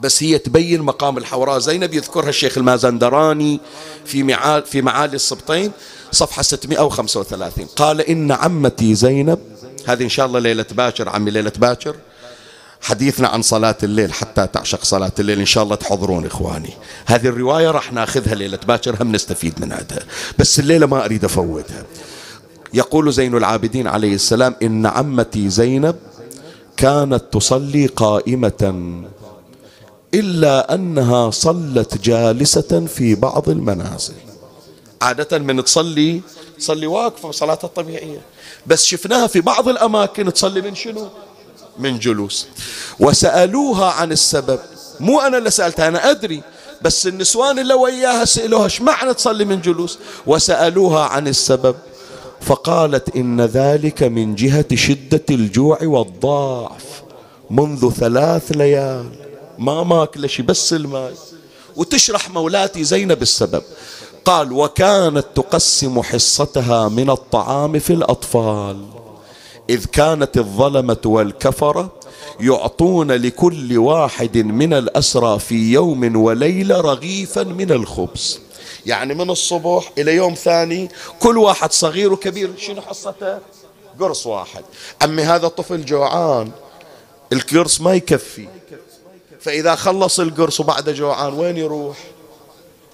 بس 0.00 0.22
هي 0.22 0.38
تبين 0.38 0.82
مقام 0.82 1.18
الحوراء. 1.18 1.58
زينب 1.58 1.94
يذكرها 1.94 2.28
الشيخ 2.28 2.58
المازندراني 2.58 3.60
في 4.04 4.22
معالي, 4.22 4.66
في 4.66 4.82
معالي 4.82 5.14
السبطين 5.16 5.72
صفحة 6.12 6.42
635 6.42 7.66
قال 7.66 8.00
إن 8.00 8.32
عمتي 8.32 8.94
زينب 8.94 9.38
هذه 9.86 10.02
إن 10.02 10.08
شاء 10.08 10.26
الله 10.26 10.38
ليلة 10.38 10.66
باكر 10.70 11.08
عمي 11.08 11.30
ليلة 11.30 11.52
باكر 11.56 11.96
حديثنا 12.82 13.28
عن 13.28 13.42
صلاة 13.42 13.76
الليل 13.82 14.12
حتى 14.12 14.46
تعشق 14.46 14.84
صلاة 14.84 15.12
الليل. 15.18 15.38
إن 15.38 15.46
شاء 15.46 15.64
الله 15.64 15.76
تحضرون 15.76 16.26
إخواني. 16.26 16.70
هذه 17.06 17.26
الرواية 17.26 17.70
راح 17.70 17.92
ناخذها 17.92 18.34
ليلة 18.34 18.58
باكر 18.68 19.02
هم 19.02 19.12
نستفيد 19.12 19.60
من 19.60 19.72
عندها 19.72 20.02
بس 20.38 20.58
الليلة 20.58 20.86
ما 20.86 21.04
أريد 21.04 21.24
أفوتها. 21.24 21.84
يقول 22.74 23.12
زين 23.12 23.36
العابدين 23.36 23.86
عليه 23.86 24.14
السلام 24.14 24.54
إن 24.62 24.86
عمتي 24.86 25.48
زينب 25.48 25.96
كانت 26.76 27.24
تصلي 27.32 27.86
قائمة 27.86 28.72
إلا 30.14 30.74
أنها 30.74 31.30
صلت 31.30 31.98
جالسة 31.98 32.86
في 32.86 33.14
بعض 33.14 33.48
المنازل. 33.48 34.14
عادة 35.02 35.38
من 35.38 35.64
تصلي 35.64 36.20
تصلي 36.58 36.86
واقفة 36.86 37.30
صلاتها 37.30 37.68
الطبيعية 37.68 38.20
بس 38.66 38.84
شفناها 38.84 39.26
في 39.26 39.40
بعض 39.40 39.68
الأماكن 39.68 40.32
تصلي 40.32 40.60
من 40.60 40.74
شنو؟ 40.74 41.08
من 41.78 41.98
جلوس. 41.98 42.46
وسألوها 43.00 43.90
عن 43.90 44.12
السبب. 44.12 44.58
مو 45.00 45.20
أنا 45.20 45.38
اللي 45.38 45.50
سألتها 45.50 45.88
أنا 45.88 46.10
أدري 46.10 46.42
بس 46.82 47.06
النسوان 47.06 47.58
اللي 47.58 47.74
وياها 47.74 48.24
سألوها 48.24 48.64
إيش 48.64 48.80
معنى 48.80 49.14
تصلي 49.14 49.44
من 49.44 49.60
جلوس. 49.60 49.98
وسألوها 50.26 51.04
عن 51.04 51.28
السبب. 51.28 51.76
فقالت 52.40 53.16
إن 53.16 53.40
ذلك 53.40 54.02
من 54.02 54.34
جهة 54.34 54.74
شدة 54.74 55.24
الجوع 55.30 55.78
والضعف. 55.82 57.02
منذ 57.50 57.90
ثلاث 57.90 58.52
ليال. 58.52 59.10
ما 59.58 59.82
ماكلة 59.82 60.28
شي 60.28 60.42
بس 60.42 60.72
الماء. 60.72 61.12
وتشرح 61.76 62.30
مولاتي 62.30 62.84
زينب 62.84 63.22
السبب. 63.22 63.62
قال 64.24 64.52
وكانت 64.52 65.24
تقسم 65.34 66.02
حصتها 66.02 66.88
من 66.88 67.10
الطعام 67.10 67.78
في 67.78 67.92
الأطفال. 67.92 69.01
إذ 69.70 69.84
كانت 69.84 70.36
الظلمة 70.36 71.00
والكفرة 71.04 71.92
يعطون 72.40 73.12
لكل 73.12 73.78
واحد 73.78 74.38
من 74.38 74.74
الأسرى 74.74 75.38
في 75.38 75.72
يوم 75.72 76.16
وليلة 76.16 76.80
رغيفا 76.80 77.42
من 77.42 77.72
الخبز. 77.72 78.40
يعني 78.86 79.14
من 79.14 79.30
الصبح 79.30 79.92
إلى 79.98 80.14
يوم 80.14 80.34
ثاني 80.34 80.88
كل 81.20 81.38
واحد 81.38 81.72
صغير 81.72 82.12
وكبير. 82.12 82.50
شنو 82.58 82.80
حصته؟ 82.82 83.38
قرص 84.00 84.26
واحد. 84.26 84.64
أمي 85.04 85.22
هذا 85.22 85.48
طفل 85.48 85.84
جوعان. 85.84 86.50
القرص 87.32 87.80
ما 87.80 87.94
يكفي. 87.94 88.48
فإذا 89.40 89.74
خلص 89.74 90.20
القرص 90.20 90.60
وبعد 90.60 90.90
جوعان 90.90 91.32
وين 91.32 91.56
يروح؟ 91.56 91.96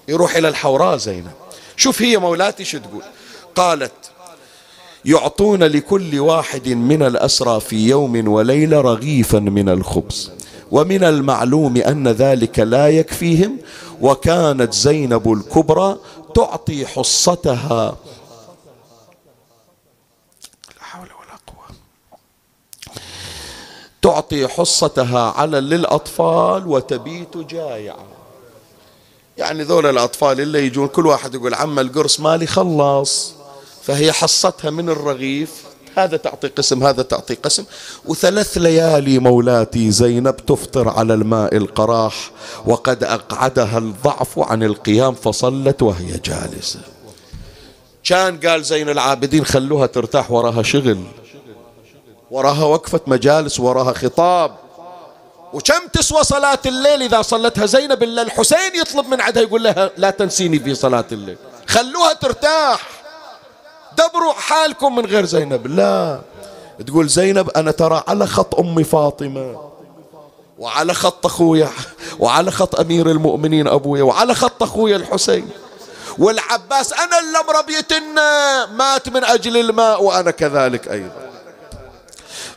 يروح 0.07 0.35
إلى 0.35 0.47
الحوراء 0.47 0.97
زينب. 0.97 1.31
شوف 1.77 2.01
هي 2.01 2.17
مولاتي 2.17 2.65
شو 2.65 2.77
تقول. 2.77 3.03
قالت 3.55 4.08
يعطون 5.05 5.63
لكل 5.63 6.19
واحد 6.19 6.67
من 6.67 7.03
الأسرى 7.03 7.59
في 7.59 7.87
يوم 7.87 8.27
وليلة 8.27 8.81
رغيفا 8.81 9.39
من 9.39 9.69
الخبز. 9.69 10.31
ومن 10.71 11.03
المعلوم 11.03 11.77
أن 11.77 12.07
ذلك 12.07 12.59
لا 12.59 12.87
يكفيهم. 12.87 13.57
وكانت 14.01 14.73
زينب 14.73 15.33
الكبرى 15.33 15.97
تعطي 16.35 16.85
حصتها. 16.85 17.95
لا 20.77 20.83
حول 20.83 21.07
ولا 21.07 21.39
قوة. 21.47 21.75
تعطي 24.01 24.47
حصتها 24.47 25.31
على 25.31 25.59
للأطفال 25.59 26.67
وتبيت 26.67 27.37
جائعة 27.37 28.05
يعني 29.37 29.63
ذول 29.63 29.85
الأطفال 29.85 30.41
اللي 30.41 30.65
يجون 30.65 30.87
كل 30.87 31.07
واحد 31.07 31.35
يقول 31.35 31.53
عم 31.53 31.79
القرص 31.79 32.19
مالي 32.19 32.47
خلص 32.47 33.38
فهي 33.89 34.11
حصتها 34.11 34.69
من 34.71 34.89
الرغيف. 34.89 35.49
هذا 35.95 36.17
تعطي 36.17 36.47
قسم 36.47 36.83
هذا 36.83 37.01
تعطي 37.03 37.35
قسم. 37.35 37.65
وثلاث 38.05 38.57
ليالي 38.57 39.19
مولاتي 39.19 39.91
زينب 39.91 40.37
تفطر 40.37 40.89
على 40.89 41.13
الماء 41.13 41.57
القراح 41.57 42.31
وقد 42.65 43.03
أقعدها 43.03 43.77
الضعف 43.77 44.39
عن 44.39 44.63
القيام 44.63 45.15
فصلت 45.15 45.81
وهي 45.81 46.19
جالسة. 46.25 46.79
كان 48.03 48.39
قال 48.39 48.63
زين 48.63 48.89
العابدين 48.89 49.45
خلوها 49.45 49.85
ترتاح 49.85 50.31
وراها 50.31 50.63
شغل. 50.63 51.03
وراها 52.31 52.63
وقفة 52.63 53.01
مجالس 53.07 53.59
وراها 53.59 53.93
خطاب. 53.93 54.55
وكم 55.53 55.87
تسوى 55.93 56.23
صلاة 56.23 56.59
الليل 56.65 57.03
إذا 57.03 57.21
صلتها؟ 57.21 57.65
زينب 57.65 58.03
إلا 58.03 58.21
الحسين 58.21 58.75
يطلب 58.75 59.07
من 59.07 59.21
عدها 59.21 59.43
يقول 59.43 59.63
لها 59.63 59.91
لا 59.97 60.09
تنسيني 60.09 60.59
في 60.59 60.75
صلاة 60.75 61.05
الليل. 61.11 61.37
خلوها 61.67 62.13
ترتاح. 62.13 62.98
دبروا 63.97 64.33
حالكم 64.33 64.95
من 64.95 65.05
غير 65.05 65.25
زينب. 65.25 65.67
لا. 65.67 66.21
تقول 66.87 67.07
زينب 67.07 67.49
أنا 67.49 67.71
ترى 67.71 68.03
على 68.07 68.27
خط 68.27 68.59
أمي 68.59 68.83
فاطمة 68.83 69.69
وعلى 70.59 70.93
خط 70.93 71.25
أخويا 71.25 71.69
وعلى 72.19 72.51
خط 72.51 72.79
أمير 72.79 73.11
المؤمنين 73.11 73.67
أبويا 73.67 74.03
وعلى 74.03 74.35
خط 74.35 74.63
أخويا 74.63 74.95
الحسين. 74.95 75.49
والعباس 76.17 76.93
أنا 76.93 77.19
اللي 77.19 77.39
مربيتنا 77.47 78.65
مات 78.65 79.09
من 79.09 79.23
أجل 79.23 79.57
الماء 79.57 80.03
وأنا 80.03 80.31
كذلك 80.31 80.87
أيضا. 80.87 81.29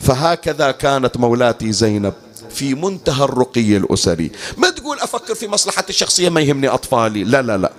فهكذا 0.00 0.70
كانت 0.70 1.16
مولاتي 1.16 1.72
زينب 1.72 2.14
في 2.50 2.74
منتهى 2.74 3.24
الرقي 3.24 3.76
الأسري. 3.76 4.32
ما 4.56 4.70
تقول 4.70 4.98
أفكر 4.98 5.34
في 5.34 5.48
مصلحتي 5.48 5.90
الشخصية 5.90 6.28
ما 6.28 6.40
يهمني 6.40 6.68
أطفالي. 6.68 7.24
لا 7.24 7.42
لا 7.42 7.56
لا. 7.56 7.72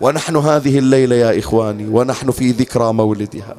ونحن 0.00 0.36
هذه 0.36 0.78
الليلة 0.78 1.16
يا 1.16 1.38
إخواني 1.38 1.88
ونحن 1.88 2.30
في 2.30 2.50
ذكرى 2.50 2.92
مولدها. 2.92 3.56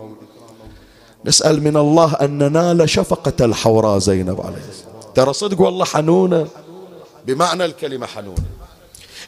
نسأل 1.26 1.64
من 1.64 1.78
الله 1.78 2.14
أن 2.14 2.38
ننال 2.38 2.90
شفقة 2.90 3.46
الحوراء 3.46 4.00
زينب 4.00 4.42
عليه 4.42 4.64
السلام. 4.70 5.14
ترى 5.16 5.34
صدق 5.34 5.62
والله 5.62 5.86
حنونة؟ 5.86 6.48
بمعنى 7.26 7.66
الكلمة 7.66 8.08
حنونة. 8.08 8.44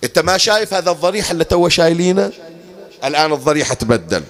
أنت 0.03 0.19
ما 0.19 0.37
شايف 0.37 0.73
هذا 0.73 0.91
الضريح 0.91 1.31
اللي 1.31 1.43
تو 1.43 1.69
شايلينه؟ 1.69 2.31
الآن 3.03 3.33
الضريح 3.33 3.73
تبدل. 3.73 4.23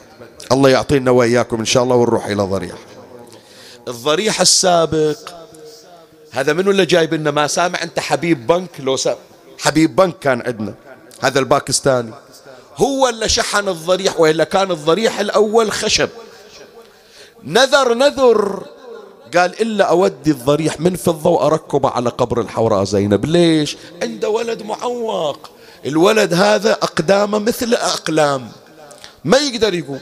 الله 0.52 0.70
يعطينا 0.70 1.12
وإياكم 1.12 1.60
إن 1.60 1.66
شاء 1.66 1.84
الله 1.84 1.96
ونروح 1.96 2.26
إلى 2.26 2.44
ضريح. 2.44 2.76
الضريح 3.88 4.42
السابق 4.42 5.18
هذا 6.32 6.54
منو 6.54 6.72
اللي 6.72 6.86
جايب 6.86 7.14
لنا؟ 7.14 7.32
ما 7.32 7.48
سامع 7.48 7.84
أنت 7.84 8.00
حبيب 8.00 8.48
بنك؟ 8.48 8.70
لو 8.80 8.98
سامع 8.98 9.18
حبيب 9.60 9.96
بنك 9.96 10.20
كان 10.20 10.42
عندنا. 10.46 10.74
هذا 11.22 11.40
الباكستاني. 11.40 12.12
هو 12.78 13.10
اللي 13.10 13.30
شحن 13.30 13.70
الضريح 13.70 14.20
وإلا 14.20 14.44
كان 14.44 14.72
الضريح 14.72 15.20
الأول 15.20 15.72
خشب. 15.72 16.10
نذر 17.44 17.94
نذر. 17.94 18.64
قال 19.38 19.62
إلا 19.62 19.86
أودي 19.86 20.32
الضريح 20.32 20.80
من 20.80 20.96
فضة 20.96 21.30
وأركبه 21.30 21.90
على 21.90 22.10
قبر 22.10 22.42
الحوراء 22.42 22.84
زينب. 22.84 23.26
ليش؟ 23.26 23.78
عنده 24.02 24.30
ولد 24.30 24.64
معوق. 24.64 25.50
الولد 25.86 26.34
هذا 26.34 26.72
أقدامه 26.72 27.40
مثل 27.40 27.74
أقلام. 27.74 28.52
ما 29.24 29.38
يقدر 29.38 29.74
يقوم. 29.74 30.02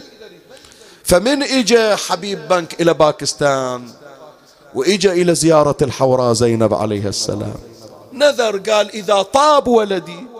فمن 1.03 1.43
إجا 1.43 1.95
حبيب 1.95 2.47
بنك 2.47 2.81
إلى 2.81 2.93
باكستان 2.93 3.89
وإجا 4.73 5.13
إلى 5.13 5.35
زيارة 5.35 5.77
الحوراء 5.81 6.33
زينب 6.33 6.73
عليه 6.73 7.07
السلام. 7.07 7.55
نذر 8.13 8.57
قال 8.57 8.91
إذا 8.91 9.21
طاب 9.21 9.67
ولدي 9.67 10.30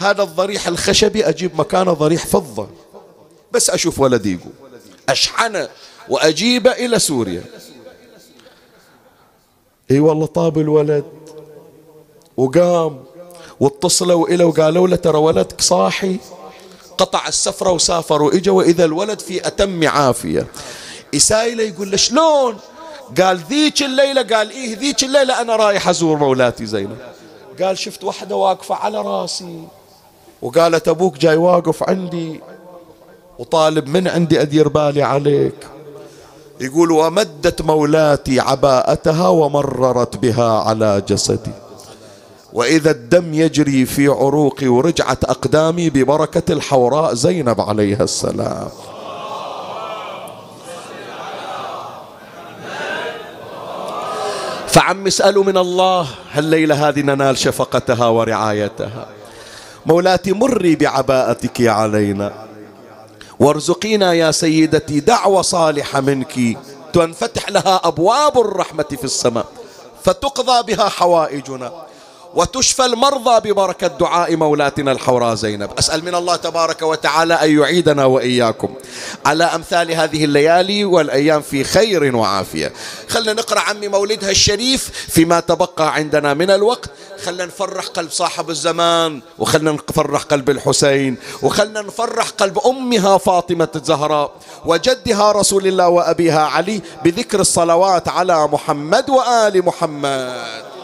هذا 0.00 0.22
الضريح 0.22 0.68
الخشبي 0.68 1.28
أجيب 1.28 1.60
مكانه 1.60 1.92
ضريح 1.92 2.26
فضة. 2.26 2.68
بس 3.52 3.70
أشوف 3.70 4.00
ولدي 4.00 4.32
يقول. 4.32 4.52
أشحنه 5.08 5.68
وأجيبه 6.08 6.72
إلى 6.72 6.98
سوريا. 6.98 7.44
إي 9.90 10.00
والله 10.00 10.26
طاب 10.26 10.58
الولد. 10.58 11.04
وقام 12.36 13.04
واتصلوا 13.60 14.28
إليه 14.28 14.44
وقالوا 14.44 14.88
له 14.88 14.96
ترى 14.96 15.18
ولدك 15.18 15.60
صاحي. 15.60 16.16
قطع 16.98 17.28
السفرة 17.28 17.70
وسافر 17.70 18.22
وإجا 18.22 18.52
وإذا 18.52 18.84
الولد 18.84 19.20
في 19.20 19.46
أتم 19.46 19.88
عافية. 19.88 20.46
إسايله 21.14 21.62
يقول 21.62 21.90
له 21.90 21.96
شلون؟ 21.96 22.56
قال 23.20 23.36
ذيك 23.36 23.82
الليلة 23.82 24.22
قال 24.22 24.50
إيه 24.50 24.76
ذيك 24.76 25.04
الليلة 25.04 25.40
أنا 25.40 25.56
رايح 25.56 25.88
أزور 25.88 26.16
مولاتي 26.16 26.66
زينب. 26.66 26.98
قال 27.62 27.78
شفت 27.78 28.04
واحدة 28.04 28.36
واقفة 28.36 28.74
على 28.74 29.02
راسي. 29.02 29.68
وقالت 30.42 30.88
أبوك 30.88 31.18
جاي 31.18 31.36
واقف 31.36 31.82
عندي 31.82 32.40
وطالب 33.38 33.88
من 33.88 34.08
عندي 34.08 34.40
أدير 34.40 34.68
بالي 34.68 35.02
عليك. 35.02 35.66
يقول 36.60 36.92
ومدت 36.92 37.62
مولاتي 37.62 38.40
عباءتها 38.40 39.28
ومررت 39.28 40.16
بها 40.16 40.60
على 40.60 41.02
جسدي. 41.08 41.52
وإذا 42.52 42.90
الدم 42.90 43.34
يجري 43.34 43.86
في 43.86 44.08
عروقي 44.08 44.68
ورجعت 44.68 45.24
أقدامي 45.24 45.90
ببركة 45.90 46.52
الحوراء 46.52 47.14
زينب 47.14 47.60
عليها 47.60 48.02
السلام. 48.04 48.68
فعم 54.66 55.06
اسألوا 55.06 55.44
من 55.44 55.58
الله 55.58 56.06
هالليلة 56.32 56.88
هذه 56.88 57.00
ننال 57.00 57.38
شفقتها 57.38 58.06
ورعايتها. 58.08 59.17
مولاتي 59.88 60.32
مري 60.32 60.76
بعباءتك 60.76 61.66
علينا. 61.66 62.32
وارزقينا 63.40 64.12
يا 64.12 64.30
سيدتي 64.30 65.00
دعوة 65.00 65.42
صالحة 65.42 66.00
منك. 66.00 66.58
تنفتح 66.92 67.48
لها 67.48 67.80
أبواب 67.84 68.38
الرحمة 68.38 68.90
في 69.00 69.04
السماء 69.04 69.46
فتقضى 70.04 70.74
بها 70.74 70.88
حوائجنا. 70.88 71.72
وتشفى 72.34 72.84
المرضى 72.84 73.50
ببركة 73.50 73.86
دعاء 73.86 74.36
مولاتنا 74.36 74.92
الحوراء 74.92 75.34
زينب. 75.34 75.70
أسأل 75.78 76.04
من 76.04 76.14
الله 76.14 76.36
تبارك 76.36 76.82
وتعالى 76.82 77.34
أن 77.34 77.58
يعيدنا 77.58 78.04
وإياكم 78.04 78.74
على 79.26 79.44
أمثال 79.44 79.92
هذه 79.92 80.24
الليالي 80.24 80.84
والأيام 80.84 81.42
في 81.42 81.64
خير 81.64 82.16
وعافية. 82.16 82.72
خلنا 83.08 83.32
نقرأ 83.32 83.60
عمي 83.60 83.88
مولدها 83.88 84.30
الشريف 84.30 84.90
فيما 85.08 85.40
تبقى 85.40 85.94
عندنا 85.94 86.34
من 86.34 86.50
الوقت. 86.50 86.90
خلنا 87.24 87.46
نفرح 87.46 87.86
قلب 87.86 88.10
صاحب 88.10 88.50
الزمان 88.50 89.20
وخلنا 89.38 89.72
نفرح 89.72 90.22
قلب 90.22 90.50
الحسين 90.50 91.16
وخلنا 91.42 91.82
نفرح 91.82 92.28
قلب 92.28 92.58
أمها 92.58 93.18
فاطمة 93.18 93.68
الزهراء 93.76 94.32
وجدها 94.64 95.32
رسول 95.32 95.66
الله 95.66 95.88
وأبيها 95.88 96.40
علي 96.40 96.80
بذكر 97.04 97.40
الصلوات 97.40 98.08
على 98.08 98.48
محمد 98.48 99.10
وآل 99.10 99.64
محمد. 99.64 100.77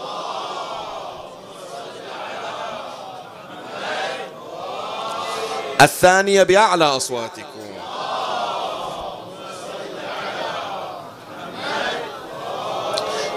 الثانية 5.81 6.43
بأعلى 6.43 6.85
أصواتكم. 6.85 7.45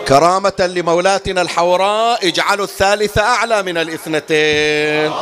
كرامة 0.08 0.54
لمولاتنا 0.60 1.42
الحوراء 1.42 2.28
اجعلوا 2.28 2.66
الثالثة 2.66 3.22
أعلى 3.22 3.64
من 3.64 3.78
الاثنتين. 3.78 5.14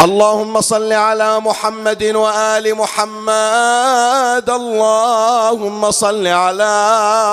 اللهم 0.00 0.60
صل 0.60 0.92
على 0.92 1.40
محمد 1.40 2.02
وآل 2.04 2.74
محمد. 2.74 4.50
اللهم 4.50 5.90
صل 5.90 6.26
على 6.26 6.76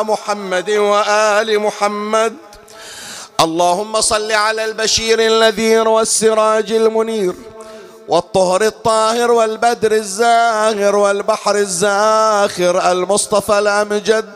محمد 0.03 0.69
وآل 0.69 1.59
محمد. 1.59 2.48
اللهم 3.39 4.01
صل 4.01 4.31
على 4.31 4.65
البشير 4.65 5.19
النذير 5.19 5.87
والسراج 5.87 6.71
المنير 6.71 7.33
والطهر 8.07 8.61
الطاهر 8.61 9.31
والبدر 9.31 9.91
الزاهر 9.91 10.95
والبحر 10.95 11.55
الزاخر 11.55 12.91
المصطفى 12.91 13.59
الأمجد 13.59 14.29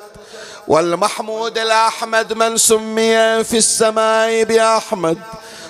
والمحمود 0.67 1.57
الأحمد 1.57 2.33
من 2.33 2.57
سمي 2.57 3.43
في 3.43 3.57
السماء 3.57 4.43
بأحمد 4.43 5.17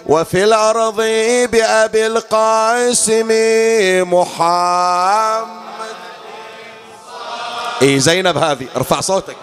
وفي 0.05 0.43
الأرض 0.43 1.01
بأبي 1.51 2.07
القاسم 2.07 3.27
محمد. 4.13 5.47
اي 7.81 7.99
زينب 7.99 8.37
هذه؟ 8.37 8.67
ارفع 8.75 9.01
صوتك. 9.01 9.35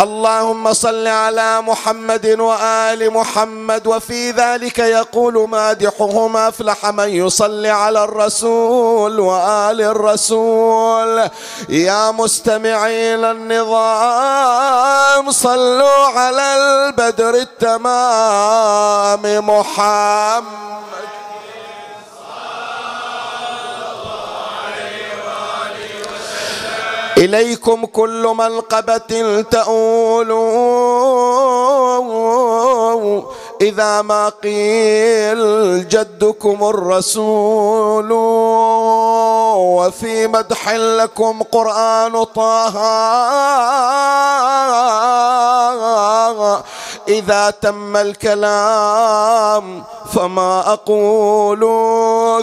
اللهم 0.00 0.72
صل 0.72 1.06
على 1.06 1.60
محمد 1.62 2.26
وآل 2.40 3.10
محمد 3.12 3.86
وفي 3.86 4.30
ذلك 4.30 4.78
يقول 4.78 5.48
مادحهم 5.48 6.36
أفلح 6.36 6.86
من 6.86 7.08
يصلي 7.08 7.70
على 7.70 8.04
الرسول 8.04 9.20
وآل 9.20 9.82
الرسول. 9.82 11.30
يا 11.68 12.10
مستمعين 12.10 13.24
النظام 13.24 14.50
صلوا 15.30 16.06
على 16.06 16.56
البدر 16.56 17.34
التمام 17.34 19.22
محمد. 19.48 21.23
إليكم 27.18 27.84
كل 27.86 28.34
منقبة 28.38 29.42
تؤول 29.50 30.30
إذا 33.60 34.02
ما 34.02 34.28
قيل 34.28 35.88
جدكم 35.88 36.64
الرسول 36.64 38.12
وفي 39.58 40.26
مدح 40.26 40.70
لكم 40.70 41.42
قرآن 41.42 42.24
طه. 42.24 42.74
إذا 47.08 47.50
تم 47.50 47.96
الكلام 47.96 49.84
فما 50.14 50.72
أقول 50.72 51.64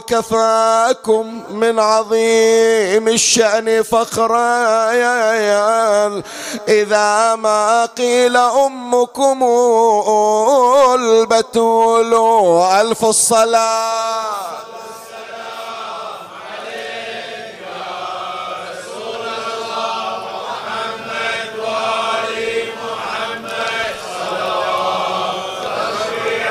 كفاكم 0.07 1.43
من 1.49 1.79
عظيم 1.79 3.07
الشأن 3.07 3.83
فخرا 3.83 4.91
إذا 6.67 7.35
ما 7.35 7.85
قيل 7.85 8.37
أمكم 8.37 9.43
البتول 10.95 12.13
ألف 12.81 13.05
الصلاة. 13.05 14.70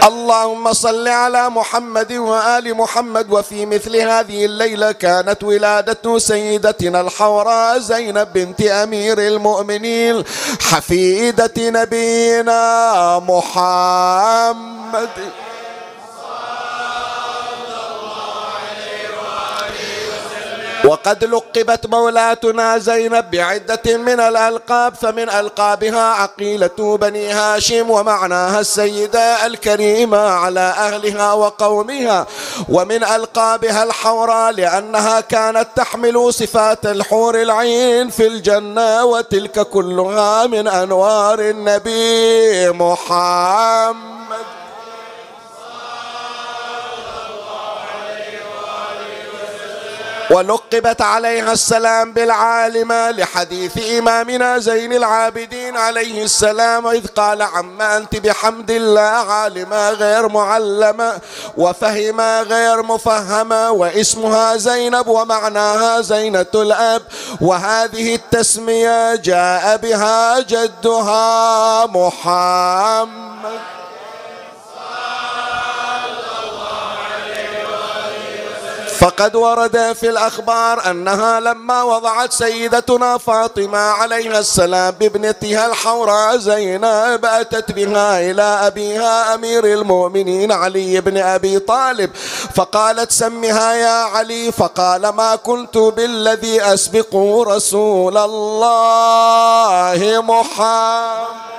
اللهم 0.04 0.72
صل 0.72 1.08
على 1.08 1.50
محمد 1.50 2.12
وآل 2.12 2.74
محمد 2.74 3.32
وفي 3.32 3.66
مثل 3.66 3.96
هذه 3.96 4.44
الليلة 4.44 4.92
كانت 4.92 5.44
ولادة 5.44 6.18
سيدتنا 6.18 7.00
الحوراء 7.00 7.78
زينب 7.78 8.32
بنت 8.32 8.60
أمير 8.60 9.18
المؤمنين 9.18 10.24
حفيدة 10.60 11.52
نبينا 11.58 13.18
محمد. 13.28 15.08
وقد 20.84 21.24
لقبت 21.24 21.86
مولاتنا 21.86 22.78
زينب 22.78 23.30
بعدة 23.30 23.96
من 23.96 24.20
الألقاب 24.20 24.94
فمن 24.94 25.30
ألقابها 25.30 26.02
عقيلة 26.02 26.96
بني 27.00 27.32
هاشم 27.32 27.90
ومعناها 27.90 28.60
السيدة 28.60 29.46
الكريمة 29.46 30.18
على 30.18 30.60
أهلها 30.60 31.32
وقومها. 31.32 32.26
ومن 32.68 33.04
ألقابها 33.04 33.82
الحوراء 33.82 34.52
لأنها 34.52 35.20
كانت 35.20 35.68
تحمل 35.76 36.34
صفات 36.34 36.86
الحور 36.86 37.42
العين 37.42 38.10
في 38.10 38.26
الجنة 38.26 39.04
وتلك 39.04 39.60
كلها 39.68 40.46
من 40.46 40.68
أنوار 40.68 41.40
النبي 41.40 42.70
محمد. 42.70 44.59
ولقبت 50.30 51.02
عليها 51.02 51.52
السلام 51.52 52.12
بالعالمة 52.12 53.10
لحديث 53.10 53.98
إمامنا 53.98 54.58
زين 54.58 54.92
العابدين 54.92 55.76
عليه 55.76 56.24
السلام 56.24 56.86
إذ 56.86 57.06
قال 57.06 57.42
عما 57.42 57.96
أنت 57.96 58.16
بحمد 58.16 58.70
الله 58.70 59.00
عالمة 59.32 59.90
غير 59.90 60.28
معلمة 60.28 61.18
وفهمة 61.56 62.42
غير 62.42 62.82
مفهمة 62.82 63.70
واسمها 63.70 64.56
زينب 64.56 65.06
ومعناها 65.08 66.00
زينة 66.00 66.46
الأب 66.54 67.02
وهذه 67.40 68.14
التسمية 68.14 69.14
جاء 69.14 69.76
بها 69.76 70.40
جدها 70.40 71.86
محمد. 71.86 73.79
فقد 79.00 79.36
ورد 79.36 79.92
في 79.92 80.10
الأخبار 80.10 80.90
أنها 80.90 81.40
لما 81.40 81.82
وضعت 81.82 82.32
سيدتنا 82.32 83.18
فاطمة 83.18 83.78
عليها 83.78 84.38
السلام 84.38 84.90
بابنتها 84.90 85.66
الحوراء 85.66 86.36
زينب 86.36 87.24
أتت 87.24 87.72
بها 87.72 88.30
إلى 88.30 88.42
أبيها 88.42 89.34
أمير 89.34 89.64
المؤمنين 89.64 90.52
علي 90.52 91.00
بن 91.00 91.16
أبي 91.16 91.58
طالب 91.58 92.10
فقالت 92.54 93.12
سمها 93.12 93.72
يا 93.72 94.04
علي. 94.04 94.52
فقال 94.52 95.08
ما 95.08 95.36
كنت 95.36 95.78
بالذي 95.78 96.62
أسبق 96.62 97.16
رسول 97.48 98.18
الله 98.18 100.22
محمد. 100.24 101.49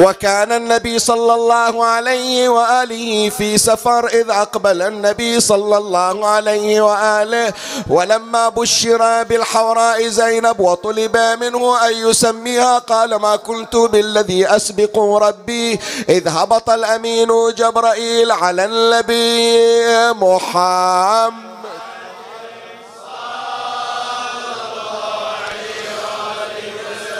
وكان 0.00 0.52
النبي 0.52 0.98
صلى 0.98 1.34
الله 1.34 1.84
عليه 1.84 2.48
وآله 2.48 3.30
في 3.30 3.58
سفر 3.58 4.06
إذ 4.06 4.30
أقبل 4.30 4.82
النبي 4.82 5.40
صلى 5.40 5.76
الله 5.76 6.26
عليه 6.26 6.80
وآله. 6.80 7.52
ولما 7.90 8.48
بشر 8.48 9.22
بالحوراء 9.22 10.08
زينب 10.08 10.60
وطلب 10.60 11.16
منه 11.40 11.86
أن 11.88 11.92
يسميها 12.10 12.78
قال 12.78 13.14
ما 13.16 13.36
كنت 13.36 13.76
بالذي 13.76 14.46
أسبق 14.46 14.98
ربي 14.98 15.80
إذ 16.08 16.28
هبط 16.28 16.70
الأمين 16.70 17.28
جبرائيل 17.56 18.30
على 18.32 18.64
النبي 18.64 20.12
محمد. 20.12 21.53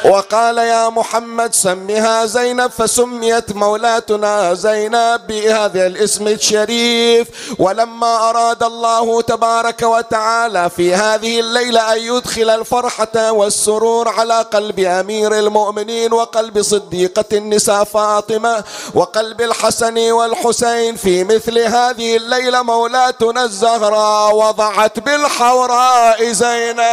وقال 0.04 0.58
يا 0.58 0.88
محمد 0.88 1.54
سمها 1.54 2.26
زينب 2.26 2.70
فسميت 2.70 3.52
مولاتنا 3.52 4.54
زينب 4.54 5.26
بهذا 5.28 5.86
الاسم 5.86 6.28
الشريف. 6.28 7.28
ولما 7.58 8.30
أراد 8.30 8.62
الله 8.62 9.22
تبارك 9.22 9.82
وتعالى 9.82 10.70
في 10.70 10.94
هذه 10.94 11.40
الليلة 11.40 11.92
أن 11.92 11.98
يدخل 11.98 12.50
الفرحة 12.50 13.32
والسرور 13.32 14.08
على 14.08 14.42
قلب 14.42 14.80
أمير 14.80 15.38
المؤمنين 15.38 16.12
وقلب 16.12 16.62
صديقة 16.62 17.24
النساء 17.32 17.84
فاطمة 17.84 18.64
وقلب 18.94 19.40
الحسن 19.40 20.12
والحسين 20.12 20.96
في 20.96 21.24
مثل 21.24 21.58
هذه 21.58 22.16
الليلة 22.16 22.62
مولاتنا 22.62 23.44
الزهراء 23.44 24.36
وضعت 24.36 24.98
بالحوراء 25.00 26.32
زينب. 26.32 26.84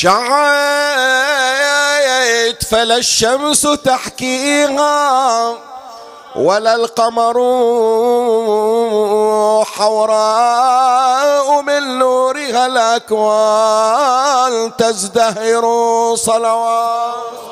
شعيت 0.00 0.20
فلا 2.64 2.96
الشمس 2.96 3.62
تحكيها 3.84 5.54
ولا 6.36 6.74
القمر 6.74 7.34
حوراء 9.64 11.60
من 11.62 11.98
نورها 11.98 12.66
الأكوان 12.66 14.52
تزدهر 14.76 15.64
صلوات. 16.16 17.49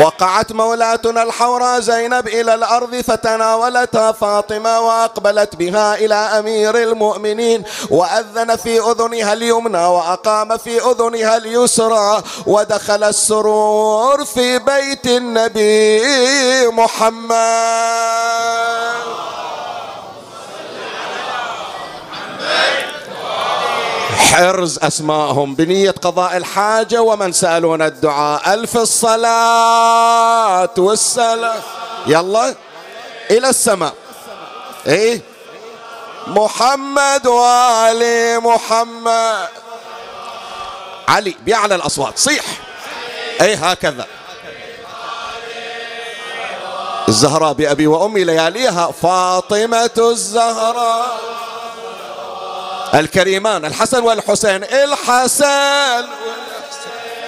وقعت 0.00 0.52
مولاتنا 0.52 1.22
الحوراء 1.22 1.80
زينب 1.80 2.28
إلى 2.28 2.54
الأرض 2.54 2.94
فتناولتها 2.94 4.12
فاطمة 4.12 4.80
وأقبلت 4.80 5.56
بها 5.56 5.94
إلى 5.94 6.14
أمير 6.14 6.76
المؤمنين 6.82 7.62
وأذن 7.90 8.56
في 8.56 8.80
أذنها 8.80 9.32
اليمنى 9.32 9.84
وأقام 9.86 10.56
في 10.58 10.80
أذنها 10.80 11.36
اليسرى 11.36 12.22
ودخل 12.46 13.04
السرور 13.04 14.24
في 14.24 14.58
بيت 14.58 15.06
النبي 15.06 16.66
محمد. 16.68 17.34
حرز 24.34 24.78
أسماءهم 24.82 25.54
بنية 25.54 25.90
قضاء 25.90 26.36
الحاجة 26.36 27.02
ومن 27.02 27.32
سألون 27.32 27.82
الدعاء. 27.82 28.54
ألف 28.54 28.76
الصلاة 28.76 30.74
والسلام. 30.78 31.60
يلا. 32.06 32.54
إلى 33.30 33.48
السماء. 33.48 33.94
إيه؟ 34.86 35.20
محمد 36.26 37.26
وآل 37.26 38.40
محمد. 38.40 39.48
علي 41.08 41.36
بيعلى 41.44 41.74
الأصوات. 41.74 42.18
صيح. 42.18 42.44
أي 43.40 43.54
هكذا. 43.54 44.06
الزهراء 47.08 47.52
بأبي 47.52 47.86
وأمي 47.86 48.24
لياليها 48.24 48.90
فاطمة 49.02 49.90
الزهراء. 49.98 51.20
الكريمان 52.94 53.64
الحسن 53.64 54.02
والحسين 54.02 54.64
الحسن 54.64 56.06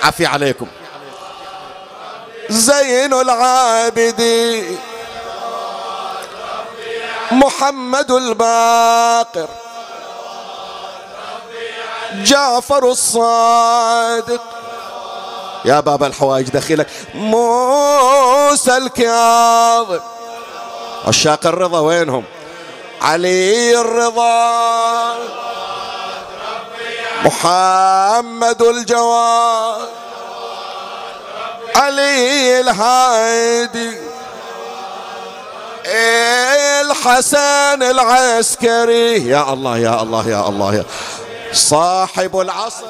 عفي 0.02 0.26
عليكم. 0.26 0.66
زين 2.48 3.12
العابدين 3.12 4.78
محمد 7.32 8.10
الباقر 8.10 9.48
جعفر 12.14 12.90
الصادق. 12.90 14.42
يا 15.64 15.80
باب 15.80 16.04
الحوائج 16.04 16.48
دخيلك. 16.50 16.86
موسى 17.14 18.76
الكاظم. 18.76 20.00
عشاق 21.06 21.46
الرضا 21.46 21.80
وينهم؟ 21.80 22.24
علي 23.02 23.80
الرضا. 23.80 25.14
محمد 27.24 28.62
الجواد. 28.62 29.88
علي 31.76 32.60
الهادي. 32.60 34.00
الحسن 36.80 37.82
العسكري. 37.82 39.28
يا 39.28 39.52
الله 39.52 39.78
يا 39.78 40.02
الله 40.02 40.28
يا 40.28 40.48
الله 40.48 40.74
يا 40.74 40.84
صاحب 41.52 42.40
العصر. 42.40 42.86